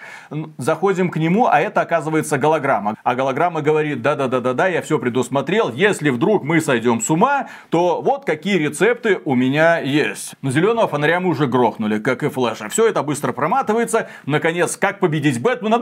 Заходим 0.57 1.11
к 1.11 1.17
нему, 1.17 1.47
а 1.47 1.61
это 1.61 1.81
оказывается 1.81 2.39
голограмма. 2.39 2.97
А 3.03 3.15
голограмма 3.15 3.61
говорит, 3.61 4.03
да-да-да-да-да, 4.03 4.69
я 4.69 4.83
все 4.83 4.99
предусмотрел, 4.99 5.73
если 5.73 6.11
вдруг 6.11 6.45
мы 6.45 6.61
сойдем 6.61 7.01
с 7.01 7.11
ума, 7.11 7.49
то 7.71 8.01
вот 8.03 8.25
какие 8.25 8.57
рецепты 8.57 9.21
у 9.25 9.35
меня 9.35 9.79
есть. 9.79 10.35
Но 10.43 10.51
зеленого 10.51 10.87
фонаря 10.89 11.21
мы 11.21 11.31
уже 11.31 11.47
грохнули, 11.47 11.99
как 11.99 12.23
и 12.23 12.29
флеша. 12.29 12.69
Все 12.69 12.89
это 12.89 13.03
быстро 13.03 13.33
проматывается. 13.33 14.09
Наконец, 14.27 14.77
как 14.77 15.01
победить 15.01 15.41
Бэтмена? 15.41 15.75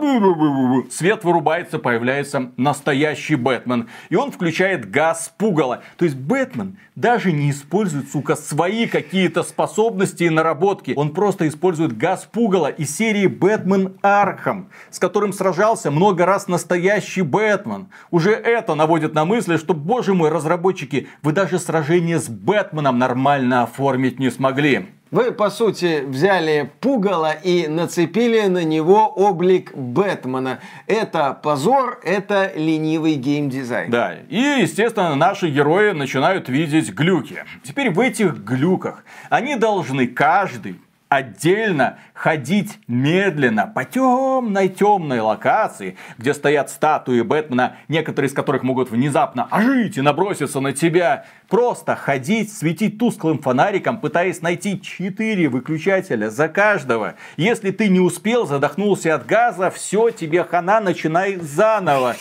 Свет 0.91 1.25
вырубается, 1.25 1.79
появляется 1.79 2.51
настоящий 2.57 3.37
Бэтмен. 3.37 3.89
И 4.09 4.17
он 4.17 4.33
включает 4.33 4.91
газ 4.91 5.33
пугала. 5.37 5.83
То 6.03 6.07
есть 6.07 6.19
Бэтмен 6.19 6.79
даже 6.97 7.31
не 7.31 7.53
использует, 7.53 8.11
сука, 8.11 8.35
свои 8.35 8.89
какие-то 8.89 9.45
способности 9.45 10.25
и 10.25 10.31
наработки. 10.31 10.95
Он 10.97 11.15
просто 11.15 11.47
использует 11.47 11.97
газ 11.97 12.29
пугала 12.33 12.67
из 12.67 12.97
серии 12.97 13.29
Batman 13.29 13.97
Arkham, 14.03 14.71
с 14.91 14.99
которым 14.99 15.33
сражался 15.33 15.93
много 15.93 16.27
раз 16.27 16.49
настоящий 16.49 17.23
Бэтмен. 17.23 17.87
Уже 18.11 18.33
это 18.33 18.75
наводит 18.75 19.15
на 19.15 19.25
мысли, 19.25 19.59
что, 19.59 19.75
боже 19.75 20.13
мой, 20.13 20.31
разработчики, 20.31 21.07
вы 21.23 21.31
даже 21.31 21.61
сражение 21.61 22.19
с 22.19 22.29
Бэтменом 22.29 22.99
нормально 22.99 23.63
оформить 23.63 24.19
не 24.19 24.33
смогли. 24.33 24.89
Вы, 25.13 25.31
по 25.31 25.51
сути, 25.51 26.05
взяли 26.07 26.71
пугало 26.81 27.33
и 27.33 27.69
нацепили 27.69 28.47
на 28.47 28.65
него 28.65 29.09
облик 29.09 29.75
Бэтмена. 29.75 30.61
Это 30.87 31.35
позор, 31.35 32.01
это 32.03 32.51
ленивый 32.57 33.17
геймдизайн. 33.17 33.91
Да, 33.91 34.15
и, 34.31 34.39
естественно, 34.63 35.15
наши 35.15 35.51
герои 35.51 35.93
начинают 35.93 36.49
видеть 36.49 36.95
глюки. 36.95 37.45
Теперь 37.63 37.91
в 37.91 38.01
этих 38.01 38.39
глюках 38.39 39.05
они 39.29 39.57
должны 39.57 40.07
каждый 40.07 40.81
отдельно 41.17 41.99
ходить 42.15 42.79
медленно 42.89 43.67
по 43.67 43.85
темной 43.85 44.69
темной 44.69 45.21
локации, 45.21 45.97
где 46.17 46.33
стоят 46.33 46.71
статуи 46.71 47.21
Бэтмена, 47.21 47.77
некоторые 47.89 48.31
из 48.31 48.33
которых 48.33 48.63
могут 48.63 48.91
внезапно 48.91 49.47
ожить 49.51 49.99
и 49.99 50.01
наброситься 50.01 50.61
на 50.61 50.73
тебя. 50.73 51.27
Просто 51.49 51.97
ходить, 51.97 52.51
светить 52.51 52.99
тусклым 52.99 53.41
фонариком, 53.41 53.99
пытаясь 53.99 54.41
найти 54.41 54.81
четыре 54.81 55.49
выключателя 55.49 56.31
за 56.31 56.49
каждого. 56.49 57.15
Если 57.37 57.73
ты 57.73 57.89
не 57.89 58.01
успел, 58.01 58.47
задохнулся 58.47 59.15
от 59.15 59.27
газа, 59.27 59.71
все, 59.71 60.11
тебе 60.11 60.45
хана, 60.45 60.81
начинай 60.81 61.37
заново 61.37 62.17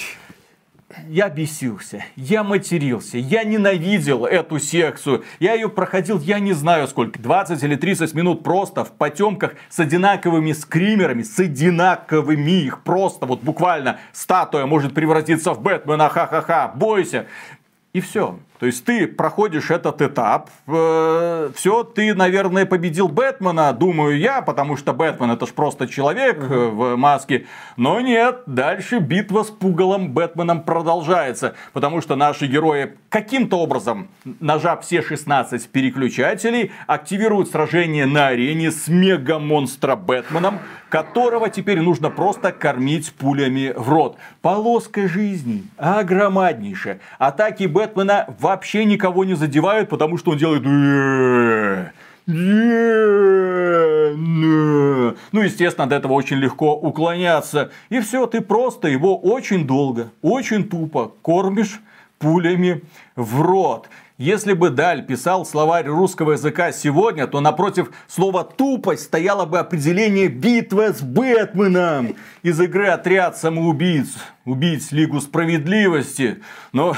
я 1.08 1.30
бесился, 1.30 2.04
я 2.16 2.44
матерился, 2.44 3.18
я 3.18 3.44
ненавидел 3.44 4.26
эту 4.26 4.60
секцию. 4.60 5.24
Я 5.40 5.54
ее 5.54 5.70
проходил, 5.70 6.20
я 6.20 6.40
не 6.40 6.54
знаю 6.54 6.88
сколько, 6.88 7.20
20 7.20 7.64
или 7.64 7.76
30 7.76 8.14
минут 8.14 8.44
просто 8.44 8.84
в 8.84 8.92
потемках 8.92 9.56
с 9.70 9.80
одинаковыми 9.80 10.52
скримерами, 10.52 11.24
с 11.24 11.40
одинаковыми 11.40 12.64
их 12.64 12.84
просто, 12.84 13.26
вот 13.26 13.42
буквально 13.42 14.00
статуя 14.14 14.66
может 14.66 14.94
превратиться 14.94 15.54
в 15.54 15.62
Бэтмена, 15.62 16.10
ха-ха-ха, 16.10 16.72
бойся. 16.76 17.28
И 17.94 18.00
все. 18.00 18.40
То 18.62 18.68
есть 18.68 18.86
ты 18.86 19.08
проходишь 19.08 19.72
этот 19.72 20.04
этап, 20.04 20.52
э, 20.68 21.50
все, 21.56 21.84
ты, 21.84 22.14
наверное, 22.14 22.68
победил 22.68 23.08
Бэтмена, 23.08 23.74
думаю 23.74 24.20
я, 24.20 24.44
потому 24.44 24.78
что 24.78 24.94
Бэтмен 24.94 25.32
это 25.32 25.48
ж 25.48 25.50
просто 25.50 25.88
человек 25.88 26.38
э, 26.38 26.68
в 26.68 26.96
маске. 26.96 27.48
Но 27.76 28.00
нет, 28.02 28.44
дальше 28.46 29.00
битва 29.00 29.42
с 29.42 29.48
пугалом 29.50 30.10
Бэтменом 30.10 30.62
продолжается, 30.62 31.56
потому 31.74 32.02
что 32.02 32.16
наши 32.16 32.46
герои 32.46 32.94
каким-то 33.10 33.58
образом, 33.58 34.10
нажав 34.40 34.84
все 34.84 35.02
16 35.02 35.68
переключателей, 35.70 36.72
активируют 36.86 37.50
сражение 37.50 38.06
на 38.06 38.28
арене 38.28 38.70
с 38.70 38.88
мега-монстра 38.88 39.96
Бэтменом, 39.96 40.60
которого 40.90 41.50
теперь 41.50 41.80
нужно 41.80 42.12
просто 42.12 42.52
кормить 42.52 43.12
пулями 43.14 43.74
в 43.76 43.90
рот. 43.90 44.18
Полоска 44.44 45.08
жизни 45.08 45.64
огромнейшая. 45.78 47.00
Атаки 47.18 47.64
Бэтмена 47.64 48.28
в 48.38 48.51
вообще 48.52 48.86
никого 48.86 49.24
не 49.26 49.36
задевают, 49.36 49.90
потому 49.90 50.18
что 50.18 50.32
он 50.32 50.38
делает... 50.38 50.64
Ну, 55.32 55.42
естественно, 55.42 55.86
от 55.86 55.94
этого 55.94 56.14
очень 56.14 56.38
легко 56.38 56.76
уклоняться. 56.76 57.72
И 57.90 58.00
все, 58.00 58.26
ты 58.28 58.42
просто 58.42 58.88
его 58.88 59.18
очень 59.18 59.66
долго, 59.66 60.12
очень 60.22 60.68
тупо 60.68 61.14
кормишь 61.22 61.82
пулями 62.20 62.84
в 63.16 63.42
рот. 63.42 63.90
Если 64.18 64.54
бы 64.54 64.70
Даль 64.70 65.04
писал 65.04 65.46
словарь 65.48 65.88
русского 65.88 66.34
языка 66.34 66.72
сегодня, 66.72 67.26
то 67.26 67.40
напротив 67.40 67.92
слова 68.08 68.44
«тупость» 68.44 69.06
стояло 69.06 69.46
бы 69.46 69.58
определение 69.58 70.28
«битва 70.28 70.94
с 70.94 71.02
Бэтменом» 71.02 72.16
из 72.44 72.62
игры 72.62 72.90
«Отряд 72.90 73.38
самоубийц» 73.38 74.10
убить 74.52 74.92
Лигу 74.92 75.22
Справедливости. 75.22 76.42
Но 76.74 76.94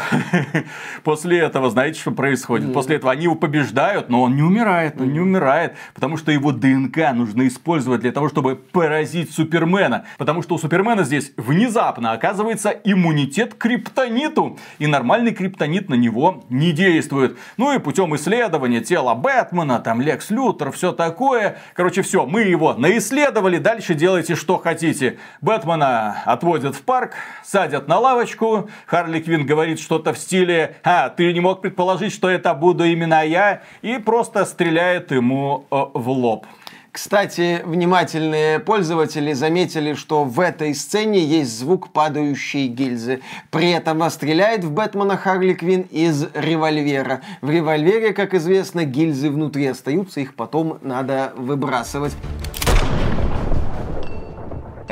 после 1.03 1.39
этого, 1.39 1.69
знаете, 1.69 1.99
что 1.99 2.11
происходит? 2.11 2.73
После 2.73 2.95
этого 2.95 3.11
они 3.11 3.23
его 3.23 3.35
побеждают, 3.35 4.09
но 4.09 4.23
он 4.23 4.35
не 4.35 4.41
умирает, 4.41 4.99
он 4.99 5.13
не 5.13 5.19
умирает, 5.19 5.75
потому 5.93 6.17
что 6.17 6.31
его 6.31 6.51
ДНК 6.51 7.13
нужно 7.13 7.47
использовать 7.47 8.01
для 8.01 8.11
того, 8.11 8.27
чтобы 8.27 8.55
поразить 8.55 9.31
Супермена. 9.31 10.05
Потому 10.17 10.41
что 10.41 10.55
у 10.55 10.57
Супермена 10.57 11.03
здесь 11.03 11.31
внезапно 11.37 12.11
оказывается 12.11 12.69
иммунитет 12.69 13.53
к 13.53 13.57
криптониту, 13.59 14.57
и 14.79 14.87
нормальный 14.87 15.33
криптонит 15.33 15.89
на 15.89 15.95
него 15.95 16.43
не 16.49 16.71
действует. 16.71 17.37
Ну 17.57 17.73
и 17.73 17.77
путем 17.77 18.15
исследования 18.15 18.81
тела 18.81 19.13
Бэтмена, 19.13 19.79
там 19.79 20.01
Лекс 20.01 20.31
Лютер, 20.31 20.71
все 20.71 20.91
такое. 20.91 21.57
Короче, 21.75 22.01
все, 22.01 22.25
мы 22.25 22.41
его 22.41 22.73
наисследовали, 22.73 23.57
дальше 23.57 23.93
делайте 23.93 24.33
что 24.35 24.57
хотите. 24.57 25.19
Бэтмена 25.41 26.23
отводят 26.25 26.75
в 26.75 26.81
парк, 26.81 27.11
садят 27.43 27.87
на 27.87 27.99
лавочку, 27.99 28.69
Харли 28.85 29.19
Квин 29.19 29.45
говорит 29.45 29.79
что-то 29.79 30.13
в 30.13 30.17
стиле 30.17 30.77
«А, 30.83 31.09
ты 31.09 31.31
не 31.33 31.39
мог 31.39 31.61
предположить, 31.61 32.13
что 32.13 32.29
это 32.29 32.53
буду 32.53 32.83
именно 32.83 33.25
я?» 33.25 33.61
и 33.81 33.97
просто 33.97 34.45
стреляет 34.45 35.11
ему 35.11 35.65
э, 35.69 35.75
в 35.93 36.09
лоб. 36.09 36.45
Кстати, 36.93 37.61
внимательные 37.65 38.59
пользователи 38.59 39.33
заметили, 39.33 39.95
что 39.95 40.25
в 40.25 40.39
этой 40.39 40.75
сцене 40.75 41.25
есть 41.25 41.57
звук 41.57 41.91
падающей 41.91 42.67
гильзы. 42.67 43.21
При 43.49 43.71
этом 43.71 44.07
стреляет 44.11 44.63
в 44.63 44.71
Бэтмена 44.71 45.17
Харли 45.17 45.53
Квин 45.53 45.87
из 45.89 46.27
револьвера. 46.35 47.21
В 47.41 47.49
револьвере, 47.49 48.13
как 48.13 48.35
известно, 48.35 48.85
гильзы 48.85 49.31
внутри 49.31 49.65
остаются, 49.65 50.19
их 50.19 50.35
потом 50.35 50.77
надо 50.83 51.33
выбрасывать. 51.35 52.13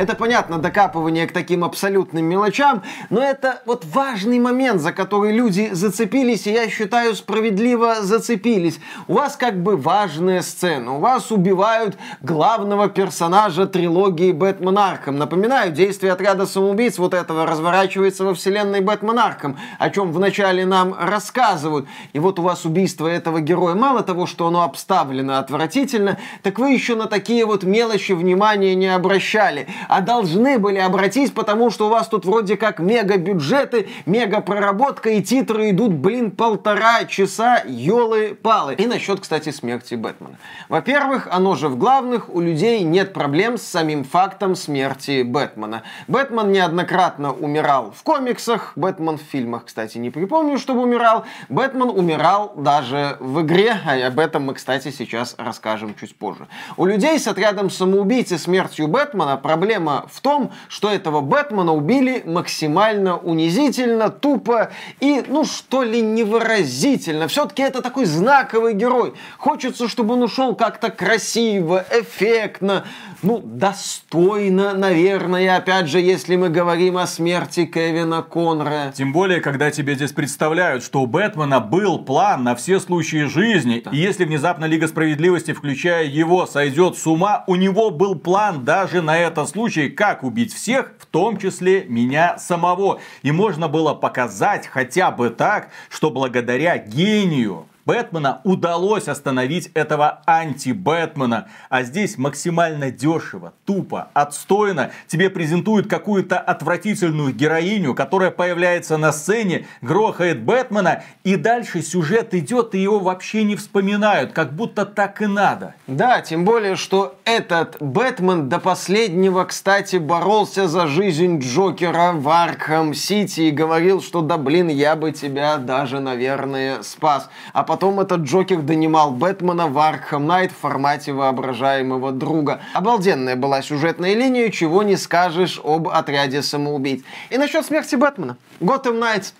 Это, 0.01 0.15
понятно, 0.15 0.57
докапывание 0.57 1.27
к 1.27 1.31
таким 1.31 1.63
абсолютным 1.63 2.25
мелочам, 2.25 2.81
но 3.11 3.21
это 3.21 3.61
вот 3.67 3.85
важный 3.85 4.39
момент, 4.39 4.81
за 4.81 4.93
который 4.93 5.31
люди 5.31 5.69
зацепились, 5.73 6.47
и 6.47 6.51
я 6.51 6.67
считаю, 6.69 7.13
справедливо 7.13 8.01
зацепились. 8.01 8.79
У 9.07 9.13
вас 9.13 9.35
как 9.35 9.61
бы 9.61 9.77
важная 9.77 10.41
сцена, 10.41 10.95
у 10.95 10.99
вас 10.99 11.29
убивают 11.29 11.99
главного 12.21 12.89
персонажа 12.89 13.67
трилогии 13.67 14.31
Бэтмен 14.31 14.75
Арком. 14.75 15.19
Напоминаю, 15.19 15.71
действие 15.71 16.13
отряда 16.13 16.47
самоубийц 16.47 16.97
вот 16.97 17.13
этого 17.13 17.45
разворачивается 17.45 18.25
во 18.25 18.33
вселенной 18.33 18.81
Бэтмен 18.81 19.19
Арком, 19.19 19.59
о 19.77 19.91
чем 19.91 20.11
вначале 20.11 20.65
нам 20.65 20.95
рассказывают. 20.99 21.85
И 22.13 22.17
вот 22.17 22.39
у 22.39 22.41
вас 22.41 22.65
убийство 22.65 23.05
этого 23.05 23.39
героя, 23.39 23.75
мало 23.75 24.01
того, 24.01 24.25
что 24.25 24.47
оно 24.47 24.63
обставлено 24.63 25.37
отвратительно, 25.37 26.17
так 26.41 26.57
вы 26.57 26.71
еще 26.71 26.95
на 26.95 27.05
такие 27.05 27.45
вот 27.45 27.61
мелочи 27.61 28.13
внимания 28.13 28.73
не 28.73 28.87
обращали 28.87 29.67
а 29.91 29.99
должны 29.99 30.57
были 30.57 30.77
обратить, 30.77 31.33
потому 31.33 31.69
что 31.69 31.87
у 31.87 31.89
вас 31.89 32.07
тут 32.07 32.23
вроде 32.23 32.55
как 32.55 32.79
мега 32.79 33.17
бюджеты, 33.17 33.89
мега 34.05 34.39
проработка 34.39 35.09
и 35.09 35.21
титры 35.21 35.71
идут, 35.71 35.91
блин, 35.91 36.31
полтора 36.31 37.03
часа, 37.03 37.61
елы-палы. 37.67 38.75
И 38.75 38.87
насчет, 38.87 39.19
кстати, 39.19 39.49
смерти 39.49 39.95
Бэтмена. 39.95 40.37
Во-первых, 40.69 41.27
оно 41.29 41.55
же 41.55 41.67
в 41.67 41.77
главных, 41.77 42.33
у 42.33 42.39
людей 42.39 42.83
нет 42.83 43.11
проблем 43.11 43.57
с 43.57 43.63
самим 43.63 44.05
фактом 44.05 44.55
смерти 44.55 45.23
Бэтмена. 45.23 45.83
Бэтмен 46.07 46.53
неоднократно 46.53 47.33
умирал 47.33 47.91
в 47.93 48.01
комиксах, 48.03 48.71
Бэтмен 48.77 49.17
в 49.17 49.21
фильмах, 49.21 49.65
кстати, 49.65 49.97
не 49.97 50.09
припомню, 50.09 50.57
чтобы 50.57 50.83
умирал. 50.83 51.25
Бэтмен 51.49 51.89
умирал 51.89 52.53
даже 52.55 53.17
в 53.19 53.41
игре, 53.41 53.75
а 53.85 54.07
об 54.07 54.19
этом 54.19 54.43
мы, 54.43 54.53
кстати, 54.53 54.89
сейчас 54.89 55.35
расскажем 55.37 55.95
чуть 55.99 56.15
позже. 56.15 56.47
У 56.77 56.85
людей 56.85 57.19
с 57.19 57.27
отрядом 57.27 57.69
самоубийц 57.69 58.31
и 58.31 58.37
смертью 58.37 58.87
Бэтмена 58.87 59.35
проблема 59.71 60.05
в 60.11 60.19
том, 60.21 60.51
что 60.67 60.89
этого 60.89 61.21
Бэтмена 61.21 61.73
убили 61.73 62.23
максимально 62.25 63.17
унизительно, 63.17 64.09
тупо 64.09 64.71
и, 64.99 65.23
ну, 65.27 65.45
что 65.45 65.83
ли, 65.83 66.01
невыразительно. 66.01 67.27
Все-таки 67.27 67.61
это 67.61 67.81
такой 67.81 68.05
знаковый 68.05 68.73
герой. 68.73 69.13
Хочется, 69.37 69.87
чтобы 69.87 70.15
он 70.15 70.23
ушел 70.23 70.55
как-то 70.55 70.89
красиво, 70.89 71.85
эффектно, 71.89 72.83
ну, 73.23 73.39
достойно, 73.43 74.73
наверное, 74.73 75.55
опять 75.55 75.87
же, 75.87 75.99
если 75.99 76.35
мы 76.35 76.49
говорим 76.49 76.97
о 76.97 77.07
смерти 77.07 77.65
Кевина 77.65 78.23
Конра. 78.23 78.91
Тем 78.93 79.13
более, 79.13 79.41
когда 79.41 79.71
тебе 79.71 79.95
здесь 79.95 80.11
представляют, 80.11 80.83
что 80.83 81.01
у 81.01 81.05
Бэтмена 81.05 81.59
был 81.59 81.99
план 81.99 82.43
на 82.43 82.55
все 82.55 82.79
случаи 82.79 83.25
жизни, 83.25 83.81
да. 83.85 83.91
и 83.91 83.97
если 83.97 84.25
внезапно 84.25 84.65
Лига 84.65 84.87
Справедливости, 84.87 85.53
включая 85.53 86.05
его, 86.05 86.45
сойдет 86.45 86.97
с 86.97 87.05
ума, 87.05 87.43
у 87.47 87.55
него 87.55 87.91
был 87.91 88.15
план 88.15 88.65
даже 88.65 89.01
на 89.01 89.17
этот 89.17 89.49
случай, 89.49 89.60
как 89.89 90.23
убить 90.23 90.53
всех, 90.53 90.93
в 90.99 91.05
том 91.05 91.37
числе 91.37 91.85
меня 91.85 92.37
самого. 92.37 92.99
И 93.21 93.31
можно 93.31 93.67
было 93.67 93.93
показать 93.93 94.67
хотя 94.67 95.11
бы 95.11 95.29
так, 95.29 95.69
что 95.89 96.09
благодаря 96.09 96.77
гению 96.77 97.67
Бэтмена 97.85 98.41
удалось 98.43 99.07
остановить 99.07 99.71
этого 99.73 100.21
анти-Бэтмена. 100.25 101.47
А 101.69 101.83
здесь 101.83 102.17
максимально 102.17 102.91
дешево, 102.91 103.53
тупо, 103.65 104.09
отстойно. 104.13 104.91
Тебе 105.07 105.29
презентуют 105.29 105.87
какую-то 105.87 106.37
отвратительную 106.39 107.33
героиню, 107.33 107.95
которая 107.95 108.31
появляется 108.31 108.97
на 108.97 109.11
сцене, 109.11 109.65
грохает 109.81 110.41
Бэтмена, 110.43 111.03
и 111.23 111.35
дальше 111.35 111.81
сюжет 111.81 112.33
идет, 112.33 112.75
и 112.75 112.79
его 112.79 112.99
вообще 112.99 113.43
не 113.43 113.55
вспоминают, 113.55 114.31
как 114.31 114.53
будто 114.53 114.85
так 114.85 115.21
и 115.21 115.27
надо. 115.27 115.75
Да, 115.87 116.21
тем 116.21 116.45
более, 116.45 116.75
что 116.75 117.15
этот 117.25 117.77
Бэтмен 117.79 118.49
до 118.49 118.59
последнего, 118.59 119.43
кстати, 119.45 119.97
боролся 119.97 120.67
за 120.67 120.87
жизнь 120.87 121.39
Джокера 121.39 122.13
в 122.13 122.27
Arkham 122.29 122.96
City 122.96 123.41
и 123.41 123.51
говорил, 123.51 124.01
что 124.01 124.21
да 124.21 124.37
блин, 124.37 124.67
я 124.67 124.95
бы 124.95 125.11
тебя 125.11 125.57
даже, 125.57 125.99
наверное, 125.99 126.83
спас. 126.83 127.29
А 127.53 127.63
потом 127.71 128.01
этот 128.01 128.23
Джокер 128.23 128.61
донимал 128.61 129.11
Бэтмена 129.11 129.67
в 129.67 129.79
Arkham 129.79 130.27
Knight 130.27 130.51
в 130.51 130.57
формате 130.57 131.13
воображаемого 131.13 132.11
друга. 132.11 132.59
Обалденная 132.73 133.37
была 133.37 133.61
сюжетная 133.61 134.13
линия, 134.13 134.49
чего 134.49 134.83
не 134.83 134.97
скажешь 134.97 135.57
об 135.63 135.87
отряде 135.87 136.41
самоубийц. 136.41 137.01
И 137.29 137.37
насчет 137.37 137.65
смерти 137.65 137.95
Бэтмена. 137.95 138.35
Gotham 138.59 138.99
Knights 138.99 139.31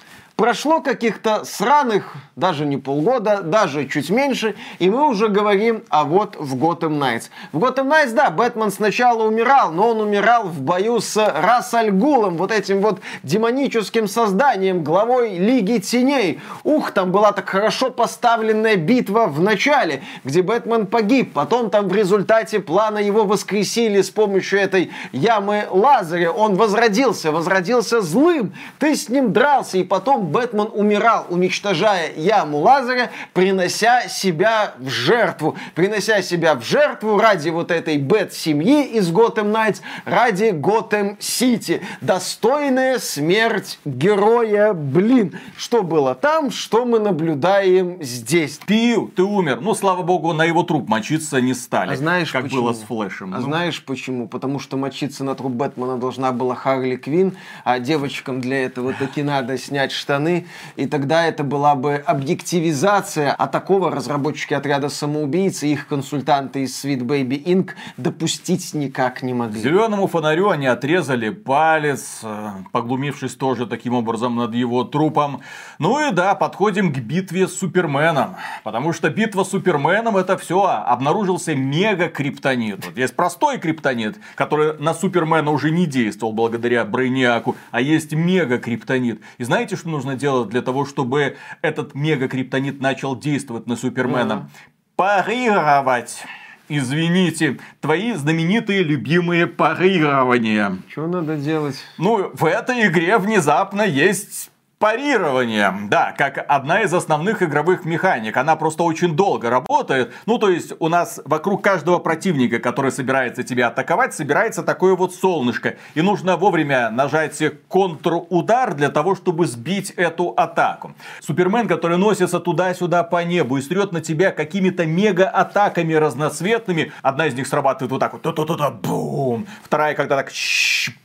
Прошло 0.42 0.82
каких-то 0.82 1.46
сраных, 1.46 2.16
даже 2.36 2.66
не 2.66 2.78
полгода, 2.78 3.44
даже 3.44 3.88
чуть 3.88 4.10
меньше, 4.10 4.56
и 4.80 4.90
мы 4.90 5.08
уже 5.08 5.28
говорим, 5.28 5.84
а 5.90 6.04
вот 6.04 6.36
в 6.36 6.56
Gotham 6.56 6.98
Knights. 6.98 7.26
В 7.52 7.60
Gotham 7.60 7.88
Knights, 7.88 8.14
да, 8.14 8.32
Бэтмен 8.32 8.72
сначала 8.72 9.28
умирал, 9.28 9.72
но 9.72 9.90
он 9.90 10.02
умирал 10.02 10.46
в 10.46 10.60
бою 10.62 11.00
с 11.00 11.16
Рассальгулом, 11.16 12.38
вот 12.38 12.52
этим 12.52 12.82
вот 12.82 13.02
демоническим 13.22 14.08
созданием, 14.08 14.84
главой 14.84 15.38
Лиги 15.38 15.78
Теней. 15.78 16.42
Ух, 16.64 16.90
там 16.90 17.12
была 17.12 17.34
так 17.34 17.48
хорошо 17.48 17.92
поставленная 17.92 18.78
битва 18.78 19.28
в 19.28 19.42
начале, 19.42 20.02
где 20.24 20.42
Бэтмен 20.42 20.88
погиб, 20.88 21.34
потом 21.34 21.70
там 21.70 21.88
в 21.88 21.96
результате 21.96 22.60
плана 22.60 22.98
его 22.98 23.26
воскресили 23.26 24.02
с 24.02 24.10
помощью 24.10 24.60
этой 24.60 24.90
ямы 25.12 25.68
Лазаря, 25.70 26.32
он 26.32 26.56
возродился, 26.56 27.32
возродился 27.32 28.02
злым, 28.02 28.54
ты 28.80 28.96
с 28.96 29.08
ним 29.08 29.34
дрался, 29.34 29.78
и 29.78 29.84
потом 29.84 30.31
Бэтмен 30.32 30.70
умирал, 30.74 31.26
уничтожая 31.30 32.14
яму 32.16 32.60
Лазаря, 32.60 33.12
принося 33.34 34.08
себя 34.08 34.74
в 34.78 34.90
жертву. 34.90 35.58
Принося 35.76 36.22
себя 36.22 36.56
в 36.56 36.64
жертву 36.64 37.18
ради 37.20 37.50
вот 37.50 37.72
этой 37.72 37.98
Бэт-семьи 37.98 38.86
из 38.86 39.12
Готэм 39.12 39.52
Найтс, 39.52 39.82
ради 40.06 40.52
Готэм 40.52 41.18
Сити. 41.20 41.82
Достойная 42.00 43.00
смерть 43.00 43.80
героя, 43.86 44.74
блин. 44.74 45.38
Что 45.58 45.84
было 45.84 46.16
там, 46.16 46.52
что 46.52 46.86
мы 46.86 47.00
наблюдаем 47.00 48.02
здесь. 48.02 48.60
Пил, 48.66 49.12
ты 49.16 49.24
умер. 49.24 49.60
Ну, 49.62 49.74
слава 49.74 50.04
богу, 50.04 50.34
на 50.34 50.46
его 50.46 50.64
труп 50.64 50.88
мочиться 50.88 51.42
не 51.42 51.54
стали. 51.54 51.92
А 51.92 51.96
знаешь 51.96 52.32
как 52.32 52.44
почему? 52.44 52.62
было 52.62 52.74
с 52.74 52.82
Флэшем. 52.82 53.34
А 53.34 53.38
Ну, 53.38 53.44
знаешь 53.44 53.84
почему? 53.84 54.28
Потому 54.28 54.60
что 54.60 54.78
мочиться 54.78 55.24
на 55.24 55.36
труп 55.36 55.52
Бэтмена 55.54 55.98
должна 55.98 56.32
была 56.32 56.56
Харли 56.56 56.96
Квин, 56.96 57.36
а 57.64 57.80
девочкам 57.80 58.40
для 58.40 58.64
этого 58.64 58.94
таки 58.94 59.24
надо 59.24 59.58
снять 59.58 59.92
штаны, 59.92 60.21
и 60.28 60.86
тогда 60.88 61.26
это 61.26 61.44
была 61.44 61.76
бы 61.76 61.96
объективизация, 61.96 63.32
а 63.32 63.48
такого 63.48 63.92
разработчики 63.92 64.54
отряда 64.54 64.90
самоубийц 64.90 65.64
и 65.64 65.74
их 65.74 65.88
консультанты 65.88 66.64
из 66.64 66.84
Sweet 66.84 67.02
Baby 67.02 67.44
Inc. 67.44 67.72
допустить 67.98 68.74
никак 68.74 69.24
не 69.24 69.34
могли. 69.34 69.62
Зеленому 69.62 70.08
фонарю 70.08 70.50
они 70.50 70.68
отрезали 70.68 71.30
палец, 71.30 72.22
э, 72.24 72.50
поглумившись 72.72 73.36
тоже 73.36 73.68
таким 73.68 73.94
образом 73.94 74.36
над 74.36 74.56
его 74.56 74.84
трупом. 74.84 75.42
Ну 75.80 76.08
и 76.08 76.12
да, 76.12 76.36
подходим 76.36 76.94
к 76.94 76.98
битве 76.98 77.48
с 77.48 77.58
Суперменом. 77.58 78.36
Потому 78.64 78.94
что 78.94 79.10
битва 79.10 79.44
с 79.44 79.50
Суперменом 79.50 80.18
это 80.18 80.38
все. 80.38 80.64
Обнаружился 80.66 81.56
мега 81.56 82.08
криптонит. 82.08 82.86
Вот 82.86 82.98
есть 82.98 83.16
простой 83.16 83.60
криптонит, 83.60 84.18
который 84.36 84.78
на 84.80 84.94
Супермена 84.94 85.52
уже 85.52 85.70
не 85.72 85.86
действовал 85.86 86.34
благодаря 86.34 86.84
Брейниаку, 86.86 87.56
а 87.70 87.82
есть 87.82 88.14
мега 88.14 88.58
криптонит. 88.58 89.22
И 89.38 89.44
знаете, 89.44 89.76
что 89.76 89.90
нужно 89.90 90.01
делать 90.16 90.50
для 90.50 90.62
того, 90.62 90.86
чтобы 90.86 91.38
этот 91.62 91.96
мега 91.96 92.28
криптонит 92.28 92.82
начал 92.82 93.18
действовать 93.18 93.68
на 93.68 93.76
Супермена? 93.76 94.50
Парировать. 94.96 96.24
Извините, 96.70 97.60
твои 97.82 98.14
знаменитые 98.14 98.84
любимые 98.84 99.46
парирования. 99.46 100.78
Что 100.90 101.08
надо 101.08 101.36
делать? 101.36 101.76
Ну, 101.98 102.32
в 102.34 102.46
этой 102.46 102.88
игре 102.88 103.18
внезапно 103.18 103.82
есть 103.82 104.52
парирование. 104.82 105.74
Да, 105.90 106.14
как 106.18 106.44
одна 106.48 106.82
из 106.82 106.94
основных 106.94 107.44
игровых 107.44 107.86
механик. 107.86 108.36
Она 108.36 108.56
просто 108.56 108.82
очень 108.84 109.16
долго 109.16 109.50
работает. 109.50 110.12
Ну, 110.26 110.40
то 110.40 110.50
есть, 110.50 110.74
у 110.80 110.90
нас 110.90 111.22
вокруг 111.24 111.64
каждого 111.64 112.00
противника, 112.00 112.58
который 112.60 112.92
собирается 112.92 113.44
тебя 113.44 113.68
атаковать, 113.68 114.16
собирается 114.16 114.64
такое 114.64 114.96
вот 114.96 115.14
солнышко. 115.14 115.76
И 115.94 116.02
нужно 116.02 116.36
вовремя 116.36 116.90
нажать 116.90 117.42
контрудар 117.70 118.74
для 118.74 118.90
того, 118.90 119.16
чтобы 119.16 119.46
сбить 119.46 119.92
эту 119.92 120.34
атаку. 120.36 120.96
Супермен, 121.20 121.68
который 121.68 121.98
носится 121.98 122.40
туда-сюда 122.40 123.04
по 123.04 123.24
небу 123.24 123.58
и 123.58 123.62
стрет 123.62 123.92
на 123.92 124.02
тебя 124.02 124.32
какими-то 124.32 124.88
мега-атаками 124.88 125.94
разноцветными. 125.94 126.92
Одна 127.04 127.28
из 127.28 127.36
них 127.36 127.46
срабатывает 127.48 127.92
вот 127.92 128.00
так 128.00 128.14
вот. 128.14 128.24
Ту-ту-ту-ту, 128.24 128.72
бум. 128.82 129.46
Вторая, 129.64 129.94
когда 129.94 130.16
так 130.18 130.32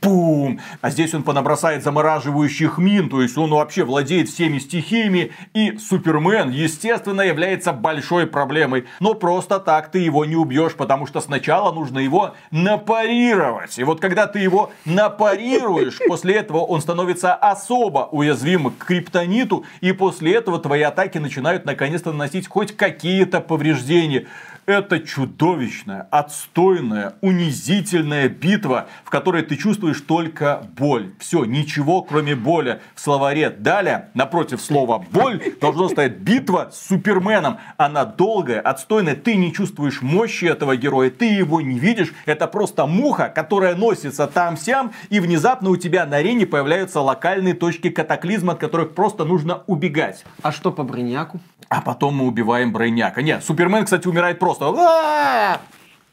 бум. 0.01 0.59
А 0.81 0.89
здесь 0.89 1.13
он 1.13 1.21
понабросает 1.21 1.83
замораживающих 1.83 2.79
мин. 2.79 3.07
То 3.09 3.21
есть, 3.21 3.37
он 3.37 3.51
вообще 3.51 3.66
владеет 3.75 4.29
всеми 4.29 4.59
стихиями. 4.59 5.31
И 5.53 5.77
Супермен, 5.77 6.49
естественно, 6.49 7.21
является 7.21 7.73
большой 7.73 8.27
проблемой. 8.27 8.85
Но 8.99 9.13
просто 9.13 9.59
так 9.59 9.91
ты 9.91 9.99
его 9.99 10.25
не 10.25 10.35
убьешь, 10.35 10.73
потому 10.73 11.07
что 11.07 11.21
сначала 11.21 11.71
нужно 11.71 11.99
его 11.99 12.35
напарировать. 12.51 13.77
И 13.77 13.83
вот 13.83 13.99
когда 13.99 14.27
ты 14.27 14.39
его 14.39 14.71
напарируешь, 14.85 15.99
после 16.07 16.35
этого 16.35 16.59
он 16.59 16.81
становится 16.81 17.33
особо 17.33 18.09
уязвим 18.11 18.71
к 18.71 18.85
криптониту. 18.85 19.65
И 19.81 19.91
после 19.91 20.35
этого 20.35 20.59
твои 20.59 20.81
атаки 20.81 21.17
начинают 21.17 21.65
наконец-то 21.65 22.11
наносить 22.11 22.47
хоть 22.47 22.75
какие-то 22.75 23.41
повреждения. 23.41 24.27
Это 24.67 24.99
чудовищная, 24.99 26.09
отстойная, 26.11 27.13
унизительная 27.21 28.27
битва, 28.27 28.87
в 29.05 29.09
которой 29.09 29.43
ты 29.43 29.55
чувствуешь 29.55 30.01
только 30.01 30.67
боль. 30.77 31.13
Все, 31.19 31.45
ничего 31.45 32.01
кроме 32.01 32.35
боли. 32.35 32.81
В 32.93 32.99
словаре 32.99 33.49
далее, 33.49 34.09
напротив 34.13 34.61
слова 34.61 34.99
боль, 34.99 35.41
должно 35.61 35.87
стоять 35.87 36.17
битва 36.17 36.69
с 36.73 36.85
Суперменом. 36.85 37.59
Она 37.77 38.03
долгая, 38.03 38.59
отстойная, 38.59 39.15
ты 39.15 39.37
не 39.37 39.53
чувствуешь 39.53 40.01
мощи 40.01 40.43
этого 40.43 40.75
героя, 40.75 41.11
ты 41.11 41.27
его 41.27 41.61
не 41.61 41.79
видишь. 41.79 42.13
Это 42.25 42.45
просто 42.45 42.87
муха, 42.87 43.29
которая 43.33 43.73
носится 43.73 44.27
там-сям, 44.27 44.91
и 45.07 45.21
внезапно 45.21 45.69
у 45.69 45.77
тебя 45.77 46.05
на 46.05 46.17
арене 46.17 46.45
появляются 46.45 46.99
локальные 46.99 47.53
точки 47.53 47.89
катаклизма, 47.89 48.51
от 48.51 48.59
которых 48.59 48.95
просто 48.95 49.23
нужно 49.23 49.63
убегать. 49.65 50.25
А 50.41 50.51
что 50.51 50.73
по 50.73 50.83
Броняку? 50.83 51.39
А 51.69 51.81
потом 51.81 52.15
мы 52.15 52.27
убиваем 52.27 52.71
Брейняка. 52.71 53.21
Нет, 53.21 53.43
Супермен, 53.43 53.83
кстати, 53.83 54.07
умирает 54.07 54.39
просто. 54.39 54.56
А-а-а! 54.65 55.61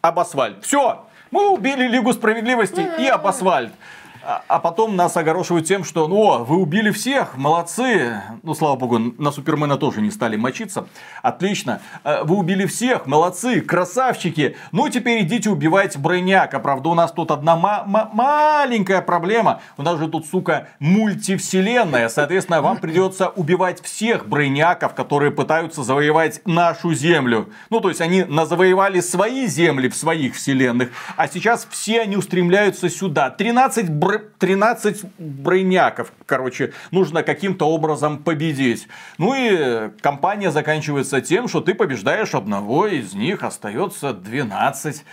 Об 0.02 0.18
асфальт. 0.18 0.64
Все. 0.64 1.06
Мы 1.30 1.50
убили 1.50 1.86
Лигу 1.88 2.12
Справедливости 2.12 2.86
и 2.98 3.06
об 3.06 3.26
асфальт. 3.26 3.72
А, 4.26 4.42
а 4.48 4.58
потом 4.58 4.96
нас 4.96 5.16
огорошивают 5.18 5.66
тем, 5.66 5.84
что, 5.84 6.08
ну, 6.08 6.44
вы 6.44 6.56
убили 6.56 6.90
всех, 6.90 7.36
молодцы. 7.36 8.22
Ну, 8.42 8.54
слава 8.54 8.76
богу, 8.76 8.98
на 8.98 9.30
Супермена 9.30 9.76
тоже 9.76 10.00
не 10.00 10.10
стали 10.10 10.36
мочиться. 10.36 10.86
Отлично. 11.22 11.82
А, 12.04 12.24
вы 12.24 12.36
убили 12.36 12.64
всех, 12.64 13.06
молодцы, 13.06 13.60
красавчики. 13.60 14.56
Ну, 14.72 14.88
теперь 14.88 15.22
идите 15.24 15.50
убивать 15.50 15.98
Брейняка. 15.98 16.58
Правда, 16.58 16.88
у 16.88 16.94
нас 16.94 17.12
тут 17.12 17.30
одна 17.30 17.54
маленькая 17.84 19.02
проблема. 19.02 19.60
У 19.76 19.82
нас 19.82 19.98
же 19.98 20.08
тут, 20.08 20.26
сука, 20.26 20.68
мультивселенная. 20.78 22.08
Соответственно, 22.08 22.62
вам 22.62 22.78
придется 22.78 23.28
убивать 23.28 23.82
всех 23.82 24.26
Брейняков, 24.26 24.94
которые 24.94 25.32
пытаются 25.32 25.82
завоевать 25.82 26.40
нашу 26.46 26.94
землю. 26.94 27.50
Ну, 27.68 27.80
то 27.80 27.90
есть, 27.90 28.00
они 28.00 28.24
завоевали 28.46 29.00
свои 29.00 29.46
земли 29.46 29.90
в 29.90 29.96
своих 29.96 30.34
вселенных, 30.34 30.90
а 31.16 31.28
сейчас 31.28 31.66
все 31.70 32.00
они 32.00 32.16
устремляются 32.16 32.88
сюда. 32.88 33.28
13 33.28 33.90
бр 33.90 34.13
13 34.18 35.04
брейняков, 35.18 36.12
короче, 36.26 36.72
нужно 36.90 37.22
каким-то 37.22 37.68
образом 37.68 38.18
победить. 38.18 38.88
Ну 39.18 39.34
и 39.34 39.90
кампания 40.00 40.50
заканчивается 40.50 41.20
тем, 41.20 41.48
что 41.48 41.60
ты 41.60 41.74
побеждаешь 41.74 42.34
одного 42.34 42.86
из 42.86 43.14
них, 43.14 43.42
остается 43.42 44.12
12. 44.12 45.04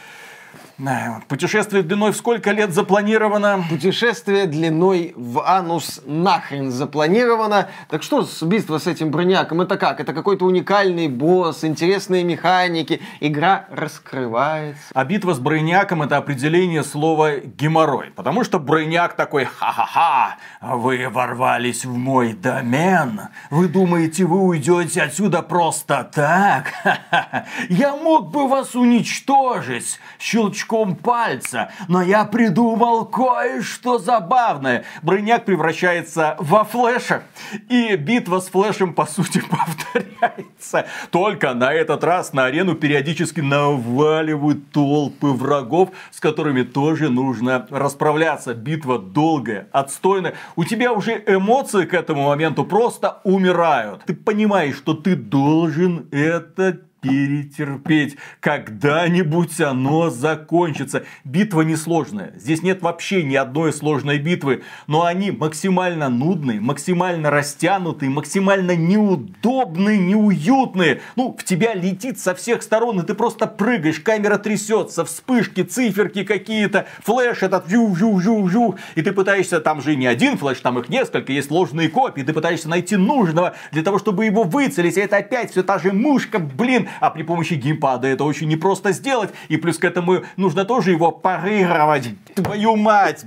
Путешествие 1.27 1.83
длиной 1.83 2.11
в 2.11 2.15
сколько 2.15 2.51
лет 2.51 2.73
запланировано? 2.73 3.63
Путешествие 3.69 4.47
длиной 4.47 5.13
в 5.15 5.39
анус 5.47 6.01
нахрен 6.05 6.71
запланировано. 6.71 7.69
Так 7.87 8.01
что 8.01 8.23
с 8.23 8.41
убийство 8.41 8.79
с 8.79 8.87
этим 8.87 9.11
броняком? 9.11 9.61
Это 9.61 9.77
как? 9.77 9.99
Это 9.99 10.11
какой-то 10.13 10.45
уникальный 10.45 11.07
босс, 11.07 11.63
интересные 11.63 12.23
механики, 12.23 12.99
игра 13.19 13.65
раскрывается. 13.69 14.81
А 14.93 15.05
битва 15.05 15.35
с 15.35 15.39
броняком 15.39 16.01
это 16.01 16.17
определение 16.17 16.83
слова 16.83 17.37
геморрой. 17.37 18.09
Потому 18.15 18.43
что 18.43 18.59
броняк 18.59 19.15
такой, 19.15 19.45
ха-ха-ха, 19.45 20.37
вы 20.61 21.07
ворвались 21.09 21.85
в 21.85 21.95
мой 21.95 22.33
домен. 22.33 23.21
Вы 23.51 23.67
думаете, 23.67 24.25
вы 24.25 24.39
уйдете 24.39 25.03
отсюда 25.03 25.43
просто 25.43 26.09
так? 26.11 26.73
Я 27.69 27.95
мог 27.95 28.31
бы 28.31 28.47
вас 28.47 28.73
уничтожить 28.73 29.99
щелчком 30.17 30.70
щелчком 30.71 30.95
пальца. 30.95 31.71
Но 31.87 32.01
я 32.01 32.25
придумал 32.25 33.05
кое-что 33.05 33.99
забавное. 33.99 34.83
Броняк 35.01 35.45
превращается 35.45 36.35
во 36.39 36.63
флеша. 36.63 37.23
И 37.69 37.95
битва 37.95 38.39
с 38.39 38.49
флешем, 38.49 38.93
по 38.93 39.05
сути, 39.05 39.41
повторяется. 39.49 40.87
Только 41.09 41.53
на 41.53 41.73
этот 41.73 42.03
раз 42.03 42.33
на 42.33 42.45
арену 42.45 42.75
периодически 42.75 43.41
наваливают 43.41 44.71
толпы 44.71 45.27
врагов, 45.27 45.89
с 46.11 46.19
которыми 46.19 46.63
тоже 46.63 47.09
нужно 47.09 47.67
расправляться. 47.69 48.53
Битва 48.53 48.99
долгая, 48.99 49.67
отстойная. 49.71 50.35
У 50.55 50.63
тебя 50.63 50.93
уже 50.93 51.23
эмоции 51.27 51.85
к 51.85 51.93
этому 51.93 52.27
моменту 52.27 52.63
просто 52.63 53.19
умирают. 53.23 54.03
Ты 54.05 54.13
понимаешь, 54.13 54.77
что 54.77 54.93
ты 54.93 55.15
должен 55.15 56.07
это 56.11 56.79
перетерпеть. 57.01 58.17
Когда-нибудь 58.39 59.59
оно 59.59 60.09
закончится. 60.09 61.03
Битва 61.23 61.61
несложная. 61.61 62.33
Здесь 62.37 62.61
нет 62.61 62.81
вообще 62.81 63.23
ни 63.23 63.35
одной 63.35 63.73
сложной 63.73 64.19
битвы. 64.19 64.63
Но 64.87 65.03
они 65.03 65.31
максимально 65.31 66.09
нудные, 66.09 66.61
максимально 66.61 67.31
растянутые, 67.31 68.09
максимально 68.09 68.75
неудобные, 68.75 69.97
неуютные. 69.97 71.01
Ну, 71.15 71.35
в 71.37 71.43
тебя 71.43 71.73
летит 71.73 72.19
со 72.19 72.35
всех 72.35 72.61
сторон, 72.61 72.99
и 72.99 73.05
ты 73.05 73.15
просто 73.15 73.47
прыгаешь, 73.47 73.99
камера 73.99 74.37
трясется, 74.37 75.03
вспышки, 75.03 75.63
циферки 75.63 76.23
какие-то, 76.23 76.85
флеш 77.03 77.41
этот 77.41 77.67
жу-жу-жу-жу. 77.69 78.77
И 78.95 79.01
ты 79.01 79.11
пытаешься, 79.11 79.59
там 79.59 79.81
же 79.81 79.95
не 79.95 80.05
один 80.05 80.37
флеш, 80.37 80.59
там 80.59 80.77
их 80.77 80.89
несколько, 80.89 81.31
есть 81.31 81.47
сложные 81.47 81.89
копии. 81.89 82.21
Ты 82.21 82.33
пытаешься 82.33 82.69
найти 82.69 82.95
нужного 82.95 83.55
для 83.71 83.81
того, 83.83 83.97
чтобы 83.97 84.25
его 84.25 84.43
выцелить. 84.43 84.97
И 84.97 85.01
это 85.01 85.17
опять 85.17 85.51
все 85.51 85.63
та 85.63 85.79
же 85.79 85.91
мушка, 85.91 86.37
блин, 86.37 86.89
а 86.99 87.09
при 87.09 87.23
помощи 87.23 87.53
геймпада 87.53 88.07
это 88.07 88.23
очень 88.23 88.47
непросто 88.47 88.91
сделать. 88.91 89.31
И 89.49 89.57
плюс 89.57 89.77
к 89.77 89.83
этому 89.83 90.23
нужно 90.37 90.65
тоже 90.65 90.91
его 90.91 91.11
парировать. 91.11 92.09
Твою 92.35 92.75
мать! 92.75 93.25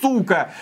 Сука! 0.00 0.52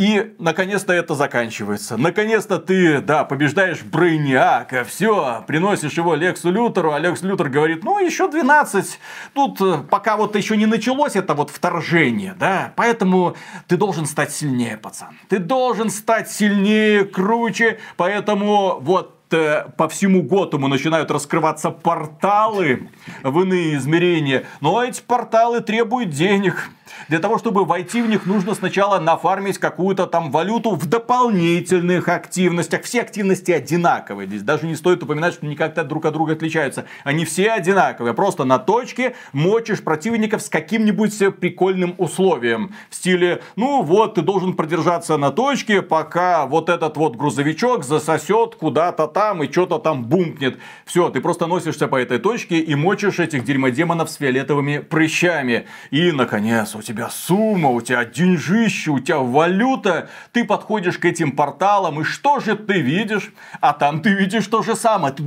И, 0.00 0.34
наконец-то, 0.38 0.94
это 0.94 1.14
заканчивается. 1.14 1.98
Наконец-то 1.98 2.58
ты, 2.58 3.02
да, 3.02 3.24
побеждаешь 3.24 3.82
Брейниака, 3.82 4.82
все, 4.84 5.44
приносишь 5.46 5.92
его 5.92 6.14
Лексу 6.14 6.50
Лютеру, 6.50 6.92
а 6.92 6.98
Лекс 6.98 7.20
Лютер 7.20 7.50
говорит, 7.50 7.84
ну, 7.84 7.98
еще 7.98 8.26
12. 8.26 8.98
Тут 9.34 9.60
э, 9.60 9.82
пока 9.90 10.16
вот 10.16 10.36
еще 10.36 10.56
не 10.56 10.64
началось 10.64 11.16
это 11.16 11.34
вот 11.34 11.50
вторжение, 11.50 12.34
да, 12.40 12.72
поэтому 12.76 13.36
ты 13.68 13.76
должен 13.76 14.06
стать 14.06 14.32
сильнее, 14.32 14.78
пацан. 14.78 15.18
Ты 15.28 15.38
должен 15.38 15.90
стать 15.90 16.30
сильнее, 16.30 17.04
круче, 17.04 17.78
поэтому 17.98 18.78
вот 18.80 19.19
по 19.30 19.88
всему 19.88 20.22
Готэму 20.22 20.68
начинают 20.68 21.10
раскрываться 21.10 21.70
порталы 21.70 22.88
в 23.22 23.40
иные 23.40 23.76
измерения. 23.76 24.44
Но 24.60 24.82
эти 24.82 25.00
порталы 25.00 25.60
требуют 25.60 26.10
денег. 26.10 26.70
Для 27.08 27.18
того, 27.18 27.38
чтобы 27.38 27.64
войти 27.64 28.02
в 28.02 28.08
них, 28.08 28.26
нужно 28.26 28.54
сначала 28.54 28.98
нафармить 28.98 29.58
какую-то 29.58 30.06
там 30.06 30.30
валюту 30.30 30.74
в 30.74 30.86
дополнительных 30.86 32.08
активностях. 32.08 32.82
Все 32.82 33.02
активности 33.02 33.50
одинаковые. 33.50 34.26
Здесь 34.26 34.42
даже 34.42 34.66
не 34.66 34.74
стоит 34.74 35.02
упоминать, 35.02 35.34
что 35.34 35.46
они 35.46 35.56
как-то 35.56 35.84
друг 35.84 36.04
от 36.04 36.14
друга 36.14 36.32
отличаются. 36.32 36.86
Они 37.04 37.24
все 37.24 37.50
одинаковые. 37.50 38.14
Просто 38.14 38.44
на 38.44 38.58
точке 38.58 39.14
мочишь 39.32 39.82
противников 39.82 40.42
с 40.42 40.48
каким-нибудь 40.48 41.16
прикольным 41.40 41.94
условием. 41.98 42.74
В 42.88 42.94
стиле, 42.94 43.42
ну 43.56 43.82
вот, 43.82 44.14
ты 44.14 44.22
должен 44.22 44.54
продержаться 44.54 45.16
на 45.16 45.30
точке, 45.30 45.82
пока 45.82 46.46
вот 46.46 46.68
этот 46.68 46.96
вот 46.96 47.16
грузовичок 47.16 47.84
засосет 47.84 48.54
куда-то 48.54 49.06
там 49.06 49.42
и 49.42 49.50
что-то 49.50 49.78
там 49.78 50.04
бумкнет. 50.04 50.58
Все, 50.84 51.08
ты 51.10 51.20
просто 51.20 51.46
носишься 51.46 51.88
по 51.88 51.96
этой 51.96 52.18
точке 52.18 52.58
и 52.58 52.74
мочишь 52.74 53.18
этих 53.18 53.44
дерьмодемонов 53.44 54.10
с 54.10 54.16
фиолетовыми 54.16 54.78
прыщами. 54.78 55.66
И, 55.90 56.12
наконец, 56.12 56.74
у 56.80 56.82
тебя 56.82 57.10
сумма, 57.10 57.68
у 57.68 57.82
тебя 57.82 58.06
деньжище, 58.06 58.90
у 58.90 59.00
тебя 59.00 59.18
валюта. 59.18 60.08
Ты 60.32 60.44
подходишь 60.44 60.96
к 60.96 61.04
этим 61.04 61.32
порталам, 61.32 62.00
и 62.00 62.04
что 62.04 62.40
же 62.40 62.56
ты 62.56 62.80
видишь? 62.80 63.32
А 63.60 63.74
там 63.74 64.00
ты 64.00 64.14
видишь 64.14 64.46
то 64.46 64.62
же 64.62 64.74
самое. 64.74 65.12
Ты, 65.12 65.24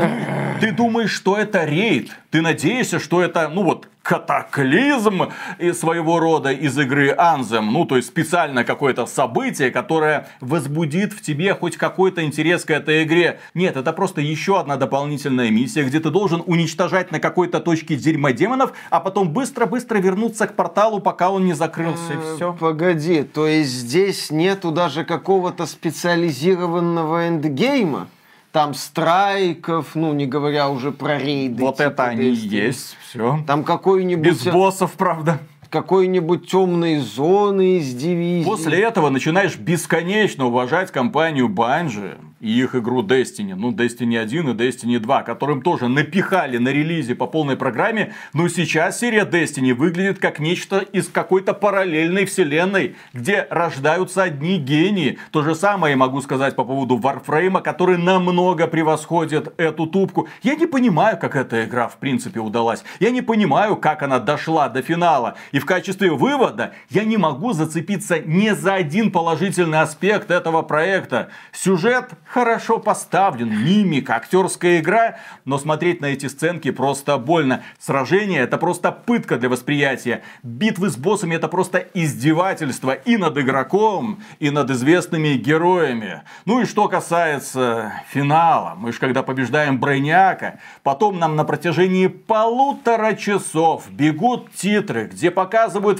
ты 0.59 0.71
думаешь, 0.71 1.11
что 1.11 1.37
это 1.37 1.63
рейд. 1.63 2.11
Ты 2.31 2.41
надеешься, 2.41 2.99
что 2.99 3.21
это, 3.21 3.49
ну 3.49 3.63
вот, 3.63 3.87
катаклизм 4.03 5.31
своего 5.71 6.19
рода 6.19 6.51
из 6.51 6.77
игры 6.77 7.15
Anthem. 7.17 7.69
Ну, 7.71 7.85
то 7.85 7.95
есть 7.95 8.09
специально 8.09 8.63
какое-то 8.63 9.05
событие, 9.05 9.71
которое 9.71 10.27
возбудит 10.41 11.13
в 11.13 11.21
тебе 11.21 11.55
хоть 11.55 11.77
какой-то 11.77 12.23
интерес 12.23 12.65
к 12.65 12.71
этой 12.71 13.03
игре. 13.03 13.39
Нет, 13.53 13.77
это 13.77 13.93
просто 13.93 14.21
еще 14.21 14.59
одна 14.59 14.75
дополнительная 14.75 15.49
миссия, 15.49 15.83
где 15.83 16.01
ты 16.01 16.09
должен 16.09 16.43
уничтожать 16.45 17.11
на 17.11 17.19
какой-то 17.19 17.61
точке 17.61 17.95
дерьма 17.95 18.33
демонов, 18.33 18.73
а 18.89 18.99
потом 18.99 19.29
быстро-быстро 19.29 19.97
вернуться 19.99 20.47
к 20.47 20.55
порталу, 20.55 20.99
пока 20.99 21.31
он 21.31 21.45
не 21.45 21.53
закрылся, 21.53 22.13
и 22.13 22.17
э, 22.17 22.35
все. 22.35 22.53
Погоди, 22.53 23.23
то 23.23 23.47
есть 23.47 23.71
здесь 23.71 24.31
нету 24.31 24.71
даже 24.71 25.05
какого-то 25.05 25.65
специализированного 25.65 27.29
эндгейма? 27.29 28.07
Там 28.53 28.75
страйков, 28.75 29.95
ну, 29.95 30.13
не 30.13 30.27
говоря 30.27 30.69
уже 30.69 30.91
про 30.91 31.17
рейды. 31.17 31.61
Вот 31.61 31.77
типа 31.77 31.87
это 31.87 32.03
они 32.05 32.29
и 32.29 32.33
есть, 32.33 32.95
все. 33.01 33.43
Там 33.47 33.63
какой-нибудь... 33.63 34.25
Без 34.25 34.43
боссов, 34.45 34.93
правда 34.93 35.39
какой-нибудь 35.73 36.47
темной 36.47 36.99
зоны 36.99 37.79
из 37.79 37.95
дивизии. 37.95 38.45
После 38.45 38.79
этого 38.83 39.09
начинаешь 39.09 39.57
бесконечно 39.57 40.45
уважать 40.45 40.91
компанию 40.91 41.49
Bungie 41.49 42.19
и 42.43 42.59
их 42.59 42.75
игру 42.75 43.01
Destiny. 43.01 43.55
Ну, 43.55 43.71
Destiny 43.71 44.17
1 44.17 44.49
и 44.49 44.53
Destiny 44.53 44.99
2, 44.99 45.23
которым 45.23 45.61
тоже 45.61 45.87
напихали 45.87 46.57
на 46.57 46.69
релизе 46.69 47.15
по 47.15 47.25
полной 47.25 47.55
программе. 47.55 48.13
Но 48.33 48.49
сейчас 48.49 48.99
серия 48.99 49.23
Destiny 49.23 49.73
выглядит 49.73 50.19
как 50.19 50.39
нечто 50.39 50.79
из 50.79 51.07
какой-то 51.07 51.53
параллельной 51.53 52.25
вселенной, 52.25 52.95
где 53.13 53.47
рождаются 53.49 54.23
одни 54.23 54.57
гении. 54.57 55.17
То 55.31 55.41
же 55.41 55.55
самое 55.55 55.95
могу 55.95 56.19
сказать 56.21 56.57
по 56.57 56.65
поводу 56.65 56.99
Warframe, 56.99 57.61
который 57.61 57.97
намного 57.97 58.67
превосходит 58.67 59.53
эту 59.57 59.87
тупку. 59.87 60.27
Я 60.43 60.55
не 60.55 60.67
понимаю, 60.67 61.17
как 61.17 61.37
эта 61.37 61.63
игра 61.63 61.87
в 61.87 61.97
принципе 61.97 62.41
удалась. 62.41 62.83
Я 62.99 63.09
не 63.09 63.21
понимаю, 63.21 63.77
как 63.77 64.03
она 64.03 64.19
дошла 64.19 64.67
до 64.67 64.81
финала. 64.81 65.35
И 65.53 65.59
в 65.63 65.65
качестве 65.65 66.11
вывода 66.11 66.73
я 66.89 67.05
не 67.05 67.15
могу 67.15 67.53
зацепиться 67.53 68.19
ни 68.19 68.49
за 68.49 68.73
один 68.73 69.11
положительный 69.11 69.79
аспект 69.79 70.29
этого 70.29 70.61
проекта. 70.61 71.29
Сюжет 71.53 72.09
хорошо 72.25 72.79
поставлен, 72.79 73.49
мимика, 73.63 74.15
актерская 74.15 74.79
игра, 74.81 75.15
но 75.45 75.57
смотреть 75.57 76.01
на 76.01 76.07
эти 76.07 76.25
сценки 76.25 76.69
просто 76.71 77.17
больно. 77.17 77.63
Сражение 77.79 78.41
это 78.41 78.57
просто 78.57 78.91
пытка 78.91 79.37
для 79.37 79.47
восприятия. 79.47 80.23
Битвы 80.43 80.89
с 80.89 80.97
боссами 80.97 81.35
это 81.35 81.47
просто 81.47 81.77
издевательство 81.93 82.91
и 82.91 83.15
над 83.15 83.37
игроком, 83.37 84.21
и 84.39 84.49
над 84.49 84.69
известными 84.69 85.35
героями. 85.35 86.23
Ну 86.43 86.61
и 86.61 86.65
что 86.65 86.89
касается 86.89 87.93
финала, 88.09 88.73
мы 88.75 88.91
же 88.91 88.99
когда 88.99 89.23
побеждаем 89.23 89.79
Брейняка, 89.79 90.59
потом 90.83 91.19
нам 91.19 91.37
на 91.37 91.45
протяжении 91.45 92.07
полутора 92.07 93.13
часов 93.13 93.89
бегут 93.89 94.51
титры, 94.53 95.05
где 95.05 95.31
показывают 95.31 95.52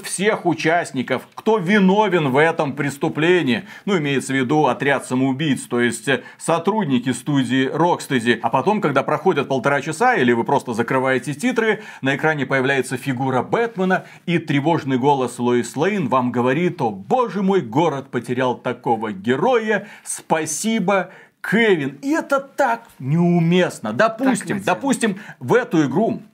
всех 0.04 0.46
участников, 0.46 1.28
кто 1.34 1.58
виновен 1.58 2.30
в 2.30 2.36
этом 2.36 2.74
преступлении. 2.74 3.64
Ну, 3.84 3.96
имеется 3.98 4.32
в 4.32 4.36
виду 4.36 4.66
отряд 4.66 5.06
самоубийц, 5.06 5.62
то 5.62 5.80
есть 5.80 6.08
сотрудники 6.38 7.12
студии 7.12 7.70
Rocksteady. 7.72 8.40
А 8.42 8.50
потом, 8.50 8.80
когда 8.80 9.04
проходят 9.04 9.46
полтора 9.46 9.80
часа, 9.80 10.16
или 10.16 10.32
вы 10.32 10.42
просто 10.42 10.74
закрываете 10.74 11.34
титры, 11.34 11.84
на 12.02 12.16
экране 12.16 12.46
появляется 12.46 12.96
фигура 12.96 13.42
Бэтмена, 13.42 14.06
и 14.26 14.38
тревожный 14.38 14.98
голос 14.98 15.38
Лоис 15.38 15.76
Лейн 15.76 16.08
вам 16.08 16.32
говорит, 16.32 16.80
о 16.80 16.90
боже 16.90 17.42
мой, 17.42 17.60
город 17.60 18.10
потерял 18.10 18.56
такого 18.56 19.12
героя, 19.12 19.86
спасибо, 20.02 21.10
Кевин. 21.48 21.98
И 22.02 22.10
это 22.10 22.40
так 22.40 22.88
неуместно. 22.98 23.92
Допустим, 23.92 24.56
так 24.58 24.66
допустим, 24.66 25.20
в 25.38 25.54
эту 25.54 25.86
игру 25.86 26.22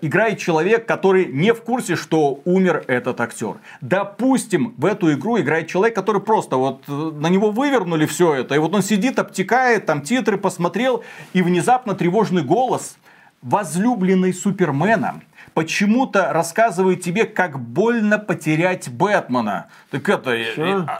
играет 0.00 0.38
человек, 0.38 0.86
который 0.86 1.26
не 1.26 1.52
в 1.52 1.62
курсе, 1.62 1.96
что 1.96 2.40
умер 2.44 2.84
этот 2.86 3.20
актер. 3.20 3.56
Допустим, 3.80 4.74
в 4.76 4.84
эту 4.84 5.12
игру 5.12 5.38
играет 5.38 5.68
человек, 5.68 5.94
который 5.94 6.22
просто 6.22 6.56
вот 6.56 6.84
э, 6.88 6.92
на 6.92 7.28
него 7.28 7.50
вывернули 7.50 8.06
все 8.06 8.34
это, 8.34 8.54
и 8.54 8.58
вот 8.58 8.74
он 8.74 8.82
сидит, 8.82 9.18
обтекает, 9.18 9.86
там 9.86 10.02
титры 10.02 10.38
посмотрел, 10.38 11.04
и 11.32 11.42
внезапно 11.42 11.94
тревожный 11.94 12.42
голос 12.42 12.96
возлюбленный 13.42 14.32
Супермена 14.32 15.20
почему-то 15.54 16.32
рассказывает 16.34 17.00
тебе, 17.00 17.24
как 17.24 17.58
больно 17.58 18.18
потерять 18.18 18.90
Бэтмена. 18.90 19.68
Так 19.90 20.08
это, 20.08 20.34
и, 20.34 20.44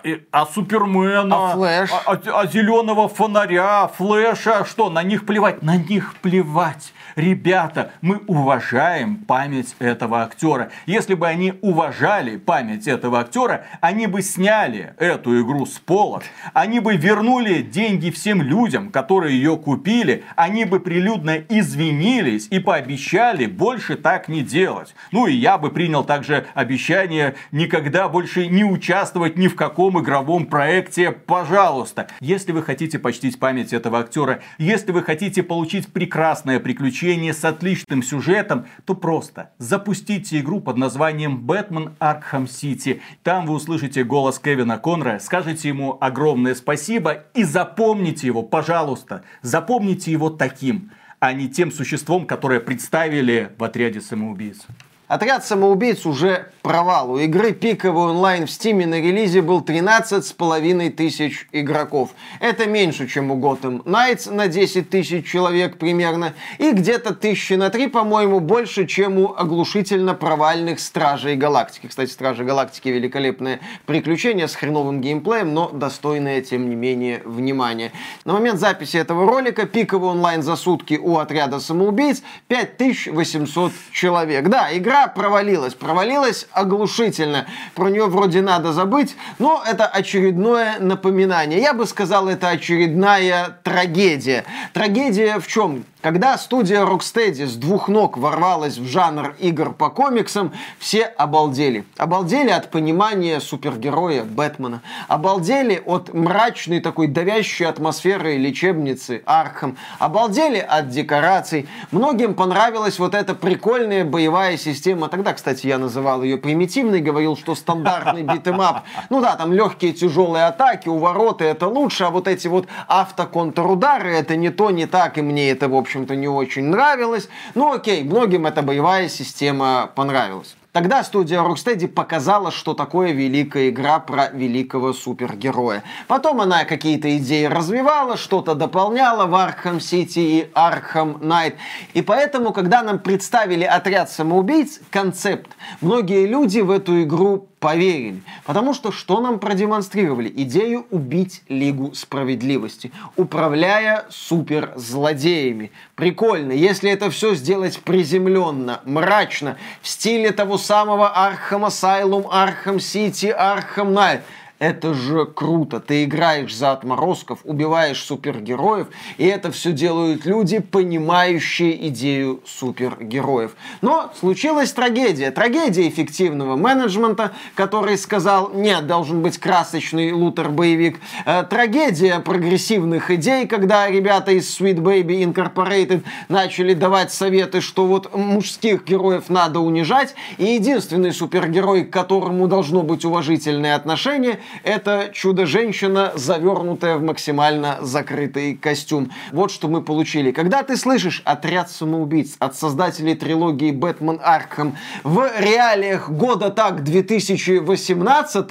и, 0.04 0.26
а 0.30 0.46
Супермена, 0.46 1.50
а, 1.50 1.52
Флэш? 1.52 1.90
а, 1.92 2.12
а, 2.12 2.40
а 2.40 2.46
зеленого 2.46 3.08
фонаря, 3.08 3.88
Флэша, 3.88 4.64
что, 4.64 4.88
на 4.88 5.02
них 5.02 5.26
плевать? 5.26 5.62
На 5.62 5.76
них 5.76 6.14
плевать. 6.22 6.94
Ребята, 7.16 7.92
мы 8.02 8.20
уважаем 8.26 9.16
память 9.16 9.74
этого 9.78 10.22
актера. 10.22 10.70
Если 10.84 11.14
бы 11.14 11.26
они 11.26 11.54
уважали 11.62 12.36
память 12.36 12.86
этого 12.86 13.20
актера, 13.20 13.64
они 13.80 14.06
бы 14.06 14.20
сняли 14.20 14.92
эту 14.98 15.40
игру 15.40 15.64
с 15.64 15.78
полок, 15.78 16.24
они 16.52 16.78
бы 16.78 16.94
вернули 16.96 17.62
деньги 17.62 18.10
всем 18.10 18.42
людям, 18.42 18.90
которые 18.90 19.34
ее 19.34 19.56
купили, 19.56 20.24
они 20.36 20.66
бы 20.66 20.78
прилюдно 20.78 21.38
извинились 21.48 22.48
и 22.50 22.58
пообещали 22.58 23.46
больше 23.46 23.96
так 23.96 24.28
не 24.28 24.42
делать. 24.42 24.94
Ну 25.10 25.26
и 25.26 25.32
я 25.32 25.56
бы 25.56 25.70
принял 25.70 26.04
также 26.04 26.44
обещание 26.52 27.34
никогда 27.50 28.10
больше 28.10 28.46
не 28.46 28.62
участвовать 28.62 29.38
ни 29.38 29.48
в 29.48 29.56
каком 29.56 29.98
игровом 30.02 30.44
проекте, 30.44 31.12
пожалуйста. 31.12 32.08
Если 32.20 32.52
вы 32.52 32.62
хотите 32.62 32.98
почтить 32.98 33.38
память 33.38 33.72
этого 33.72 34.00
актера, 34.00 34.40
если 34.58 34.92
вы 34.92 35.02
хотите 35.02 35.42
получить 35.42 35.90
прекрасное 35.90 36.60
приключение, 36.60 37.05
приключение 37.06 37.34
с 37.34 37.44
отличным 37.44 38.02
сюжетом, 38.02 38.66
то 38.84 38.94
просто 38.94 39.50
запустите 39.58 40.40
игру 40.40 40.60
под 40.60 40.76
названием 40.76 41.38
Бэтмен 41.38 41.94
Аркхам 42.00 42.48
Сити. 42.48 43.00
Там 43.22 43.46
вы 43.46 43.54
услышите 43.54 44.02
голос 44.02 44.40
Кевина 44.40 44.76
Конра, 44.78 45.20
скажете 45.20 45.68
ему 45.68 45.98
огромное 46.00 46.56
спасибо 46.56 47.24
и 47.34 47.44
запомните 47.44 48.26
его, 48.26 48.42
пожалуйста. 48.42 49.22
Запомните 49.42 50.10
его 50.10 50.30
таким, 50.30 50.90
а 51.20 51.32
не 51.32 51.48
тем 51.48 51.70
существом, 51.70 52.26
которое 52.26 52.58
представили 52.58 53.52
в 53.56 53.62
отряде 53.62 54.00
самоубийц. 54.00 54.66
Отряд 55.06 55.46
самоубийц 55.46 56.06
уже 56.06 56.50
провал. 56.66 57.12
У 57.12 57.18
игры 57.18 57.52
пиковый 57.52 58.10
онлайн 58.10 58.44
в 58.44 58.50
стиме 58.50 58.86
на 58.86 59.00
релизе 59.00 59.40
был 59.40 59.60
13 59.60 60.26
с 60.26 60.32
половиной 60.32 60.90
тысяч 60.90 61.46
игроков. 61.52 62.10
Это 62.40 62.66
меньше, 62.66 63.06
чем 63.06 63.30
у 63.30 63.36
Gotham 63.36 63.84
Knights 63.84 64.32
на 64.32 64.48
10 64.48 64.90
тысяч 64.90 65.30
человек 65.30 65.78
примерно. 65.78 66.34
И 66.58 66.72
где-то 66.72 67.14
тысячи 67.14 67.52
на 67.52 67.70
три, 67.70 67.86
по-моему, 67.86 68.40
больше, 68.40 68.84
чем 68.88 69.16
у 69.16 69.32
оглушительно 69.32 70.14
провальных 70.14 70.80
Стражей 70.80 71.36
Галактики. 71.36 71.86
Кстати, 71.86 72.10
Стражи 72.10 72.42
Галактики 72.42 72.88
великолепное 72.88 73.60
приключение 73.86 74.48
с 74.48 74.56
хреновым 74.56 75.00
геймплеем, 75.00 75.54
но 75.54 75.68
достойное, 75.68 76.42
тем 76.42 76.68
не 76.68 76.74
менее, 76.74 77.22
внимания. 77.24 77.92
На 78.24 78.32
момент 78.32 78.58
записи 78.58 78.96
этого 78.96 79.24
ролика 79.24 79.66
пиковый 79.66 80.10
онлайн 80.10 80.42
за 80.42 80.56
сутки 80.56 80.98
у 81.00 81.18
отряда 81.18 81.60
самоубийц 81.60 82.24
5800 82.48 83.70
человек. 83.92 84.48
Да, 84.48 84.76
игра 84.76 85.06
провалилась. 85.06 85.74
Провалилась 85.74 86.48
оглушительно. 86.56 87.46
Про 87.74 87.90
нее 87.90 88.06
вроде 88.06 88.40
надо 88.40 88.72
забыть, 88.72 89.16
но 89.38 89.62
это 89.66 89.86
очередное 89.86 90.78
напоминание. 90.80 91.60
Я 91.60 91.74
бы 91.74 91.86
сказал, 91.86 92.28
это 92.28 92.48
очередная 92.48 93.58
трагедия. 93.62 94.44
Трагедия 94.72 95.38
в 95.38 95.46
чем? 95.46 95.84
Когда 96.02 96.36
студия 96.36 96.82
Rocksteady 96.82 97.46
с 97.46 97.56
двух 97.56 97.88
ног 97.88 98.18
ворвалась 98.18 98.76
в 98.76 98.86
жанр 98.86 99.34
игр 99.38 99.72
по 99.72 99.88
комиксам, 99.88 100.52
все 100.78 101.04
обалдели. 101.04 101.84
Обалдели 101.96 102.50
от 102.50 102.70
понимания 102.70 103.40
супергероя 103.40 104.22
Бэтмена. 104.22 104.82
Обалдели 105.08 105.82
от 105.84 106.12
мрачной 106.12 106.80
такой 106.80 107.06
давящей 107.06 107.66
атмосферы 107.66 108.36
лечебницы 108.36 109.22
Arkham. 109.24 109.78
Обалдели 109.98 110.58
от 110.58 110.90
декораций. 110.90 111.66
Многим 111.90 112.34
понравилась 112.34 112.98
вот 112.98 113.14
эта 113.14 113.34
прикольная 113.34 114.04
боевая 114.04 114.58
система. 114.58 115.08
Тогда, 115.08 115.32
кстати, 115.32 115.66
я 115.66 115.78
называл 115.78 116.22
ее 116.22 116.36
примитивной, 116.36 117.00
говорил, 117.00 117.36
что 117.36 117.54
стандартный 117.54 118.22
beat 118.34 118.54
'em 118.54 118.69
up. 118.69 118.84
Ну 119.08 119.22
да, 119.22 119.34
там 119.34 119.52
легкие 119.52 119.94
тяжелые 119.94 120.44
атаки, 120.44 120.88
увороты 120.88 121.46
это 121.46 121.66
лучше, 121.66 122.04
а 122.04 122.10
вот 122.10 122.28
эти 122.28 122.48
вот 122.48 122.68
автоконтрудары 122.86 124.12
это 124.12 124.36
не 124.36 124.50
то, 124.50 124.70
не 124.70 124.86
так, 124.86 125.16
и 125.16 125.22
мне 125.22 125.50
это, 125.50 125.68
в 125.68 125.74
общем, 125.74 125.85
общем-то, 125.86 126.16
не 126.16 126.28
очень 126.28 126.64
нравилось. 126.64 127.28
Ну 127.54 127.72
окей, 127.72 128.02
многим 128.02 128.46
эта 128.46 128.62
боевая 128.62 129.08
система 129.08 129.90
понравилась. 129.94 130.56
Тогда 130.76 131.02
студия 131.04 131.40
Rocksteady 131.40 131.88
показала, 131.88 132.50
что 132.50 132.74
такое 132.74 133.12
великая 133.12 133.70
игра 133.70 133.98
про 133.98 134.28
великого 134.28 134.92
супергероя. 134.92 135.82
Потом 136.06 136.42
она 136.42 136.66
какие-то 136.66 137.16
идеи 137.16 137.46
развивала, 137.46 138.18
что-то 138.18 138.54
дополняла 138.54 139.24
в 139.24 139.32
Arkham 139.32 139.78
City 139.78 140.18
и 140.18 140.50
Arkham 140.54 141.18
Knight. 141.20 141.54
И 141.94 142.02
поэтому, 142.02 142.52
когда 142.52 142.82
нам 142.82 142.98
представили 142.98 143.64
отряд 143.64 144.10
самоубийц, 144.10 144.80
концепт, 144.90 145.50
многие 145.80 146.26
люди 146.26 146.60
в 146.60 146.70
эту 146.70 147.02
игру 147.04 147.48
поверили. 147.58 148.22
Потому 148.44 148.74
что 148.74 148.92
что 148.92 149.20
нам 149.20 149.38
продемонстрировали? 149.38 150.32
Идею 150.36 150.86
убить 150.90 151.42
Лигу 151.48 151.94
Справедливости, 151.94 152.92
управляя 153.16 154.04
суперзлодеями. 154.10 155.72
Прикольно, 155.94 156.52
если 156.52 156.90
это 156.90 157.10
все 157.10 157.34
сделать 157.34 157.80
приземленно, 157.80 158.82
мрачно, 158.84 159.56
в 159.80 159.88
стиле 159.88 160.30
того 160.30 160.58
самого 160.66 161.08
Arkham 161.16 161.64
Asylum, 161.64 162.26
Arkham 162.30 162.80
City, 162.80 163.26
Arkham 163.26 163.94
Knight. 163.94 164.22
Это 164.58 164.94
же 164.94 165.26
круто. 165.26 165.80
Ты 165.80 166.04
играешь 166.04 166.54
за 166.54 166.72
отморозков, 166.72 167.40
убиваешь 167.44 168.02
супергероев, 168.02 168.88
и 169.18 169.26
это 169.26 169.52
все 169.52 169.72
делают 169.72 170.24
люди, 170.24 170.60
понимающие 170.60 171.88
идею 171.88 172.40
супергероев. 172.46 173.54
Но 173.82 174.10
случилась 174.18 174.72
трагедия. 174.72 175.30
Трагедия 175.30 175.86
эффективного 175.86 176.56
менеджмента, 176.56 177.32
который 177.54 177.98
сказал, 177.98 178.50
нет, 178.54 178.86
должен 178.86 179.20
быть 179.20 179.36
красочный 179.36 180.12
лутер-боевик. 180.12 181.00
Э, 181.26 181.44
трагедия 181.44 182.20
прогрессивных 182.20 183.10
идей, 183.10 183.46
когда 183.46 183.90
ребята 183.90 184.32
из 184.32 184.58
Sweet 184.58 184.76
Baby 184.76 185.22
Incorporated 185.22 186.02
начали 186.30 186.72
давать 186.72 187.12
советы, 187.12 187.60
что 187.60 187.84
вот 187.86 188.14
мужских 188.16 188.86
героев 188.86 189.24
надо 189.28 189.60
унижать, 189.60 190.14
и 190.38 190.54
единственный 190.54 191.12
супергерой, 191.12 191.84
к 191.84 191.92
которому 191.92 192.48
должно 192.48 192.82
быть 192.82 193.04
уважительное 193.04 193.74
отношение, 193.74 194.40
это 194.62 195.10
чудо-женщина, 195.12 196.12
завернутая 196.14 196.96
в 196.96 197.02
максимально 197.02 197.78
закрытый 197.82 198.56
костюм. 198.56 199.10
Вот 199.32 199.50
что 199.50 199.68
мы 199.68 199.82
получили. 199.82 200.32
Когда 200.32 200.62
ты 200.62 200.76
слышишь 200.76 201.22
«Отряд 201.24 201.70
самоубийц» 201.70 202.36
от 202.38 202.56
создателей 202.56 203.14
трилогии 203.14 203.70
«Бэтмен 203.70 204.20
Аркхам» 204.22 204.76
в 205.04 205.30
реалиях 205.38 206.10
года 206.10 206.50
так 206.50 206.84
2018 206.84 208.46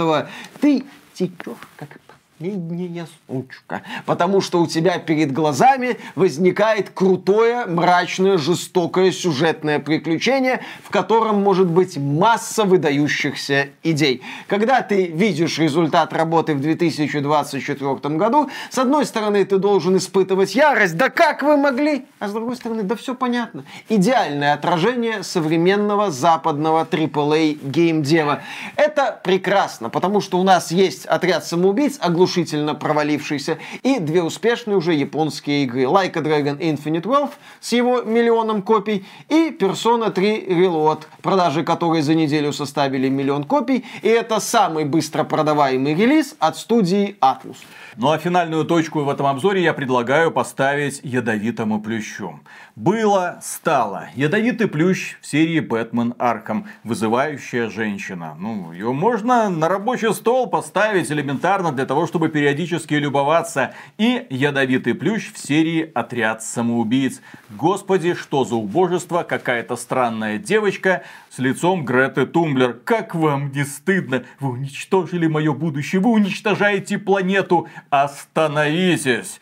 ты 0.62 0.84
текешь 1.14 1.54
как 1.78 1.90
последняя 2.38 3.08
сучка. 3.28 3.82
Потому 4.06 4.42
что 4.42 4.62
у 4.62 4.68
тебя 4.68 5.00
перед 5.00 5.32
глазами 5.32 5.98
возникает 6.16 6.90
крутое, 6.90 7.66
мрачное, 7.66 8.38
жестокое 8.38 9.12
сюжетное 9.12 9.80
приключение, 9.80 10.62
в 10.84 10.90
котором 10.90 11.42
может 11.42 11.68
быть 11.68 11.98
масса 11.98 12.64
выдающихся 12.64 13.70
идей. 13.84 14.22
Когда 14.48 14.82
ты 14.82 15.08
видишь 15.08 15.60
результат 15.60 16.14
работы 16.14 16.56
в 16.56 16.62
2024 16.62 18.16
году, 18.16 18.50
с 18.70 18.78
одной 18.78 19.06
стороны, 19.06 19.44
ты 19.46 19.58
должен 19.58 19.98
испытывать 19.98 20.56
ярость, 20.56 20.98
да 20.98 21.10
как 21.10 21.42
вы 21.42 21.58
могли? 21.58 22.06
А 22.20 22.28
с 22.28 22.34
другой 22.34 22.56
стороны, 22.56 22.84
да 22.84 22.96
все 22.96 23.16
понятно. 23.16 23.64
Идеальное 23.90 24.54
отражение 24.54 25.24
современного 25.24 26.12
западного 26.12 26.86
AAA 26.90 27.60
геймдева. 27.64 28.42
Это 28.76 29.20
прекрасно, 29.24 29.90
потому 29.90 30.22
что 30.22 30.40
у 30.40 30.44
нас 30.44 30.72
есть 30.72 31.06
отряд 31.06 31.46
самоубийц, 31.46 31.98
оглушительно 32.26 32.74
провалившийся, 32.74 33.60
и 33.84 34.00
две 34.00 34.24
успешные 34.24 34.78
уже 34.78 34.94
японские 34.94 35.64
игры. 35.64 35.84
Like 35.84 36.18
a 36.18 36.22
Dragon 36.22 36.58
Infinite 36.58 37.04
Wealth 37.04 37.34
с 37.62 37.72
его 37.72 38.02
миллионом 38.02 38.64
копий 38.64 39.06
и 39.30 39.56
Persona 39.58 40.10
3 40.12 40.48
Reload, 40.48 41.04
продажи 41.22 41.64
которой 41.64 42.02
за 42.02 42.16
неделю 42.16 42.52
составили 42.52 43.10
миллион 43.10 43.44
копий, 43.44 43.86
и 44.02 44.08
это 44.08 44.40
самый 44.40 44.86
быстро 44.86 45.24
продаваемый 45.24 45.94
релиз 45.94 46.36
от 46.40 46.58
студии 46.58 47.16
Atlus. 47.22 47.58
Ну 47.98 48.12
а 48.12 48.18
финальную 48.18 48.66
точку 48.66 49.06
в 49.06 49.10
этом 49.10 49.26
обзоре 49.26 49.64
я 49.64 49.74
предлагаю 49.74 50.30
поставить 50.30 51.00
ядовитому 51.02 51.82
плющу. 51.82 52.42
Было, 52.76 53.40
стало. 53.42 54.10
Ядовитый 54.16 54.68
плющ 54.68 55.16
в 55.22 55.26
серии 55.26 55.62
Бэтмен 55.62 56.14
Арком. 56.20 56.68
Вызывающая 56.84 57.70
женщина. 57.70 58.36
Ну, 58.38 58.74
ее 58.74 58.92
можно 58.92 59.50
на 59.50 59.70
рабочий 59.70 60.14
стол 60.14 60.48
поставить 60.48 61.10
элементарно 61.10 61.72
для 61.72 61.86
того, 61.86 62.06
чтобы 62.06 62.28
периодически 62.28 62.96
любоваться. 62.96 63.74
И 63.98 64.28
ядовитый 64.30 64.94
плющ 64.94 65.32
в 65.32 65.38
серии 65.38 65.90
Отряд 65.96 66.44
самоубийц. 66.44 67.22
Господи, 67.50 68.14
что 68.14 68.44
за 68.44 68.56
убожество, 68.56 69.24
какая-то 69.24 69.78
странная 69.78 70.38
девочка 70.38 71.04
с 71.36 71.40
лицом 71.40 71.84
Греты 71.84 72.26
Тумблер. 72.26 72.74
Как 72.86 73.14
вам 73.14 73.52
не 73.52 73.66
стыдно? 73.66 74.24
Вы 74.40 74.52
уничтожили 74.52 75.28
мое 75.28 75.54
будущее, 75.54 76.02
вы 76.02 76.12
уничтожаете 76.12 76.98
планету. 76.98 77.68
Остановитесь! 77.90 79.42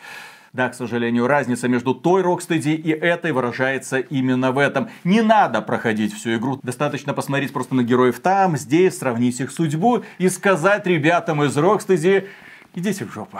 Да, 0.54 0.70
к 0.70 0.76
сожалению, 0.76 1.28
разница 1.28 1.68
между 1.68 1.94
той 1.94 2.22
Рокстеди 2.22 2.70
и 2.70 2.90
этой 2.90 3.32
выражается 3.32 4.00
именно 4.00 4.52
в 4.52 4.58
этом. 4.58 4.90
Не 5.04 5.22
надо 5.22 5.62
проходить 5.62 6.14
всю 6.14 6.36
игру. 6.36 6.60
Достаточно 6.64 7.14
посмотреть 7.14 7.54
просто 7.54 7.76
на 7.76 7.84
героев 7.84 8.20
там, 8.20 8.58
здесь, 8.58 8.98
сравнить 8.98 9.40
их 9.40 9.52
судьбу 9.52 10.04
и 10.18 10.30
сказать 10.30 10.88
ребятам 10.88 11.44
из 11.44 11.56
Рокстеди, 11.58 12.28
идите 12.74 13.06
в 13.06 13.14
жопу. 13.14 13.40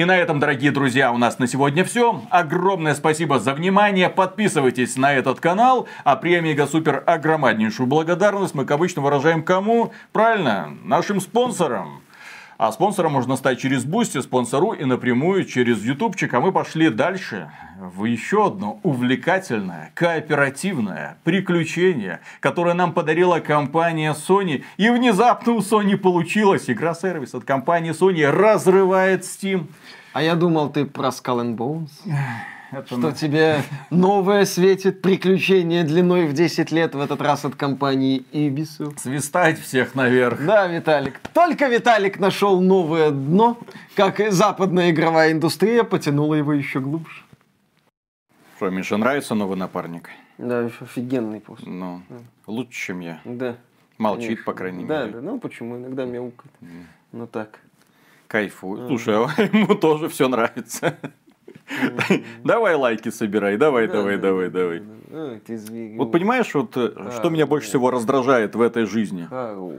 И 0.00 0.04
на 0.06 0.16
этом, 0.16 0.40
дорогие 0.40 0.70
друзья, 0.70 1.12
у 1.12 1.18
нас 1.18 1.38
на 1.38 1.46
сегодня 1.46 1.84
все. 1.84 2.22
Огромное 2.30 2.94
спасибо 2.94 3.38
за 3.38 3.52
внимание. 3.52 4.08
Подписывайтесь 4.08 4.96
на 4.96 5.12
этот 5.12 5.40
канал. 5.40 5.88
А 6.04 6.16
премия 6.16 6.66
Супер 6.66 7.02
огромнейшую 7.04 7.86
благодарность 7.86 8.54
мы, 8.54 8.64
как 8.64 8.76
обычно, 8.76 9.02
выражаем 9.02 9.42
кому? 9.42 9.92
Правильно, 10.12 10.74
нашим 10.84 11.20
спонсорам. 11.20 12.00
А 12.62 12.72
спонсором 12.72 13.12
можно 13.12 13.36
стать 13.36 13.58
через 13.58 13.86
Boosty, 13.86 14.20
Sponsr 14.20 14.72
и 14.72 14.84
напрямую 14.84 15.46
через 15.46 15.82
Ютубчик. 15.82 16.34
А 16.34 16.40
мы 16.40 16.52
пошли 16.52 16.90
дальше 16.90 17.50
в 17.78 18.04
еще 18.04 18.48
одно 18.48 18.80
увлекательное, 18.82 19.92
кооперативное 19.94 21.16
приключение, 21.24 22.20
которое 22.40 22.74
нам 22.74 22.92
подарила 22.92 23.40
компания 23.40 24.12
Sony. 24.12 24.62
И 24.76 24.90
внезапно 24.90 25.54
у 25.54 25.60
Sony 25.60 25.96
получилось. 25.96 26.68
Игра-сервис 26.68 27.34
от 27.34 27.44
компании 27.44 27.98
Sony 27.98 28.30
разрывает 28.30 29.22
Steam. 29.22 29.68
А 30.12 30.22
я 30.22 30.34
думал, 30.34 30.68
ты 30.68 30.84
про 30.84 31.08
Skull 31.08 31.40
and 31.40 31.56
Bones. 31.56 31.88
Это 32.72 32.86
что 32.86 32.96
на... 32.98 33.12
тебе 33.12 33.62
новое 33.90 34.44
светит 34.44 35.02
приключение 35.02 35.82
длиной 35.82 36.26
в 36.26 36.32
10 36.32 36.70
лет, 36.70 36.94
в 36.94 37.00
этот 37.00 37.20
раз 37.20 37.44
от 37.44 37.56
компании 37.56 38.24
Ubisoft. 38.32 39.00
Свистать 39.00 39.58
всех 39.58 39.94
наверх. 39.94 40.44
Да, 40.44 40.66
Виталик. 40.68 41.18
Только 41.34 41.66
Виталик 41.66 42.20
нашел 42.20 42.60
новое 42.60 43.10
дно, 43.10 43.58
как 43.96 44.20
и 44.20 44.30
западная 44.30 44.90
игровая 44.90 45.32
индустрия 45.32 45.82
потянула 45.82 46.34
его 46.34 46.52
еще 46.52 46.80
глубже. 46.80 47.24
Что, 48.56 48.70
Миша, 48.70 48.96
нравится 48.98 49.34
новый 49.34 49.56
напарник? 49.56 50.10
Да, 50.38 50.66
офигенный 50.80 51.40
просто. 51.40 51.68
Ну, 51.68 52.02
да. 52.08 52.16
лучше, 52.46 52.86
чем 52.86 53.00
я. 53.00 53.20
Да. 53.24 53.56
Молчит, 53.98 54.28
Конечно. 54.28 54.44
по 54.44 54.52
крайней 54.54 54.84
да, 54.84 55.00
мере. 55.00 55.12
Да, 55.14 55.20
ну 55.20 55.40
почему? 55.40 55.76
Иногда 55.76 56.04
мяукает. 56.04 56.52
Mm. 56.60 56.84
Ну 57.12 57.26
так. 57.26 57.60
Кайфует. 58.26 58.86
Слушай, 58.86 59.16
а 59.16 59.42
ему 59.52 59.74
тоже 59.74 60.08
все 60.08 60.28
нравится. 60.28 60.96
Давай 62.44 62.74
лайки 62.74 63.10
собирай, 63.10 63.56
давай, 63.56 63.88
давай, 63.88 64.18
давай, 64.18 64.50
давай. 64.50 64.82
Вот 65.96 66.12
понимаешь, 66.12 66.54
вот 66.54 66.76
э, 66.76 67.10
что 67.18 67.30
меня 67.30 67.46
больше 67.46 67.68
всего 67.68 67.90
раздражает 67.90 68.54
в 68.54 68.60
этой 68.60 68.86
жизни? 68.86 69.26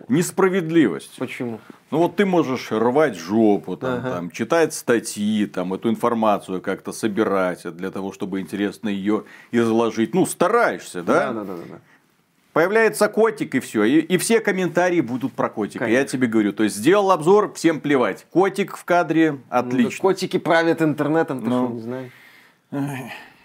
Несправедливость. 0.10 1.16
Почему? 1.18 1.60
Ну 1.89 2.00
вот 2.00 2.18
ты 2.18 2.26
можешь 2.26 2.72
рвать 2.72 3.16
жопу, 3.18 3.78
там, 3.78 4.02
там, 4.02 4.32
читать 4.32 4.74
статьи, 4.74 5.46
там, 5.46 5.74
эту 5.74 5.89
информацию 5.89 6.62
как-то 6.62 6.92
собирать 6.92 7.64
для 7.76 7.92
того, 7.92 8.12
чтобы 8.12 8.42
интересно 8.42 8.89
ее 8.89 9.24
изложить. 9.52 10.14
Ну, 10.14 10.26
стараешься, 10.26 11.02
да? 11.02 11.32
Да, 11.32 11.44
да, 11.44 11.54
да. 11.56 11.80
Появляется 12.54 13.08
котик 13.08 13.56
и 13.56 13.60
все. 13.60 13.84
И, 13.84 13.99
и 13.99 14.18
все 14.18 14.41
комментарии 14.41 14.99
будут 14.99 15.34
про 15.34 15.49
котика. 15.49 15.86
Конечно. 15.86 15.99
Я 15.99 16.06
тебе 16.06 16.28
говорю. 16.28 16.52
То 16.52 16.64
есть 16.64 16.76
сделал 16.76 17.12
обзор, 17.12 17.54
всем 17.54 17.80
плевать. 17.80 18.26
Котик 18.30 18.76
в 18.76 18.84
кадре, 18.84 19.38
отлично. 19.49 19.99
Ну, 20.04 20.10
котики 20.10 20.38
правят 20.38 20.82
интернетом, 20.82 21.41
ты 21.41 21.49
ну, 21.49 21.66
что, 21.66 21.74
не 21.74 21.82
знаешь. 21.82 22.12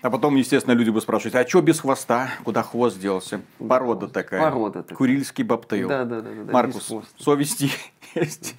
А 0.02 0.10
потом, 0.10 0.36
естественно, 0.36 0.74
люди 0.74 0.90
бы 0.90 1.00
спрашивать, 1.00 1.34
а 1.34 1.48
что 1.48 1.62
без 1.62 1.80
хвоста? 1.80 2.30
Куда 2.44 2.62
хвост 2.62 2.98
делся? 2.98 3.40
Порода 3.58 4.08
такая. 4.08 4.40
Порода 4.40 4.82
такая. 4.82 4.96
Курильский 4.96 5.44
бобтейл. 5.44 5.88
Да, 5.88 6.04
да, 6.04 6.20
да. 6.20 6.30
да 6.44 6.52
Маркус, 6.52 6.92
совести 7.18 7.70
есть. 8.14 8.54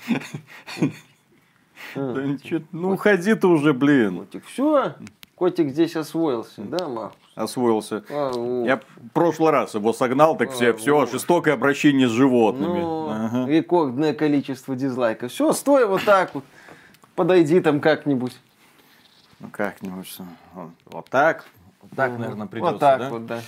А. 1.95 2.35
Ну, 2.71 2.93
уходи 2.93 3.33
ты 3.33 3.47
уже, 3.47 3.73
блин. 3.73 4.27
Все, 4.45 4.95
котик 5.35 5.69
здесь 5.69 5.95
освоился, 5.95 6.61
да, 6.61 6.87
Маркус? 6.87 7.26
Освоился. 7.37 8.03
А, 8.09 8.63
Я 8.65 8.77
в 8.77 9.09
прошлый 9.13 9.51
раз 9.51 9.75
его 9.75 9.93
согнал, 9.93 10.35
так 10.35 10.51
все, 10.51 10.71
а, 10.71 10.73
все, 10.73 11.05
жестокое 11.05 11.53
обращение 11.53 12.07
с 12.07 12.11
животными. 12.11 12.79
Ну, 12.79 13.09
ага. 13.09 13.47
Рекордное 13.47 14.13
количество 14.13 14.75
дизлайков. 14.75 15.31
Все, 15.31 15.53
стой 15.53 15.85
вот 15.85 16.03
так 16.03 16.33
вот. 16.33 16.43
Подойди 17.15 17.59
там 17.59 17.79
как-нибудь. 17.79 18.35
Ну 19.39 19.49
как-нибудь. 19.51 20.17
Вот 20.85 21.09
так. 21.09 21.45
Вот 21.81 21.91
так, 21.95 22.17
наверное, 22.17 22.47
придется. 22.47 22.71
Вот 22.71 22.79
так 22.79 22.99
да? 22.99 23.09
вот, 23.09 23.25
да. 23.25 23.41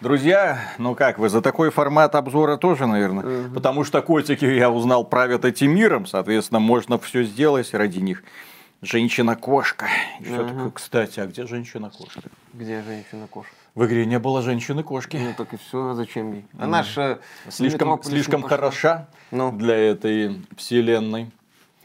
Друзья, 0.00 0.58
ну 0.78 0.94
как, 0.94 1.18
вы 1.18 1.28
за 1.28 1.42
такой 1.42 1.70
формат 1.70 2.14
обзора 2.14 2.56
тоже, 2.56 2.86
наверное? 2.86 3.44
Угу. 3.44 3.54
Потому 3.54 3.84
что 3.84 4.00
котики 4.00 4.46
я 4.46 4.70
узнал 4.70 5.04
правят 5.04 5.44
этим 5.44 5.74
миром, 5.74 6.06
соответственно, 6.06 6.58
можно 6.58 6.98
все 6.98 7.22
сделать 7.22 7.74
ради 7.74 7.98
них. 7.98 8.22
Женщина-кошка. 8.82 9.88
Еще 10.20 10.36
ага. 10.36 10.48
такое, 10.48 10.70
кстати, 10.70 11.20
а 11.20 11.26
где 11.26 11.46
женщина-кошка? 11.46 12.22
Где 12.54 12.82
женщина-кошка? 12.82 13.52
В 13.74 13.84
игре 13.84 14.06
не 14.06 14.18
было 14.18 14.42
женщины-кошки. 14.42 15.16
Ну 15.18 15.34
так 15.36 15.52
и 15.52 15.58
все, 15.58 15.90
а 15.90 15.94
зачем 15.94 16.32
ей? 16.32 16.44
Она 16.58 16.82
же 16.82 17.20
слишком, 17.50 18.02
слишком 18.02 18.42
хороша 18.42 19.06
ну. 19.30 19.52
для 19.52 19.76
этой 19.76 20.44
вселенной, 20.56 21.30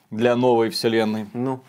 для 0.10 0.36
новой 0.36 0.70
вселенной. 0.70 1.28
Ну. 1.34 1.62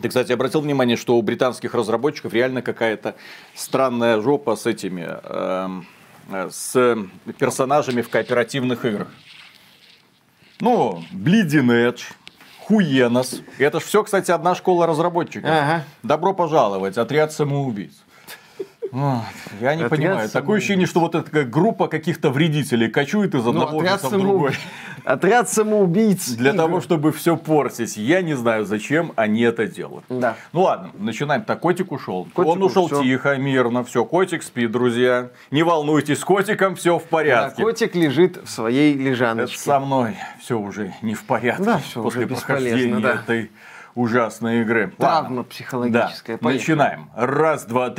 Ты, 0.00 0.08
кстати, 0.08 0.32
обратил 0.32 0.60
внимание, 0.60 0.96
что 0.96 1.16
у 1.16 1.22
британских 1.22 1.74
разработчиков 1.74 2.32
реально 2.32 2.62
какая-то 2.62 3.16
странная 3.54 4.20
жопа 4.20 4.56
с 4.56 4.64
этими, 4.64 5.08
э, 5.10 6.48
с 6.50 6.96
персонажами 7.36 8.00
в 8.00 8.08
кооперативных 8.08 8.84
играх. 8.84 9.08
Ну, 10.60 11.02
Bleeding 11.12 11.68
Edge, 11.68 12.02
Хуенос. 12.70 13.42
Это 13.58 13.80
ж 13.80 13.84
все, 13.84 14.04
кстати, 14.04 14.30
одна 14.30 14.54
школа 14.54 14.86
разработчиков. 14.86 15.50
Ага. 15.50 15.82
Добро 16.04 16.34
пожаловать, 16.34 16.98
отряд 16.98 17.32
самоубийц. 17.32 17.94
Я 18.92 19.74
не 19.74 19.84
отряд 19.84 19.90
понимаю. 19.90 20.28
Такое 20.28 20.58
ощущение, 20.58 20.86
что 20.86 21.00
вот 21.00 21.14
эта 21.14 21.44
группа 21.44 21.88
каких-то 21.88 22.30
вредителей 22.30 22.88
кочует 22.88 23.34
из 23.34 23.44
ну, 23.44 23.50
одного 23.50 23.78
отряд 23.80 24.02
в 24.02 24.10
другой. 24.10 24.52
Отряд 25.04 25.48
самоубийц. 25.48 26.30
Для 26.30 26.52
того, 26.52 26.80
чтобы 26.80 27.12
все 27.12 27.36
портить. 27.36 27.96
Я 27.96 28.22
не 28.22 28.34
знаю, 28.34 28.64
зачем 28.64 29.12
они 29.16 29.42
это 29.42 29.66
делают. 29.66 30.04
Да. 30.08 30.36
Ну 30.52 30.62
ладно, 30.62 30.90
начинаем. 30.98 31.42
Так, 31.42 31.60
котик 31.60 31.92
ушел. 31.92 32.28
Котик 32.34 32.50
Он 32.52 32.62
ушел 32.62 32.86
все. 32.86 33.02
тихо, 33.02 33.36
мирно. 33.36 33.84
Все, 33.84 34.04
котик 34.04 34.42
спит, 34.42 34.70
друзья. 34.70 35.30
Не 35.50 35.62
волнуйтесь, 35.62 36.18
с 36.18 36.24
котиком 36.24 36.74
все 36.76 36.98
в 36.98 37.04
порядке. 37.04 37.58
Да, 37.58 37.62
котик 37.62 37.94
лежит 37.94 38.36
в 38.44 38.50
своей 38.50 38.94
лежаночке. 38.94 39.54
Это 39.54 39.64
со 39.64 39.80
мной 39.80 40.16
все 40.40 40.58
уже 40.58 40.94
не 41.02 41.14
в 41.14 41.24
порядке. 41.24 41.62
Да, 41.62 41.78
все 41.78 42.02
После 42.02 42.26
уже 42.26 42.34
прохождения 42.34 43.00
да. 43.00 43.14
этой 43.14 43.50
ужасной 43.94 44.62
игры. 44.62 44.92
Травма 44.98 45.44
психологическая. 45.44 46.38
Да. 46.40 46.48
Начинаем. 46.48 47.10
Раз, 47.16 47.64
два, 47.64 47.90
три. 47.90 47.98